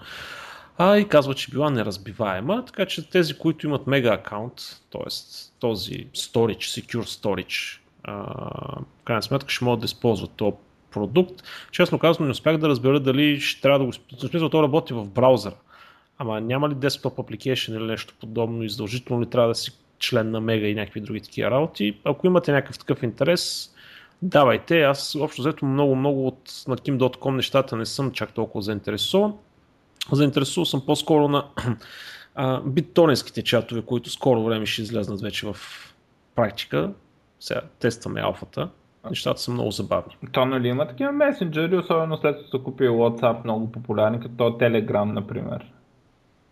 а, 0.78 0.98
и 0.98 1.08
казва, 1.08 1.34
че 1.34 1.52
била 1.52 1.70
неразбиваема, 1.70 2.66
така 2.66 2.86
че 2.86 3.10
тези, 3.10 3.38
които 3.38 3.68
имат 3.68 3.88
мега 3.88 4.14
аккаунт, 4.14 4.54
т.е. 4.92 5.08
този 5.60 6.08
storage, 6.16 6.82
secure 6.82 7.04
storage, 7.04 7.80
а, 8.04 8.14
в 9.02 9.04
крайна 9.04 9.24
сметка 9.24 9.50
ще 9.50 9.66
могат 9.66 9.80
да 9.80 9.86
използват 9.86 10.32
този 10.32 10.56
продукт. 10.98 11.44
Честно 11.72 12.00
казвам, 12.00 12.28
не 12.28 12.32
успях 12.32 12.58
да 12.58 12.70
разбера 12.70 13.00
дали 13.00 13.40
ще 13.40 13.62
трябва 13.62 13.80
да 13.80 13.86
го... 13.86 13.92
В 13.92 14.30
смисъл, 14.30 14.50
то 14.50 14.64
работи 14.64 14.94
в 14.94 15.10
браузъра. 15.10 15.56
Ама 16.18 16.42
няма 16.42 16.70
ли 16.70 16.74
desktop 16.74 17.16
application 17.16 17.78
или 17.78 17.84
нещо 17.84 18.14
подобно 18.20 18.64
и 18.64 18.70
задължително 18.70 19.22
ли 19.22 19.26
трябва 19.26 19.48
да 19.48 19.56
си 19.56 19.72
член 20.00 20.32
на 20.32 20.42
Мега 20.42 20.68
и 20.68 20.76
някакви 20.76 21.02
други 21.02 21.22
такива 21.22 21.52
работи. 21.52 21.98
Ако 22.04 22.28
имате 22.28 22.52
някакъв 22.52 22.80
такъв 22.80 23.04
интерес, 23.04 23.74
давайте. 24.22 24.82
Аз 24.82 25.16
общо 25.16 25.42
взето 25.42 25.66
много-много 25.66 26.28
от 26.28 26.64
на 26.68 26.78
Kim.com 26.78 27.36
нещата 27.36 27.76
не 27.76 27.86
съм 27.86 28.12
чак 28.12 28.34
толкова 28.34 28.62
заинтересован. 28.62 29.34
Заинтересувал 30.12 30.66
съм 30.66 30.86
по-скоро 30.86 31.28
на 31.28 31.46
биттоненските 32.66 33.44
чатове, 33.44 33.82
които 33.82 34.10
скоро 34.10 34.44
време 34.44 34.66
ще 34.66 34.82
излезнат 34.82 35.22
вече 35.22 35.48
в 35.48 35.58
практика. 36.36 36.92
Сега 37.40 37.62
тестваме 37.80 38.22
алфата. 38.22 38.70
Нещата 39.10 39.42
са 39.42 39.52
много 39.52 39.72
забавни. 39.72 40.18
То 40.32 40.46
нали 40.46 40.68
има 40.68 40.88
такива 40.88 41.12
месенджери, 41.12 41.78
особено 41.78 42.18
след 42.18 42.38
като 42.38 42.50
са 42.50 42.64
купили 42.64 42.90
WhatsApp, 42.90 43.44
много 43.44 43.72
популярни, 43.72 44.20
като 44.20 44.44
Telegram, 44.44 45.12
например. 45.12 45.66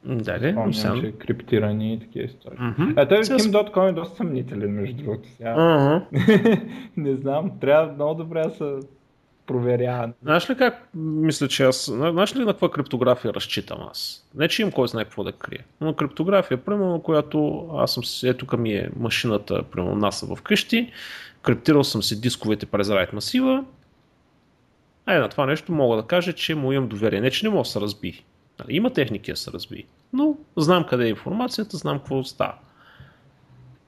Да, 0.06 0.39
да, 0.39 0.51
Спомням, 0.51 0.74
сам. 0.74 1.01
че 1.01 1.12
крипτирани 1.12 1.93
и 1.93 1.99
такива 1.99 2.26
истории. 2.26 2.58
Mm-hmm. 2.58 2.93
А 2.97 3.08
той 3.08 3.18
Kim.com 3.18 3.89
е 3.89 3.91
доста 3.91 4.16
съмнителен, 4.16 4.72
между 4.72 5.03
другото. 5.03 5.30
Сега. 5.30 5.56
Uh-huh. 5.56 6.62
не 6.97 7.16
знам, 7.16 7.51
трябва 7.62 7.93
много 7.93 8.14
добре 8.14 8.41
да 8.41 8.49
се 8.49 8.88
проверява. 9.47 10.12
Знаеш 10.24 10.49
ли 10.49 10.56
как 10.56 10.89
мисля, 10.95 11.47
че 11.47 11.64
аз... 11.64 11.86
Знаеш 11.86 12.36
ли 12.36 12.39
на 12.39 12.45
каква 12.45 12.72
криптография 12.72 13.34
разчитам 13.34 13.78
аз? 13.91 14.28
Не, 14.36 14.47
че 14.47 14.62
им 14.62 14.72
кой 14.72 14.88
знае 14.88 15.03
какво 15.03 15.24
да 15.24 15.32
крие. 15.32 15.66
Но 15.82 15.93
криптография, 15.93 16.58
примерно, 16.58 17.01
която 17.01 17.68
аз 17.74 17.93
съм. 17.93 18.30
Ето 18.30 18.47
към 18.47 18.62
ми 18.62 18.74
е 18.74 18.89
машината, 18.99 19.64
примерно, 19.64 20.01
NASA 20.01 20.36
вкъщи. 20.36 20.91
Криптирал 21.46 21.84
съм 21.84 22.04
си 22.04 22.22
дисковете 22.22 22.66
през 22.66 22.89
райт 22.89 23.14
масива. 23.14 23.64
Е, 25.08 25.18
на 25.18 25.30
това 25.30 25.46
нещо 25.46 25.72
мога 25.72 25.96
да 25.96 26.04
кажа, 26.04 26.34
че 26.34 26.56
му 26.56 26.72
имам 26.72 26.88
доверие. 26.88 27.22
Не, 27.22 27.32
че 27.32 27.46
не 27.46 27.50
мога 27.50 27.64
да 27.64 27.70
се 27.70 27.82
разби. 27.82 28.24
Нали, 28.60 28.76
има 28.76 28.89
техники 28.89 29.32
да 29.32 29.38
се 29.38 29.52
разби. 29.52 29.86
Но 30.14 30.38
знам 30.58 30.86
къде 30.89 31.06
е 31.06 31.10
информацията, 31.10 31.78
знам 31.78 31.98
какво 31.98 32.24
става. 32.24 32.54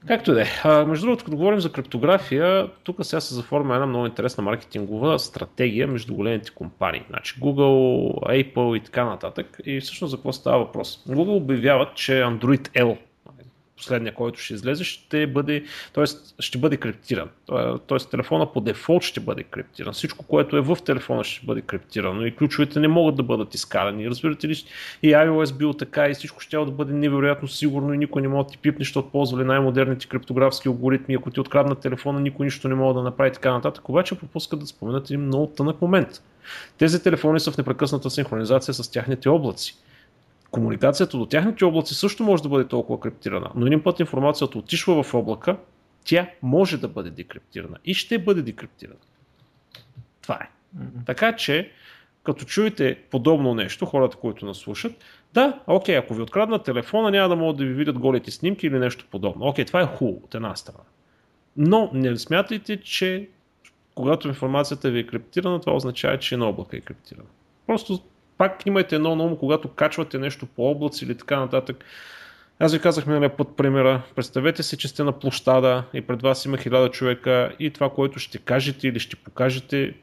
Както 0.06 0.32
да 0.34 0.42
е. 0.42 0.84
Между 0.84 1.06
другото, 1.06 1.24
като 1.24 1.36
говорим 1.36 1.60
за 1.60 1.72
криптография, 1.72 2.70
тук 2.84 2.96
сега 3.02 3.20
се 3.20 3.34
заформя 3.34 3.74
една 3.74 3.86
много 3.86 4.06
интересна 4.06 4.42
маркетингова 4.42 5.18
стратегия 5.18 5.88
между 5.88 6.14
големите 6.14 6.50
компании. 6.50 7.02
Значи 7.08 7.40
Google, 7.40 8.12
Apple 8.22 8.76
и 8.76 8.80
така 8.80 9.04
нататък. 9.04 9.60
И 9.64 9.80
всъщност 9.80 10.10
за 10.10 10.16
какво 10.16 10.32
става 10.32 10.58
въпрос? 10.58 11.04
Google 11.08 11.36
обявяват, 11.36 11.94
че 11.94 12.12
Android 12.12 12.68
L 12.68 12.98
последния, 13.78 14.14
който 14.14 14.40
ще 14.40 14.54
излезе, 14.54 14.84
ще 14.84 15.26
бъде, 15.26 15.64
т.е. 15.94 16.04
ще 16.38 16.58
бъде 16.58 16.76
криптиран. 16.76 17.28
Т.е. 17.88 17.98
телефона 18.10 18.52
по 18.52 18.60
дефолт 18.60 19.02
ще 19.02 19.20
бъде 19.20 19.42
криптиран. 19.42 19.92
Всичко, 19.92 20.24
което 20.24 20.56
е 20.56 20.60
в 20.60 20.78
телефона 20.84 21.24
ще 21.24 21.46
бъде 21.46 21.60
криптирано 21.60 22.26
и 22.26 22.36
ключовете 22.36 22.80
не 22.80 22.88
могат 22.88 23.16
да 23.16 23.22
бъдат 23.22 23.54
изкарани. 23.54 24.10
Разбирате 24.10 24.48
ли, 24.48 24.64
и 25.02 25.08
iOS 25.08 25.56
бил 25.56 25.72
така 25.72 26.08
и 26.08 26.14
всичко 26.14 26.40
ще 26.40 26.56
да 26.56 26.64
бъде 26.64 26.92
невероятно 26.92 27.48
сигурно 27.48 27.94
и 27.94 27.98
никой 27.98 28.22
не 28.22 28.28
може 28.28 28.44
да 28.44 28.50
ти 28.50 28.58
пипне, 28.58 28.84
защото 28.84 29.10
ползвали 29.10 29.44
най-модерните 29.44 30.06
криптографски 30.06 30.68
алгоритми. 30.68 31.14
Ако 31.14 31.30
ти 31.30 31.40
откраднат 31.40 31.78
телефона, 31.78 32.20
никой 32.20 32.46
нищо 32.46 32.68
не 32.68 32.74
може 32.74 32.94
да 32.94 33.02
направи 33.02 33.32
така 33.32 33.52
нататък. 33.52 33.88
Обаче 33.88 34.18
пропускат 34.18 34.60
да 34.60 34.66
споменат 34.66 35.10
един 35.10 35.20
много 35.20 35.46
тънък 35.46 35.82
момент. 35.82 36.22
Тези 36.78 37.02
телефони 37.02 37.40
са 37.40 37.52
в 37.52 37.58
непрекъсната 37.58 38.10
синхронизация 38.10 38.74
с 38.74 38.90
тяхните 38.90 39.28
облаци 39.28 39.76
комуникацията 40.50 41.18
до 41.18 41.26
тяхните 41.26 41.64
облаци 41.64 41.94
също 41.94 42.24
може 42.24 42.42
да 42.42 42.48
бъде 42.48 42.68
толкова 42.68 43.00
криптирана, 43.00 43.50
но 43.54 43.66
един 43.66 43.82
път 43.82 44.00
информацията 44.00 44.58
отишва 44.58 45.02
в 45.02 45.14
облака, 45.14 45.56
тя 46.04 46.30
може 46.42 46.76
да 46.76 46.88
бъде 46.88 47.10
декриптирана 47.10 47.76
и 47.84 47.94
ще 47.94 48.18
бъде 48.18 48.42
декриптирана. 48.42 48.98
Това 50.22 50.34
е. 50.34 50.48
Mm-hmm. 50.78 51.06
Така 51.06 51.36
че, 51.36 51.70
като 52.22 52.44
чуете 52.44 52.98
подобно 53.10 53.54
нещо, 53.54 53.86
хората, 53.86 54.16
които 54.16 54.46
нас 54.46 54.56
слушат, 54.56 54.92
да, 55.34 55.60
окей, 55.66 55.96
ако 55.96 56.14
ви 56.14 56.22
откраднат 56.22 56.64
телефона, 56.64 57.10
няма 57.10 57.28
да 57.28 57.36
могат 57.36 57.56
да 57.56 57.64
ви 57.64 57.72
видят 57.72 57.98
голите 57.98 58.30
снимки 58.30 58.66
или 58.66 58.78
нещо 58.78 59.06
подобно. 59.10 59.46
Окей, 59.46 59.64
това 59.64 59.80
е 59.80 59.86
хубаво 59.86 60.20
от 60.24 60.34
една 60.34 60.56
страна. 60.56 60.84
Но 61.56 61.90
не 61.92 62.16
смятайте, 62.16 62.80
че 62.80 63.28
когато 63.94 64.28
информацията 64.28 64.90
ви 64.90 64.98
е 64.98 65.06
криптирана, 65.06 65.60
това 65.60 65.72
означава, 65.72 66.18
че 66.18 66.36
на 66.36 66.46
облака 66.46 66.76
е 66.76 66.80
криптирана. 66.80 67.28
Просто 67.66 68.00
пак 68.38 68.66
имайте 68.66 68.96
едно 68.96 69.16
на 69.16 69.24
ум, 69.24 69.36
когато 69.36 69.68
качвате 69.68 70.18
нещо 70.18 70.46
по 70.46 70.70
облаци 70.70 71.04
или 71.04 71.16
така 71.16 71.40
нататък. 71.40 71.84
Аз 72.58 72.72
ви 72.72 72.80
казах 72.80 73.06
миналия 73.06 73.36
път 73.36 73.56
примера. 73.56 74.02
Представете 74.16 74.62
си, 74.62 74.76
че 74.76 74.88
сте 74.88 75.04
на 75.04 75.12
площада 75.12 75.84
и 75.94 76.00
пред 76.00 76.22
вас 76.22 76.44
има 76.44 76.58
хиляда 76.58 76.90
човека 76.90 77.52
и 77.58 77.70
това, 77.70 77.90
което 77.90 78.18
ще 78.18 78.38
кажете 78.38 78.88
или 78.88 79.00
ще 79.00 79.16
покажете, 79.16 79.94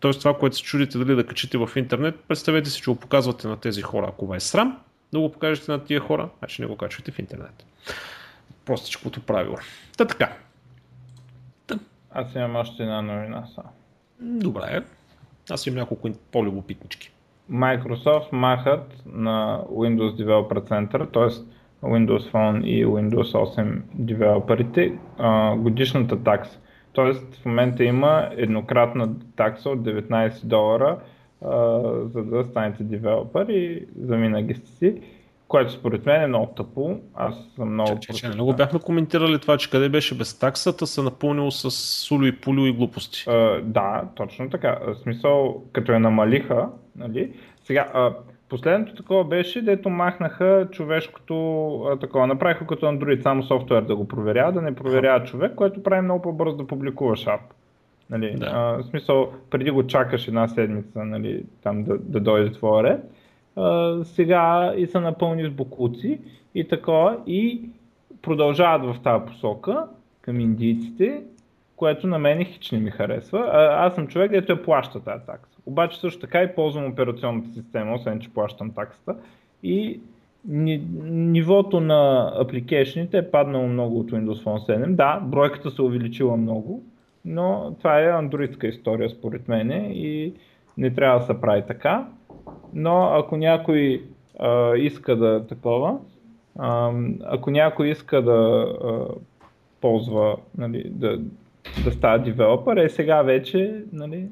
т.е. 0.00 0.12
това, 0.12 0.38
което 0.38 0.56
се 0.56 0.62
чудите 0.62 0.98
дали 0.98 1.14
да 1.14 1.26
качите 1.26 1.58
в 1.58 1.70
интернет, 1.76 2.20
представете 2.28 2.70
си, 2.70 2.82
че 2.82 2.90
го 2.90 2.96
показвате 2.96 3.48
на 3.48 3.56
тези 3.56 3.82
хора. 3.82 4.06
Ако 4.08 4.26
ви 4.26 4.36
е 4.36 4.40
срам 4.40 4.80
да 5.12 5.20
го 5.20 5.32
покажете 5.32 5.70
на 5.70 5.84
тия 5.84 6.00
хора, 6.00 6.28
значи 6.38 6.62
не 6.62 6.68
го 6.68 6.76
качвате 6.76 7.12
в 7.12 7.18
интернет. 7.18 7.64
Простичкото 8.64 9.20
правило. 9.20 9.56
Та 9.96 10.04
така. 10.04 10.36
Та. 11.66 11.78
Аз 12.10 12.34
имам 12.34 12.56
още 12.56 12.82
една 12.82 13.02
новина 13.02 13.46
са. 13.54 13.62
Добре. 14.20 14.84
Аз 15.50 15.66
имам 15.66 15.78
няколко 15.78 16.10
по-любопитнички. 16.32 17.13
Microsoft 17.52 18.32
махат 18.32 19.02
на 19.06 19.64
Windows 19.70 20.24
Developer 20.24 20.68
Center, 20.68 21.12
т.е. 21.12 21.44
Windows 21.86 22.32
Phone 22.32 22.64
и 22.64 22.86
Windows 22.86 23.32
8 23.56 23.82
девелоперите, 23.94 24.92
годишната 25.56 26.22
такса. 26.22 26.60
Т.е. 26.94 27.12
в 27.12 27.44
момента 27.44 27.84
има 27.84 28.28
еднократна 28.36 29.08
такса 29.36 29.70
от 29.70 29.78
19 29.78 30.46
долара, 30.46 30.98
за 32.04 32.24
да 32.24 32.44
станете 32.44 32.84
девелопер 32.84 33.46
и 33.48 33.86
завинаги 34.00 34.54
сте 34.54 34.70
си 34.70 35.00
което 35.54 35.72
според 35.72 36.06
мен 36.06 36.22
е 36.22 36.26
много 36.26 36.46
тъпо. 36.46 36.96
Аз 37.14 37.34
съм 37.56 37.72
много 37.72 37.98
че, 38.00 38.12
че, 38.12 38.28
много 38.28 38.52
бяхме 38.52 38.78
коментирали 38.78 39.38
това, 39.38 39.56
че 39.56 39.70
къде 39.70 39.88
беше 39.88 40.18
без 40.18 40.38
таксата, 40.38 40.86
се 40.86 41.02
напълнило 41.02 41.50
с 41.50 41.70
сулю 41.70 42.26
и 42.26 42.40
пулю 42.40 42.66
и 42.66 42.72
глупости. 42.72 43.24
Uh, 43.26 43.60
да, 43.60 44.02
точно 44.14 44.50
така. 44.50 44.78
В 44.86 44.94
смисъл, 44.94 45.62
като 45.72 45.92
я 45.92 46.00
намалиха, 46.00 46.68
нали? 46.96 47.32
Сега, 47.64 47.88
uh, 47.94 48.14
последното 48.48 48.94
такова 48.94 49.24
беше, 49.24 49.62
дето 49.62 49.90
махнаха 49.90 50.68
човешкото 50.70 51.32
uh, 51.32 52.00
такова. 52.00 52.26
Направиха 52.26 52.66
като 52.66 52.86
Android 52.86 53.22
само 53.22 53.42
софтуер 53.42 53.82
да 53.82 53.96
го 53.96 54.08
проверява, 54.08 54.52
да 54.52 54.62
не 54.62 54.74
проверява 54.74 55.24
човек, 55.24 55.54
което 55.54 55.82
прави 55.82 56.02
много 56.02 56.22
по-бързо 56.22 56.56
да 56.56 56.66
публикуваш 56.66 57.26
ап. 57.26 57.40
Нали? 58.10 58.34
Да. 58.36 58.46
Uh, 58.46 58.82
в 58.82 58.86
смисъл, 58.86 59.32
преди 59.50 59.70
го 59.70 59.86
чакаш 59.86 60.28
една 60.28 60.48
седмица, 60.48 61.04
нали, 61.04 61.44
там 61.62 61.84
да, 61.84 61.98
да 61.98 62.20
дойде 62.20 62.52
твоя 62.52 62.84
ред 62.84 63.00
сега 64.04 64.74
и 64.76 64.86
са 64.86 65.00
напълни 65.00 65.44
с 65.44 65.50
бокуци 65.50 66.20
и 66.54 66.68
такова 66.68 67.18
и 67.26 67.60
продължават 68.22 68.96
в 68.96 69.02
тази 69.02 69.24
посока 69.26 69.86
към 70.20 70.40
индийците, 70.40 71.22
което 71.76 72.06
на 72.06 72.18
мен 72.18 72.44
хич 72.44 72.70
не 72.70 72.78
ми 72.78 72.90
харесва. 72.90 73.38
А, 73.52 73.86
аз 73.86 73.94
съм 73.94 74.06
човек, 74.06 74.30
дето 74.30 74.52
я 74.52 74.62
плаща 74.62 75.00
тази 75.00 75.26
такса. 75.26 75.58
Обаче 75.66 76.00
също 76.00 76.20
така 76.20 76.42
и 76.42 76.54
ползвам 76.54 76.86
операционната 76.86 77.48
система, 77.48 77.94
освен 77.94 78.20
че 78.20 78.34
плащам 78.34 78.70
таксата. 78.70 79.16
И 79.62 80.00
нивото 80.48 81.80
на 81.80 82.32
апликейшните 82.40 83.18
е 83.18 83.30
паднало 83.30 83.68
много 83.68 83.98
от 83.98 84.10
Windows 84.10 84.44
Phone 84.44 84.84
7. 84.84 84.94
Да, 84.94 85.20
бройката 85.20 85.70
се 85.70 85.82
увеличила 85.82 86.36
много, 86.36 86.82
но 87.24 87.74
това 87.78 88.00
е 88.00 88.10
андроидска 88.10 88.66
история 88.66 89.10
според 89.10 89.48
мен 89.48 89.70
и 89.92 90.32
не 90.78 90.94
трябва 90.94 91.18
да 91.18 91.26
се 91.26 91.40
прави 91.40 91.62
така, 91.66 92.06
но 92.72 93.04
ако 93.04 93.36
някой 93.36 94.04
а, 94.38 94.76
иска 94.76 95.16
да 95.16 95.46
такова, 95.46 95.98
а, 96.58 96.92
ако 97.24 97.50
някой 97.50 97.88
иска 97.88 98.22
да 98.22 98.66
а, 98.84 99.08
ползва, 99.80 100.36
нали, 100.58 100.90
да, 100.90 101.20
да 101.84 101.92
става 101.92 102.18
девелопър, 102.18 102.76
е 102.76 102.88
сега 102.88 103.22
вече, 103.22 103.84
нали, 103.92 104.28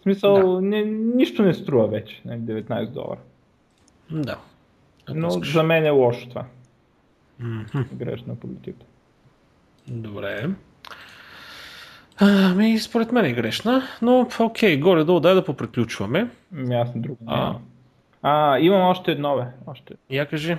в 0.00 0.02
смисъл, 0.02 0.54
да. 0.54 0.60
не, 0.60 0.84
нищо 0.84 1.42
не 1.42 1.54
струва 1.54 1.86
вече, 1.86 2.22
нали, 2.24 2.40
19 2.40 2.90
долара. 2.90 3.20
Да. 4.10 4.38
Но 5.14 5.30
за 5.30 5.62
мен 5.62 5.86
е 5.86 5.90
лошо 5.90 6.28
това. 6.28 6.44
Mm-hmm. 7.42 7.94
Грешна 7.94 8.36
политика. 8.36 8.84
Добре. 9.88 10.50
Ами, 12.20 12.78
според 12.78 13.12
мен 13.12 13.24
е 13.24 13.32
грешна, 13.32 13.82
но 14.02 14.28
окей, 14.40 14.80
горе-долу 14.80 15.20
дай 15.20 15.34
да 15.34 15.44
поприключваме. 15.44 16.30
Ами, 16.56 16.74
аз 16.74 16.92
друго 16.94 17.18
а. 17.26 17.54
а, 18.22 18.58
имам 18.58 18.82
още 18.82 19.12
едно, 19.12 19.36
бе. 19.36 19.42
Още. 19.66 19.94
Я 20.10 20.26
кажи. 20.26 20.56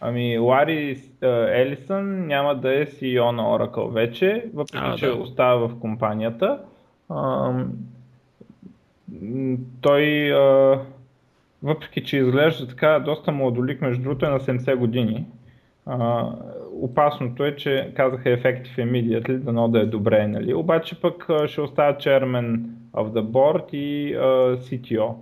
Ами, 0.00 0.38
Лари 0.38 1.02
Елисън 1.52 2.26
няма 2.26 2.54
да 2.54 2.80
е 2.82 2.86
CEO 2.86 3.30
на 3.30 3.42
Oracle 3.42 3.92
вече, 3.92 4.44
въпреки 4.54 4.84
а, 4.86 4.96
че 4.96 5.06
да. 5.06 5.14
остава 5.14 5.68
в 5.68 5.80
компанията. 5.80 6.58
А, 7.08 7.52
той, 9.80 10.32
а, 10.32 10.80
въпреки 11.62 12.04
че 12.04 12.16
изглежда 12.16 12.68
така 12.68 12.98
доста 12.98 13.32
младолик, 13.32 13.80
между 13.80 14.02
другото 14.02 14.26
е 14.26 14.28
на 14.28 14.40
70 14.40 14.76
години. 14.76 15.26
А, 15.86 16.30
опасното 16.80 17.44
е, 17.44 17.56
че 17.56 17.92
казаха 17.94 18.28
Effective 18.28 18.76
Immediately, 18.78 19.36
дано 19.36 19.68
да 19.68 19.80
е 19.80 19.86
добре, 19.86 20.26
нали? 20.26 20.54
Обаче 20.54 21.00
пък 21.00 21.26
ще 21.46 21.60
оставя 21.60 21.98
Chairman 21.98 22.60
of 22.94 23.12
the 23.12 23.22
Board 23.22 23.74
и 23.74 24.16
uh, 24.16 24.56
CTO. 24.56 25.14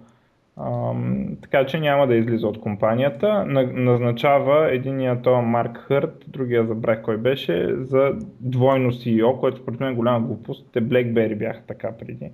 Um, 0.59 1.43
така 1.43 1.67
че 1.67 1.81
няма 1.81 2.07
да 2.07 2.15
излиза 2.15 2.47
от 2.47 2.61
компанията. 2.61 3.45
Назначава 3.73 4.75
единия 4.75 5.23
това 5.23 5.43
Марк 5.43 5.79
Хърт, 5.79 6.25
другия 6.29 6.67
забрах 6.67 7.03
кой 7.03 7.17
беше, 7.17 7.75
за 7.77 8.13
двойно 8.41 8.93
CEO, 8.93 9.41
което 9.41 9.57
според 9.57 9.81
мен 9.81 9.93
е 9.93 9.97
голяма 9.97 10.27
глупост. 10.27 10.69
Те 10.73 10.83
BlackBerry 10.83 11.39
бяха 11.39 11.63
така 11.67 11.93
преди. 11.99 12.31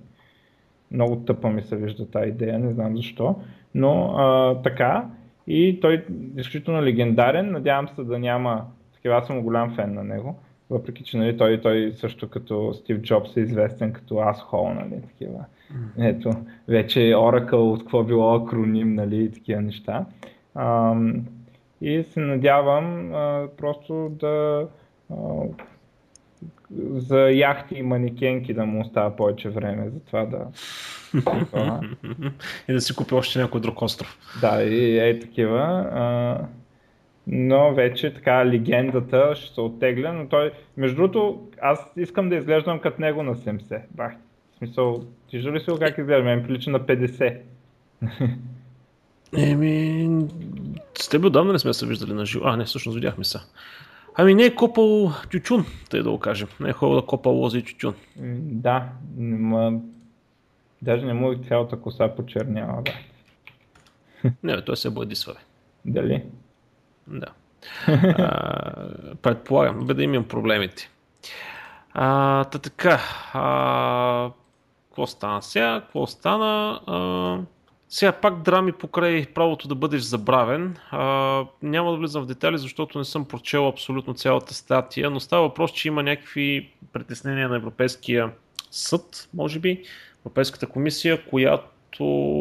Много 0.91 1.15
тъпа 1.15 1.49
ми 1.49 1.61
се 1.61 1.75
вижда 1.75 2.11
тази 2.11 2.29
идея, 2.29 2.59
не 2.59 2.73
знам 2.73 2.97
защо. 2.97 3.35
Но 3.75 4.15
а, 4.17 4.55
така. 4.61 5.05
И 5.47 5.79
той 5.81 5.93
е 5.93 6.03
изключително 6.37 6.81
легендарен. 6.81 7.51
Надявам 7.51 7.87
се 7.87 8.03
да 8.03 8.19
няма 8.19 8.65
такива. 9.03 9.17
Аз 9.17 9.27
съм 9.27 9.41
голям 9.41 9.75
фен 9.75 9.93
на 9.93 10.03
него. 10.03 10.39
Въпреки, 10.69 11.03
че 11.03 11.17
нали, 11.17 11.37
той, 11.37 11.61
той 11.61 11.93
също 11.95 12.29
като 12.29 12.73
Стив 12.73 12.97
Джобс 12.97 13.37
е 13.37 13.39
известен 13.39 13.93
като 13.93 14.19
асхол, 14.19 14.73
нали, 14.73 15.01
такива. 15.01 15.45
Ето, 15.97 16.31
вече 16.67 16.99
Oracle 16.99 17.53
от 17.53 17.79
какво 17.79 18.03
било 18.03 18.35
акроним, 18.35 18.95
нали, 18.95 19.23
и 19.23 19.31
такива 19.31 19.61
неща. 19.61 20.05
А, 20.55 20.95
и 21.81 22.03
се 22.03 22.19
надявам 22.19 23.13
а, 23.13 23.47
просто 23.57 24.09
да 24.19 24.67
а, 25.11 25.15
за 26.91 27.19
яхти 27.19 27.75
и 27.75 27.83
манекенки 27.83 28.53
да 28.53 28.65
му 28.65 28.81
остава 28.81 29.15
повече 29.15 29.49
време 29.49 29.89
за 29.89 29.99
това 29.99 30.25
да 30.25 30.47
и 32.67 32.73
да 32.73 32.81
си 32.81 32.95
купи 32.95 33.13
още 33.13 33.39
някой 33.39 33.61
друг 33.61 33.81
остров. 33.81 34.17
Да, 34.41 34.63
и 34.63 34.99
е 34.99 35.19
такива. 35.19 35.59
А, 35.93 36.37
но 37.27 37.73
вече 37.73 38.13
така 38.13 38.45
легендата 38.45 39.35
ще 39.35 39.53
се 39.53 39.61
оттегля, 39.61 40.13
но 40.13 40.27
той, 40.27 40.51
между 40.77 40.95
другото, 40.95 41.47
аз 41.61 41.79
искам 41.97 42.29
да 42.29 42.35
изглеждам 42.35 42.79
като 42.79 43.01
него 43.01 43.23
на 43.23 43.35
70. 43.35 43.81
Бах, 43.91 44.13
в 44.53 44.57
смисъл, 44.57 45.03
ти 45.27 45.39
ли 45.39 45.59
си 45.59 45.65
как 45.79 45.97
изглежда? 45.97 46.23
Мен 46.23 46.43
прилича 46.43 46.71
на 46.71 46.79
50. 46.79 47.37
Еми, 49.37 50.09
с 50.97 51.09
теб 51.09 51.25
отдавна 51.25 51.53
не 51.53 51.59
сме 51.59 51.73
се 51.73 51.85
виждали 51.85 52.13
на 52.13 52.25
живо. 52.25 52.45
А, 52.47 52.57
не, 52.57 52.65
всъщност 52.65 52.95
видяхме 52.95 53.23
се. 53.23 53.39
Ами 54.15 54.35
не 54.35 54.43
е 54.43 54.55
копал 54.55 55.11
тючун, 55.31 55.65
тъй 55.89 56.03
да 56.03 56.11
го 56.11 56.19
кажем. 56.19 56.47
Не 56.59 56.69
е 56.69 56.73
ходил 56.73 56.95
да 56.95 57.05
копа 57.05 57.29
лози 57.29 57.57
и 57.57 57.63
тючун. 57.63 57.93
Да, 58.39 58.89
ма... 59.17 59.79
даже 60.81 61.05
не 61.05 61.13
му 61.13 61.35
цялата 61.47 61.81
коса 61.81 62.15
почернява, 62.15 62.81
да. 62.81 62.91
Не, 64.43 64.61
той 64.61 64.77
се 64.77 64.89
бладисва. 64.89 65.35
Дали? 65.85 66.23
Да. 67.07 67.27
А, 67.87 69.15
предполагам, 69.21 69.87
бе 69.87 69.93
да 69.93 70.03
имам 70.03 70.23
проблемите. 70.23 70.89
А, 71.93 72.43
та 72.43 72.59
така, 72.59 72.99
а, 73.33 74.31
какво 74.89 75.07
стана 75.07 75.41
сега? 75.41 75.81
Какво 75.81 76.07
стана? 76.07 76.81
А, 76.87 77.39
сега 77.89 78.11
пак 78.11 78.41
драми 78.41 78.71
покрай 78.71 79.25
правото 79.25 79.67
да 79.67 79.75
бъдеш 79.75 80.01
забравен. 80.01 80.77
А, 80.91 81.45
няма 81.61 81.91
да 81.91 81.97
влизам 81.97 82.23
в 82.23 82.27
детали, 82.27 82.57
защото 82.57 82.97
не 82.97 83.05
съм 83.05 83.25
прочел 83.25 83.67
абсолютно 83.67 84.13
цялата 84.13 84.53
статия, 84.53 85.09
но 85.09 85.19
става 85.19 85.47
въпрос, 85.47 85.71
че 85.71 85.87
има 85.87 86.03
някакви 86.03 86.73
притеснения 86.93 87.49
на 87.49 87.55
Европейския 87.55 88.31
съд, 88.71 89.29
може 89.33 89.59
би, 89.59 89.83
Европейската 90.25 90.67
комисия, 90.67 91.25
която 91.25 91.65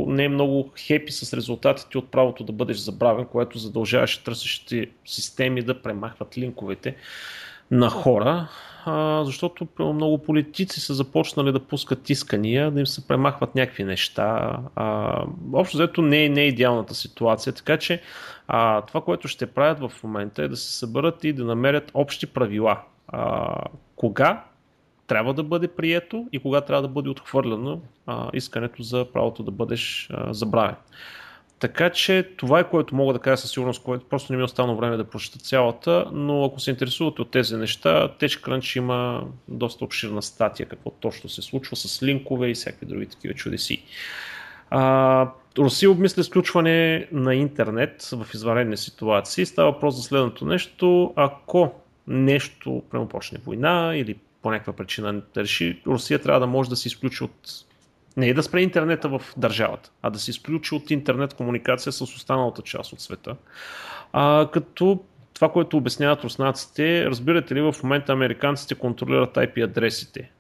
не 0.09 0.24
е 0.24 0.28
много 0.28 0.70
хепи 0.78 1.12
с 1.12 1.36
резултатите 1.36 1.98
от 1.98 2.11
правото 2.11 2.44
да 2.44 2.53
бъдеш 2.53 2.76
забравен, 2.76 3.24
което 3.24 3.59
задължаваше 3.59 4.24
търсещите 4.24 4.86
системи 5.05 5.62
да 5.62 5.82
премахват 5.82 6.38
линковете 6.38 6.96
на 7.70 7.90
хора, 7.90 8.48
а, 8.84 9.24
защото 9.24 9.68
много 9.78 10.18
политици 10.18 10.80
са 10.80 10.94
започнали 10.94 11.53
да 11.53 11.61
пускат 11.61 12.11
искания, 12.11 12.70
да 12.70 12.80
им 12.80 12.86
се 12.86 13.09
премахват 13.09 13.55
някакви 13.55 13.84
неща. 13.84 14.59
А, 14.74 15.16
общо 15.53 15.76
взето 15.76 16.03
не 16.03 16.24
е, 16.24 16.28
не 16.28 16.40
е 16.40 16.48
идеалната 16.48 16.94
ситуация, 16.94 17.53
така 17.53 17.76
че 17.76 18.03
а, 18.48 18.80
това, 18.80 19.00
което 19.00 19.28
ще 19.28 19.46
правят 19.46 19.90
в 19.90 20.03
момента 20.03 20.42
е 20.42 20.48
да 20.48 20.57
се 20.57 20.78
съберат 20.78 21.24
и 21.24 21.32
да 21.32 21.44
намерят 21.44 21.90
общи 21.94 22.26
правила. 22.26 22.80
А, 23.09 23.55
кога 23.96 24.44
трябва 25.13 25.35
да 25.35 25.43
бъде 25.43 25.69
прието 25.69 26.27
и 26.33 26.39
кога 26.39 26.61
трябва 26.61 26.83
да 26.83 26.89
бъде 26.89 27.09
отхвърлено 27.09 27.81
а, 28.07 28.31
искането 28.33 28.83
за 28.83 29.07
правото 29.13 29.43
да 29.43 29.51
бъдеш 29.51 30.09
а, 30.13 30.33
забравен. 30.35 30.75
Така 31.59 31.91
че 31.91 32.29
това 32.37 32.61
е 32.61 32.71
което 32.71 32.95
мога 32.95 33.13
да 33.13 33.19
кажа 33.19 33.37
със 33.37 33.51
сигурност, 33.51 33.83
което 33.83 34.05
просто 34.09 34.33
не 34.33 34.37
ми 34.37 34.41
е 34.41 34.45
останало 34.45 34.77
време 34.77 34.97
да 34.97 35.05
прочета 35.05 35.39
цялата, 35.39 36.07
но 36.13 36.45
ако 36.45 36.61
се 36.61 36.71
интересувате 36.71 37.23
от 37.23 37.31
тези 37.31 37.57
неща, 37.57 38.09
TechCrunch 38.21 38.77
има 38.77 39.25
доста 39.49 39.85
обширна 39.85 40.23
статия 40.23 40.69
какво 40.69 40.91
точно 40.91 41.31
се 41.31 41.43
случва 41.43 41.77
с 41.77 42.03
линкове 42.03 42.49
и 42.49 42.55
всякакви 42.55 42.87
други 42.87 43.07
такива 43.07 43.35
чудеси. 43.35 43.85
А, 44.71 45.31
Русия 45.59 45.91
обмисля 45.91 46.25
сключване 46.25 47.09
на 47.13 47.35
интернет 47.35 48.09
в 48.13 48.27
извънредни 48.35 48.77
ситуации. 48.77 49.47
Става 49.47 49.73
въпрос 49.73 49.97
за 49.97 50.03
следното 50.03 50.45
нещо. 50.45 51.13
Ако 51.17 51.75
нещо, 52.07 52.83
прямо 52.91 53.09
почне 53.09 53.39
война 53.45 53.93
или 53.97 54.17
по 54.43 54.51
някаква 54.51 54.72
причина 54.72 55.22
реши, 55.36 55.82
Русия 55.86 56.18
трябва 56.18 56.40
да 56.40 56.47
може 56.47 56.70
да 56.70 56.76
се 56.76 56.88
изключи 56.88 57.24
от 57.24 57.64
не 58.16 58.28
е 58.28 58.34
да 58.34 58.43
спре 58.43 58.61
интернета 58.61 59.09
в 59.09 59.22
държавата, 59.36 59.90
а 60.03 60.11
да 60.11 60.18
се 60.18 60.30
изключи 60.30 60.74
от 60.74 60.90
интернет 60.90 61.34
комуникация 61.34 61.93
с 61.93 62.01
останалата 62.01 62.62
част 62.62 62.93
от 62.93 63.01
света. 63.01 63.36
А, 64.12 64.49
като 64.53 65.01
това, 65.34 65.53
което 65.53 65.76
обясняват 65.76 66.24
руснаците, 66.24 67.05
разбирате 67.05 67.55
ли, 67.55 67.61
в 67.61 67.74
момента 67.82 68.12
американците 68.12 68.74
контролират 68.74 69.34
IP 69.34 69.64
адресите. 69.64 70.30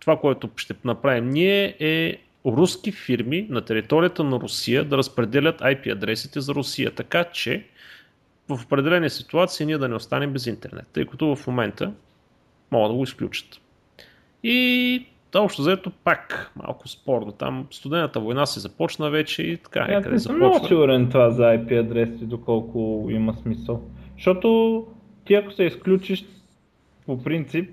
Това, 0.00 0.16
което 0.16 0.50
ще 0.56 0.74
направим 0.84 1.28
ние 1.28 1.76
е 1.80 2.20
руски 2.46 2.92
фирми 2.92 3.46
на 3.50 3.60
територията 3.60 4.24
на 4.24 4.40
Русия 4.40 4.84
да 4.84 4.98
разпределят 4.98 5.60
IP 5.60 5.92
адресите 5.92 6.40
за 6.40 6.54
Русия, 6.54 6.94
така 6.94 7.24
че 7.24 7.66
в 8.48 8.64
определени 8.64 9.10
ситуации 9.10 9.66
ние 9.66 9.78
да 9.78 9.88
не 9.88 9.94
останем 9.94 10.32
без 10.32 10.46
интернет, 10.46 10.86
тъй 10.92 11.06
като 11.06 11.36
в 11.36 11.46
момента 11.46 11.92
могат 12.70 12.90
да 12.90 12.96
го 12.96 13.04
изключат. 13.04 13.60
И 14.42 15.06
да, 15.32 15.40
общо 15.40 15.62
заето 15.62 15.90
пак 15.90 16.52
малко 16.56 16.88
спорно. 16.88 17.32
Там 17.32 17.66
студената 17.70 18.20
война 18.20 18.46
се 18.46 18.60
започна 18.60 19.10
вече 19.10 19.42
и 19.42 19.56
така. 19.56 19.80
Аз 19.80 20.06
не 20.06 20.18
съм 20.18 20.36
много 20.36 20.66
сигурен 20.66 21.10
това 21.10 21.30
за 21.30 21.42
IP 21.42 21.80
адреси, 21.80 22.24
доколко 22.24 23.06
има 23.10 23.34
смисъл. 23.34 23.82
Защото 24.16 24.86
ти 25.24 25.34
ако 25.34 25.52
се 25.52 25.64
изключиш 25.64 26.24
по 27.06 27.22
принцип, 27.22 27.70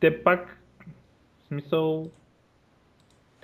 те 0.00 0.22
пак 0.22 0.58
в 1.44 1.46
смисъл 1.46 2.10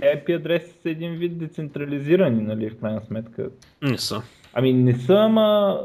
IP 0.02 0.36
адреси 0.36 0.72
са 0.82 0.90
един 0.90 1.16
вид 1.16 1.38
децентрализирани, 1.38 2.42
нали, 2.42 2.70
в 2.70 2.78
крайна 2.80 3.00
сметка. 3.00 3.50
Не 3.82 3.98
са. 3.98 4.22
Ами 4.54 4.72
не 4.72 4.94
са, 4.94 5.14
ама 5.14 5.80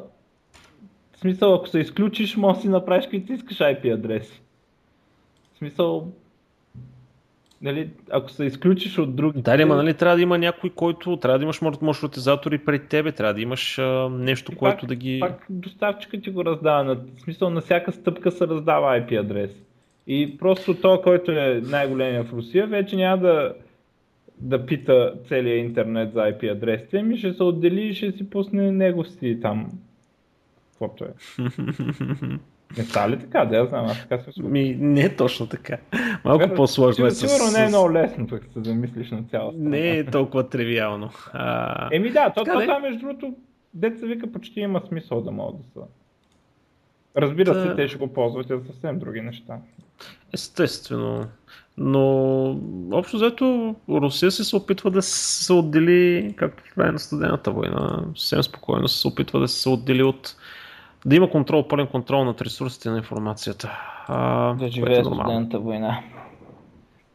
смисъл, 1.24 1.54
ако 1.54 1.68
се 1.68 1.80
изключиш, 1.80 2.36
може 2.36 2.56
да 2.56 2.62
си 2.62 2.70
направиш 2.70 3.04
каквито 3.04 3.34
искаш 3.34 3.58
IP 3.58 3.94
адреси. 3.94 4.42
В 5.54 5.58
смисъл, 5.58 6.12
нали, 7.62 7.90
ако 8.12 8.32
се 8.32 8.46
изключиш 8.46 8.98
от 8.98 9.16
други. 9.16 9.42
Да, 9.42 9.58
ама 9.62 9.76
нали, 9.76 9.94
трябва 9.94 10.16
да 10.16 10.22
има 10.22 10.38
някой, 10.38 10.70
който 10.70 11.18
трябва 11.18 11.40
да 11.40 11.44
имаш 11.44 11.62
маршрутизатори 11.82 12.58
пред 12.58 12.88
тебе, 12.88 13.12
трябва 13.12 13.34
да 13.34 13.42
имаш 13.42 13.80
а, 13.80 14.10
нещо, 14.10 14.52
и 14.52 14.56
което 14.56 14.80
пак, 14.80 14.90
да 14.90 14.96
ги. 14.96 15.20
Пак 15.20 15.46
доставчика 15.50 16.22
ти 16.22 16.30
го 16.30 16.46
раздава. 16.46 16.84
На, 16.84 16.96
в 16.96 17.22
смисъл 17.24 17.50
на 17.50 17.62
всяка 17.62 17.92
стъпка 17.92 18.32
се 18.32 18.48
раздава 18.48 19.00
IP 19.00 19.20
адрес. 19.20 19.52
И 20.08 20.38
просто 20.38 20.74
то, 20.74 21.02
който 21.02 21.32
е 21.32 21.62
най-големия 21.66 22.24
в 22.24 22.34
Русия, 22.34 22.68
вече 22.68 22.96
няма 22.96 23.18
да 23.18 23.54
да 24.38 24.66
пита 24.66 25.14
целият 25.28 25.68
интернет 25.68 26.14
за 26.14 26.20
IP 26.20 26.52
адресите, 26.52 27.04
ми 27.04 27.18
ще 27.18 27.34
се 27.34 27.44
отдели 27.44 27.82
и 27.82 27.94
ще 27.94 28.12
си 28.12 28.30
пусне 28.30 28.72
него 28.72 29.06
си 29.06 29.40
там. 29.42 29.70
Каквото 30.74 31.04
е. 31.04 31.14
Не 32.78 32.84
става 32.84 33.10
ли 33.10 33.20
така? 33.20 33.46
Да, 33.46 33.56
я 33.56 33.66
знам, 33.66 33.86
аз 33.86 34.02
така 34.02 34.18
се 34.18 34.24
случва. 34.24 34.50
Ми, 34.50 34.78
не 34.80 35.02
е 35.02 35.16
точно 35.16 35.48
така. 35.48 35.78
Малко 36.26 36.48
Вер, 36.48 36.56
по-сложно 36.56 37.06
е 37.06 37.12
с... 37.12 37.28
Сигурно 37.28 37.58
не 37.58 37.66
е 37.66 37.68
много 37.68 37.94
лесно, 37.94 38.28
пък 38.28 38.44
се 38.54 38.64
замислиш 38.64 39.12
на 39.12 39.24
цялата. 39.24 39.58
Не 39.60 39.90
е 39.90 40.06
толкова 40.06 40.50
тривиално. 40.50 41.10
А... 41.34 41.90
Еми 41.92 42.12
да, 42.12 42.34
то, 42.36 42.44
това, 42.44 42.62
това 42.62 42.80
между 42.80 43.00
другото, 43.00 43.36
деца 43.74 44.06
вика, 44.06 44.32
почти 44.32 44.60
има 44.60 44.82
смисъл 44.88 45.22
да 45.22 45.32
могат 45.32 45.62
да 45.62 45.64
са. 45.74 45.86
Разбира 47.18 47.54
се, 47.54 47.76
те 47.76 47.88
ще 47.88 47.98
го 47.98 48.14
ползват 48.14 48.48
за 48.48 48.62
съвсем 48.68 49.00
други 49.00 49.22
неща. 49.22 49.58
Естествено. 50.34 51.26
Но 51.78 52.46
общо 52.92 53.18
взето 53.18 53.76
Русия 53.90 54.32
се, 54.32 54.44
се 54.44 54.56
опитва 54.56 54.92
да 54.92 55.02
се 55.02 55.54
отдели, 55.54 56.34
както 56.36 56.64
в 56.64 56.74
края 56.74 56.92
на 56.92 57.00
студената 57.00 57.52
война, 57.52 58.06
съвсем 58.16 58.44
спокойно 58.44 58.88
се 58.88 59.08
опитва 59.08 59.40
да 59.40 59.48
се 59.48 59.70
отдели 59.70 60.04
от 60.04 60.36
да 61.06 61.16
има 61.16 61.30
контрол, 61.30 61.68
пълен 61.68 61.88
контрол 61.88 62.26
над 62.26 62.42
ресурсите 62.42 62.90
на 62.90 62.98
информацията. 62.98 63.80
А, 64.08 64.54
да 64.54 64.68
живее 64.68 64.98
е 64.98 65.04
студената 65.04 65.60
война. 65.60 66.04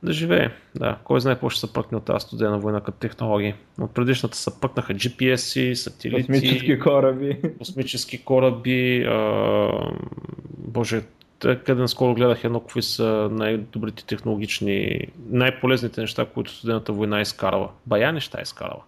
Да 0.03 0.12
живее, 0.12 0.51
да. 0.74 0.99
Кой 1.05 1.20
знае 1.20 1.34
какво 1.34 1.51
ще 1.51 1.61
се 1.61 1.72
пъкне 1.72 1.99
от 1.99 2.05
тази 2.05 2.26
студена 2.26 2.59
война 2.59 2.80
като 2.80 2.99
технологии. 2.99 3.55
От 3.80 3.95
предишната 3.95 4.36
се 4.36 4.61
пъкнаха 4.61 4.95
GPS-и, 4.95 5.76
сателити, 5.76 6.26
космически 6.26 6.78
кораби. 6.78 7.41
Космически 7.59 8.24
кораби. 8.24 9.05
А, 9.09 9.68
боже, 10.59 11.03
къде 11.39 11.74
наскоро 11.74 12.14
гледах 12.14 12.45
едно, 12.45 12.61
какви 12.61 12.82
са 12.82 13.28
най-добрите 13.32 14.07
технологични, 14.07 15.01
най-полезните 15.30 16.01
неща, 16.01 16.26
които 16.34 16.51
студената 16.51 16.93
война 16.93 17.18
е 17.18 17.22
изкарала. 17.22 17.68
Бая 17.86 18.12
неща 18.12 18.39
е 18.39 18.43
изкарала. 18.43 18.82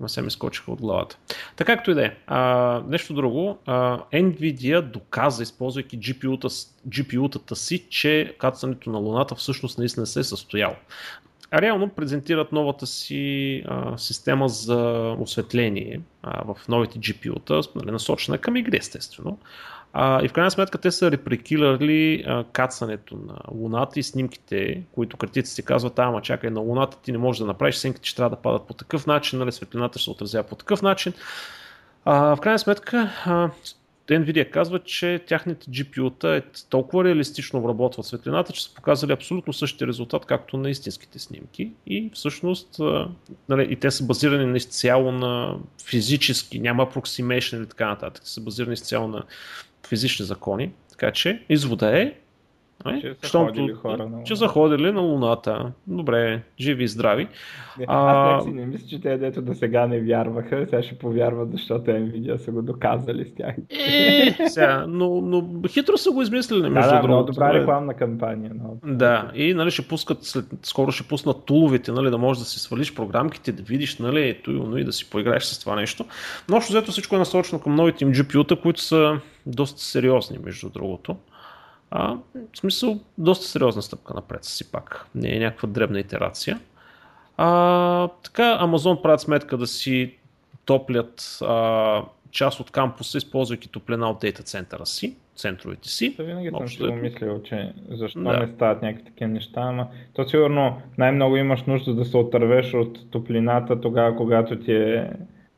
Ма 0.00 0.08
се 0.08 0.22
ми 0.22 0.30
скочиха 0.30 0.72
от 0.72 0.80
главата. 0.80 1.18
Така 1.56 1.76
както 1.76 1.90
и 1.90 1.94
да 1.94 2.06
е. 2.06 2.12
Нещо 2.88 3.14
друго. 3.14 3.58
А, 3.66 3.98
Nvidia 4.12 4.80
доказа, 4.82 5.42
използвайки 5.42 5.98
GPU-та, 5.98 6.48
GPU-тата 6.88 7.54
си, 7.54 7.86
че 7.90 8.34
кацането 8.38 8.90
на 8.90 8.98
Луната 8.98 9.34
всъщност 9.34 9.78
наистина 9.78 10.06
се 10.06 10.20
е 10.20 10.24
състоял. 10.24 10.76
А 11.50 11.62
реално 11.62 11.88
презентират 11.88 12.52
новата 12.52 12.86
си 12.86 13.62
а, 13.66 13.98
система 13.98 14.48
за 14.48 15.10
осветление 15.20 16.00
а, 16.22 16.44
в 16.44 16.68
новите 16.68 16.98
GPU-та, 16.98 17.60
нали, 17.74 17.90
насочена 17.90 18.38
към 18.38 18.56
игри 18.56 18.76
естествено. 18.76 19.38
А, 19.92 20.24
и 20.24 20.28
в 20.28 20.32
крайна 20.32 20.50
сметка 20.50 20.78
те 20.78 20.90
са 20.90 21.10
репрекилали 21.10 22.24
кацането 22.52 23.16
на 23.16 23.38
Луната 23.50 24.00
и 24.00 24.02
снимките, 24.02 24.82
които 24.92 25.16
критиците 25.16 25.62
казват, 25.62 25.98
ама 25.98 26.22
чакай 26.22 26.50
на 26.50 26.60
Луната 26.60 26.98
ти 27.02 27.12
не 27.12 27.18
можеш 27.18 27.40
да 27.40 27.46
направиш, 27.46 27.76
снимките 27.76 28.08
ще 28.08 28.16
трябва 28.16 28.36
да 28.36 28.42
падат 28.42 28.66
по 28.66 28.74
такъв 28.74 29.06
начин, 29.06 29.38
нали, 29.38 29.52
светлината 29.52 29.98
ще 29.98 30.04
се 30.04 30.10
отразява 30.10 30.48
по 30.48 30.54
такъв 30.54 30.82
начин. 30.82 31.12
А, 32.04 32.36
в 32.36 32.40
крайна 32.40 32.58
сметка 32.58 33.10
а, 33.24 33.50
Nvidia 34.08 34.50
казва, 34.50 34.78
че 34.78 35.24
тяхните 35.26 35.70
GPU-та 35.70 36.36
е 36.36 36.42
толкова 36.70 37.04
реалистично 37.04 37.58
обработват 37.58 38.06
светлината, 38.06 38.52
че 38.52 38.64
са 38.64 38.74
показали 38.74 39.12
абсолютно 39.12 39.52
същия 39.52 39.88
резултат, 39.88 40.26
както 40.26 40.56
на 40.56 40.70
истинските 40.70 41.18
снимки. 41.18 41.70
И 41.86 42.10
всъщност 42.14 42.80
нали, 43.48 43.66
и 43.70 43.76
те 43.76 43.90
са 43.90 44.06
базирани 44.06 44.46
на 44.46 44.56
изцяло 44.56 45.12
на 45.12 45.56
физически, 45.86 46.58
няма 46.58 46.86
approximation 46.86 47.56
или 47.56 47.66
така 47.66 47.88
нататък, 47.88 48.22
са 48.26 48.40
базирани 48.40 48.74
изцяло 48.74 49.08
на 49.08 49.22
физични 49.86 50.26
закони. 50.26 50.72
Така 50.90 51.12
че 51.12 51.42
извода 51.48 52.00
е, 52.00 52.12
не? 52.84 53.00
Че 53.00 53.14
са 53.20 53.26
Щом, 53.26 53.46
ходили 53.46 53.72
хора 53.72 54.08
на 54.08 54.24
Че 54.24 54.36
са 54.36 54.48
ходили 54.48 54.92
на 54.92 55.00
Луната. 55.00 55.72
Добре, 55.86 56.42
живи 56.60 56.84
и 56.84 56.88
здрави. 56.88 57.28
Не, 57.78 57.84
аз 57.88 58.46
а... 58.46 58.50
не 58.50 58.66
мисля, 58.66 58.86
че 58.88 59.00
те, 59.00 59.18
дето 59.18 59.42
до 59.42 59.54
сега 59.54 59.86
не 59.86 60.00
вярваха, 60.00 60.66
сега 60.70 60.82
ще 60.82 60.98
повярват, 60.98 61.52
защото 61.52 61.90
Nvidia 61.90 62.36
са 62.36 62.50
го 62.50 62.62
доказали 62.62 63.24
с 63.24 63.34
тях. 63.34 63.54
Е, 63.70 64.48
сега, 64.48 64.84
но, 64.88 65.20
но 65.20 65.68
хитро 65.68 65.96
са 65.96 66.10
го 66.10 66.22
измислили, 66.22 66.70
между 66.70 66.90
да, 66.90 67.00
да, 67.00 67.08
много 67.08 67.24
добра 67.24 67.54
рекламна 67.54 67.94
кампания. 67.94 68.52
Но... 68.54 68.94
Да, 68.94 69.30
и 69.34 69.54
нали, 69.54 69.70
ще 69.70 69.88
пускат, 69.88 70.24
след, 70.24 70.44
скоро 70.62 70.92
ще 70.92 71.08
пуснат 71.08 71.44
туловете, 71.44 71.92
нали, 71.92 72.10
да 72.10 72.18
можеш 72.18 72.42
да 72.42 72.48
си 72.48 72.58
свалиш 72.58 72.94
програмките, 72.94 73.52
да 73.52 73.62
видиш, 73.62 73.98
нали, 73.98 74.40
но 74.46 74.76
и 74.76 74.84
да 74.84 74.92
си 74.92 75.10
поиграеш 75.10 75.44
с 75.44 75.60
това 75.60 75.76
нещо. 75.76 76.04
Но 76.48 76.56
общо 76.56 76.72
взето 76.72 76.90
всичко 76.90 77.16
е 77.16 77.18
насочено 77.18 77.60
към 77.60 77.74
новите 77.74 78.04
им 78.04 78.12
GPU-та, 78.12 78.56
които 78.56 78.80
са 78.80 79.20
доста 79.46 79.80
сериозни, 79.80 80.38
между 80.44 80.70
другото. 80.70 81.16
А, 81.90 82.16
в 82.52 82.58
смисъл, 82.58 83.00
доста 83.18 83.46
сериозна 83.46 83.82
стъпка 83.82 84.14
напред 84.14 84.44
си 84.44 84.72
пак. 84.72 85.06
Не 85.14 85.36
е 85.36 85.38
някаква 85.38 85.68
дребна 85.68 86.00
итерация. 86.00 86.60
А, 87.36 88.08
така, 88.08 88.58
Amazon 88.62 89.02
правят 89.02 89.20
сметка 89.20 89.56
да 89.56 89.66
си 89.66 90.14
топлят 90.64 91.38
а, 91.42 92.02
част 92.30 92.60
от 92.60 92.70
кампуса, 92.70 93.18
използвайки 93.18 93.68
топлина 93.68 94.10
от 94.10 94.20
дейта 94.20 94.42
центъра 94.42 94.86
си, 94.86 95.16
центровете 95.36 95.88
си. 95.88 96.14
Да, 96.16 96.24
винаги 96.24 96.50
съм 96.50 96.68
си 96.68 96.78
го 96.78 96.92
мислил, 96.92 97.42
че 97.42 97.72
защо 97.90 98.20
да. 98.20 98.38
не 98.38 98.48
стават 98.48 98.82
някакви 98.82 99.04
такива 99.04 99.30
неща, 99.30 99.60
ама 99.60 99.88
то 100.14 100.28
сигурно 100.28 100.82
най-много 100.98 101.36
имаш 101.36 101.62
нужда 101.62 101.94
да 101.94 102.04
се 102.04 102.16
отървеш 102.16 102.74
от 102.74 103.10
топлината 103.10 103.80
тогава, 103.80 104.16
когато 104.16 104.58
ти 104.58 104.72
е 104.72 105.10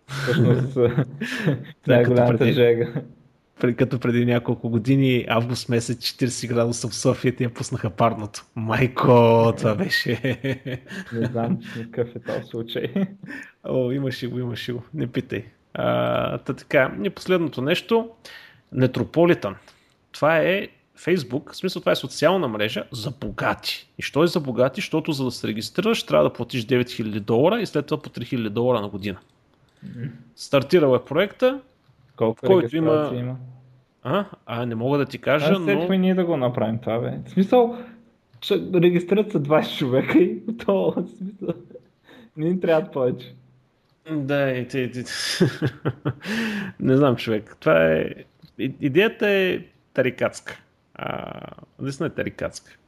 всъщност 0.07 0.76
най-голямата 1.87 2.53
жега 2.53 3.03
като 3.59 3.98
преди 3.98 4.26
няколко 4.26 4.68
години, 4.68 5.24
август 5.28 5.68
месец, 5.68 5.98
40 5.98 6.48
градуса 6.48 6.88
в 6.88 6.94
София, 6.94 7.36
ти 7.36 7.42
я 7.44 7.54
пуснаха 7.54 7.90
парното. 7.90 8.44
Майко, 8.54 9.52
това 9.59 9.74
беше... 9.74 10.38
Не 11.12 11.26
знам 11.26 11.59
какъв 11.74 12.16
е 12.16 12.20
този 12.20 12.44
случай. 12.44 12.94
О, 13.64 13.90
имаше 13.92 14.26
го, 14.26 14.38
имаше 14.38 14.72
го. 14.72 14.82
Не 14.94 15.06
питай. 15.06 15.44
А, 15.74 16.38
та 16.38 16.52
така, 16.54 16.96
и 17.04 17.11
последното 17.11 17.62
нещо. 17.62 18.11
Метрополитън. 18.72 19.56
Това 20.12 20.38
е 20.38 20.68
Фейсбук, 20.96 21.52
в 21.52 21.56
смисъл 21.56 21.80
това 21.80 21.92
е 21.92 21.96
социална 21.96 22.48
мрежа 22.48 22.84
за 22.92 23.11
богати. 23.11 23.88
И 23.98 24.02
що 24.02 24.24
е 24.24 24.26
за 24.26 24.40
богати? 24.40 24.80
Защото 24.80 25.12
за 25.12 25.24
да 25.24 25.30
се 25.30 25.48
регистрираш 25.48 26.02
трябва 26.02 26.24
да 26.24 26.32
платиш 26.32 26.66
9000 26.66 27.20
долара 27.20 27.61
и 27.61 27.66
след 27.66 27.86
това 27.86 28.02
по 28.02 28.11
3000 28.11 28.48
долара 28.48 28.80
на 28.80 28.88
година. 28.88 29.18
Стартирал 30.36 30.96
е 30.96 31.04
проекта, 31.04 31.61
колко 32.19 32.47
който 32.47 32.77
има... 32.77 33.11
има? 33.14 33.37
А, 34.03 34.25
а, 34.47 34.66
не 34.66 34.75
мога 34.75 34.99
да 34.99 35.07
ти 35.07 35.19
кажа, 35.19 35.55
а, 35.55 35.59
но... 35.59 35.95
ние 35.95 36.14
да 36.14 36.25
го 36.25 36.37
направим 36.37 36.79
това, 36.79 36.99
бе. 36.99 37.19
В 37.27 37.31
смисъл, 37.31 37.77
регистрират 38.75 39.33
се 39.33 39.39
20 39.39 39.79
човека 39.79 40.19
и 40.19 40.57
то, 40.66 40.95
в 40.97 41.09
смисъл, 41.09 41.55
не 42.37 42.49
им 42.49 42.61
трябва 42.61 42.91
повече. 42.91 43.35
Да, 44.11 44.51
и 44.51 44.69
ти, 44.69 44.91
ти. 44.91 45.05
не 46.81 46.97
знам, 46.97 47.16
човек. 47.16 47.57
Това 47.61 47.93
е... 47.93 48.11
Идеята 48.59 49.29
е 49.29 49.61
тарикатска. 49.95 50.61
А, 50.95 51.33
наистина 51.79 52.07
е 52.07 52.11
тарикатска. 52.11 52.79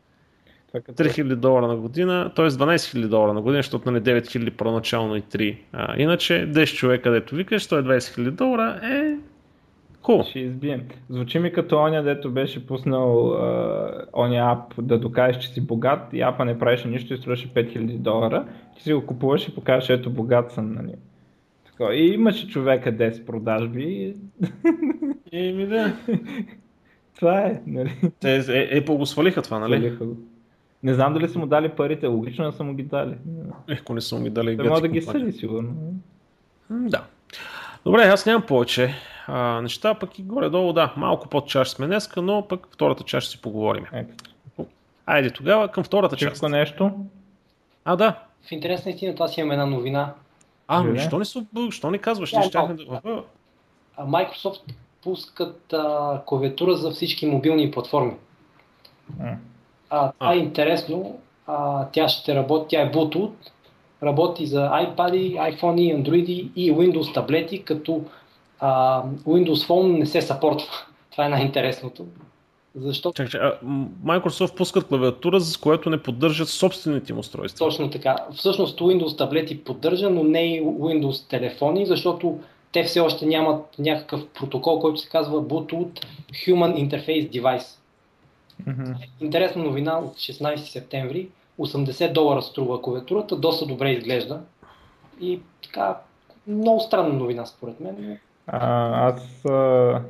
3000 0.75 1.35
долара 1.35 1.67
на 1.67 1.77
година, 1.77 2.33
т.е. 2.37 2.51
12 2.51 2.77
000 2.77 3.09
долара 3.09 3.33
на 3.33 3.43
година, 3.43 3.59
защото 3.59 3.91
нали 3.91 4.03
9000 4.03 4.51
първоначално 4.51 5.17
и 5.17 5.23
3. 5.23 5.57
А, 5.73 6.01
иначе 6.01 6.33
10 6.53 6.75
човека, 6.77 7.11
дето 7.11 7.35
викаш, 7.35 7.67
120 7.67 7.99
000 7.99 8.31
долара 8.31 8.81
е 8.83 9.17
Cool. 10.03 10.31
Ще 10.31 10.39
избием. 10.39 10.83
Звучи 11.11 11.39
ми 11.39 11.53
като 11.53 11.77
оня, 11.77 12.03
дето 12.03 12.31
беше 12.31 12.67
пуснал 12.67 13.33
а, 13.33 14.07
оня 14.13 14.53
ап 14.53 14.85
да 14.85 14.99
докажеш, 14.99 15.43
че 15.43 15.49
си 15.49 15.61
богат 15.61 16.13
и 16.13 16.21
апа 16.21 16.45
не 16.45 16.59
правеше 16.59 16.89
нищо 16.89 17.15
и 17.15 17.17
струваше 17.17 17.55
5000 17.55 17.97
долара. 17.97 18.47
Ти 18.77 18.83
си 18.83 18.93
го 18.93 19.07
купуваш 19.07 19.49
и 19.49 19.55
покажеш, 19.55 19.91
ето 19.91 20.11
богат 20.11 20.53
съм. 20.53 20.73
Нали. 20.75 20.95
Така, 21.67 21.95
и 21.95 22.07
имаше 22.07 22.49
човека 22.49 22.93
10 22.93 23.25
продажби. 23.25 24.17
Еми 25.33 25.67
да. 25.67 25.93
това 27.17 27.41
е, 27.41 27.63
нали? 27.67 27.91
Е, 28.25 28.43
е, 28.49 28.69
е, 28.77 28.81
го 28.81 29.07
свалиха 29.07 29.43
това, 29.43 29.59
нали? 29.59 29.77
Свалиха 29.77 30.05
го. 30.05 30.17
Не 30.83 30.95
знам 30.95 31.15
дали 31.15 31.29
са 31.29 31.39
му 31.39 31.47
дали 31.47 31.69
парите, 31.69 32.07
логично 32.07 32.45
да 32.45 32.53
са 32.53 32.65
му 32.65 32.75
ги 32.75 32.83
дали. 32.83 33.15
Ех, 33.69 33.89
не 33.89 34.01
са 34.01 34.17
му 34.17 34.23
ги 34.23 34.31
дали. 34.31 34.57
Може 34.69 34.83
да 34.83 34.89
ги 34.89 35.03
съди, 35.03 35.33
сигурно. 35.33 35.75
Да. 36.71 37.05
Добре, 37.85 38.03
аз 38.03 38.27
нямам 38.27 38.47
повече 38.47 38.95
а, 39.27 39.61
неща, 39.63 39.95
пък 39.95 40.19
и 40.19 40.23
горе-долу, 40.23 40.73
да, 40.73 40.95
малко 40.97 41.29
под 41.29 41.49
чаш 41.49 41.71
сме 41.71 41.87
днеска, 41.87 42.23
но 42.23 42.49
пък 42.49 42.69
втората 42.73 43.05
част 43.05 43.27
ще 43.27 43.37
си 43.37 43.43
поговорим. 43.43 43.87
Е. 43.93 44.07
Айде 45.07 45.31
тогава 45.31 45.69
към 45.69 45.85
втората 45.85 46.17
част. 46.17 46.33
Чисто 46.33 46.49
нещо? 46.49 46.93
А, 47.85 47.97
да. 47.97 48.19
В 48.49 48.53
интерес 48.53 48.85
на 48.85 48.91
истината 48.91 49.25
аз 49.25 49.39
имам 49.39 49.53
една 49.53 49.67
новина. 49.67 50.15
А, 50.69 50.81
ами, 50.81 50.99
що 50.99 51.19
не, 51.19 51.71
що 51.71 51.91
не 51.91 51.99
казваш? 51.99 52.33
Не, 52.33 52.43
щяхме 52.43 52.75
да... 52.75 53.01
Microsoft 53.99 54.63
пускат 55.03 55.73
а, 55.73 56.23
клавиатура 56.27 56.77
за 56.77 56.91
всички 56.91 57.27
мобилни 57.27 57.71
платформи. 57.71 58.17
А, 59.21 59.37
това 59.91 60.33
е 60.33 60.39
интересно. 60.39 61.19
А, 61.47 61.87
тя 61.93 62.09
ще 62.09 62.35
работи, 62.35 62.67
тя 62.69 62.83
е 62.83 62.93
Bluetooth, 62.93 63.33
работи 64.03 64.47
за 64.47 64.61
iPad, 64.61 65.35
iPhone, 65.55 66.03
Android 66.03 66.51
и 66.57 66.73
Windows 66.73 67.15
таблети, 67.15 67.63
като 67.63 68.05
а, 68.61 69.03
Windows 69.27 69.69
Phone 69.69 69.99
не 69.99 70.07
се 70.07 70.23
съпортва. 70.23 70.69
Това 71.11 71.27
е 71.27 71.29
най-интересното. 71.29 72.07
Защото... 72.75 73.15
Чак, 73.15 73.31
чак, 73.31 73.43
а, 73.43 73.59
Microsoft 74.05 74.57
пускат 74.57 74.87
клавиатура, 74.87 75.41
с 75.41 75.57
която 75.57 75.91
не 75.91 76.03
поддържат 76.03 76.49
собствените 76.49 77.13
им 77.13 77.19
устройства. 77.19 77.67
Точно 77.67 77.91
така. 77.91 78.17
Всъщност 78.35 78.81
Windows 78.81 79.19
таблети 79.19 79.65
поддържа, 79.65 80.11
но 80.11 80.25
не 80.25 80.57
и 80.57 80.63
Windows 80.63 81.31
телефони, 81.31 81.87
защото 81.87 82.39
те 82.73 82.85
все 82.85 83.01
още 83.01 83.27
нямат 83.27 83.79
някакъв 83.79 84.27
протокол, 84.29 84.81
който 84.81 85.01
се 85.01 85.09
казва 85.09 85.43
Bluetooth 85.43 86.05
Human 86.33 86.89
Interface 86.89 87.31
Device. 87.31 87.80
Mm-hmm. 88.67 89.09
Интересна 89.21 89.63
новина 89.63 89.99
от 89.99 90.17
16 90.17 90.57
септември. 90.57 91.29
80 91.61 92.13
долара 92.13 92.43
струва 92.43 92.83
клавиатурата, 92.83 93.37
доста 93.37 93.67
добре 93.67 93.91
изглежда. 93.91 94.41
И 95.21 95.41
така, 95.63 95.97
много 96.47 96.81
странна 96.81 97.13
новина 97.15 97.47
според 97.47 97.81
мен. 97.81 98.19
А, 98.47 99.09
аз 99.09 99.45
а, 99.45 100.03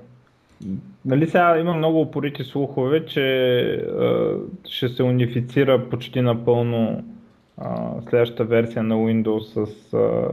Нали 1.04 1.26
сега 1.26 1.58
има 1.58 1.74
много 1.74 2.00
упорити 2.00 2.44
слухове, 2.44 3.06
че 3.06 3.20
а, 3.74 4.34
ще 4.68 4.88
се 4.88 5.02
унифицира 5.02 5.88
почти 5.90 6.20
напълно 6.20 7.04
а, 7.58 7.92
следващата 8.08 8.44
версия 8.44 8.82
на 8.82 8.94
Windows 8.94 9.64
с... 9.64 9.92
А, 9.94 10.28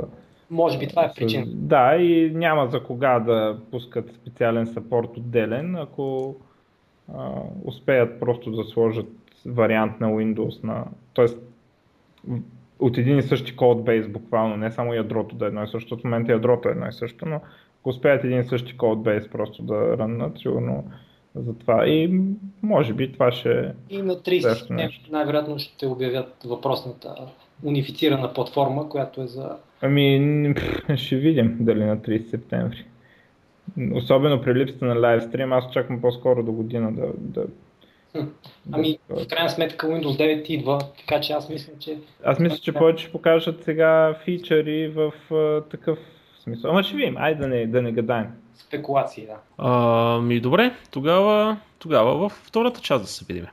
Може 0.50 0.78
би 0.78 0.88
това 0.88 1.04
е 1.06 1.14
причина. 1.16 1.46
Да, 1.48 1.96
и 1.96 2.32
няма 2.34 2.68
за 2.68 2.84
кога 2.84 3.20
да 3.20 3.58
пускат 3.72 4.16
специален 4.16 4.68
сапорт 4.68 5.18
отделен, 5.18 5.76
ако 5.76 6.36
а, 7.14 7.32
успеят 7.66 8.20
просто 8.20 8.52
да 8.52 8.64
сложат 8.64 9.08
вариант 9.46 10.00
на 10.00 10.08
Windows 10.08 10.64
на... 10.64 10.86
Тоест, 11.14 11.38
от 12.80 12.98
един 12.98 13.18
и 13.18 13.24
същи 13.24 13.56
кодбейс 13.56 14.08
буквално, 14.08 14.58
не 14.58 14.72
само 14.72 14.94
ядрото 14.94 15.36
да 15.36 15.46
е 15.46 15.48
едно 15.48 15.64
и 15.64 15.68
също, 15.68 15.98
в 15.98 16.04
момента 16.04 16.32
ядрото 16.32 16.70
е 16.70 16.72
едно 16.72 16.88
и 16.88 16.94
също, 16.94 17.26
но 17.26 17.42
успеят 17.86 18.24
един 18.24 18.40
и 18.40 18.44
същи 18.44 18.78
кодбейс 18.78 19.28
просто 19.28 19.64
да 19.64 19.98
ръннат, 19.98 20.40
сигурно 20.40 20.84
за 21.36 21.54
това. 21.54 21.88
И 21.88 22.22
може 22.62 22.94
би 22.94 23.12
това 23.12 23.32
ще 23.32 23.74
И 23.90 24.02
на 24.02 24.16
30 24.16 24.70
не, 24.70 24.90
най-вероятно 25.12 25.60
ще 25.60 25.88
обявят 25.88 26.44
въпросната 26.46 27.16
унифицирана 27.64 28.34
платформа, 28.34 28.90
която 28.90 29.22
е 29.22 29.28
за... 29.28 29.58
Ами, 29.82 30.56
ще 30.96 31.16
видим 31.16 31.58
дали 31.60 31.86
на 31.86 31.98
30 31.98 32.30
септември. 32.30 32.86
Особено 33.94 34.42
при 34.42 34.56
липсата 34.56 34.86
на 34.86 35.00
лайвстрим, 35.00 35.54
аз 35.54 35.66
очаквам 35.66 36.02
по-скоро 36.02 36.44
до 36.44 36.52
година 36.52 36.92
да, 36.92 37.08
да 37.16 37.48
Ами, 38.72 39.00
в 39.10 39.28
крайна 39.28 39.50
сметка 39.50 39.88
Windows 39.88 40.18
9 40.18 40.48
идва, 40.48 40.80
така 40.98 41.22
че 41.22 41.34
аз 41.34 41.50
мисля, 41.50 41.74
че... 41.80 41.98
Аз 42.24 42.40
мисля, 42.40 42.58
че 42.58 42.72
повече 42.72 43.04
ще 43.04 43.12
покажат 43.12 43.64
сега 43.64 44.20
фичъри 44.24 44.88
в 44.88 45.14
uh, 45.30 45.70
такъв 45.70 46.00
смисъл. 46.44 46.72
Ама 46.72 46.84
ще 46.84 46.96
видим, 46.96 47.18
айде 47.18 47.42
да 47.42 47.48
не, 47.48 47.68
да 47.68 47.82
не 47.82 47.92
гадаем. 47.92 48.28
Спекулации, 48.56 49.26
да. 49.26 49.36
А, 49.58 50.22
ми 50.22 50.40
добре, 50.40 50.72
тогава, 50.92 51.58
тогава 51.80 52.18
във 52.18 52.32
втората 52.32 52.82
част 52.82 53.04
да 53.04 53.10
се 53.10 53.26
видим. 53.26 53.46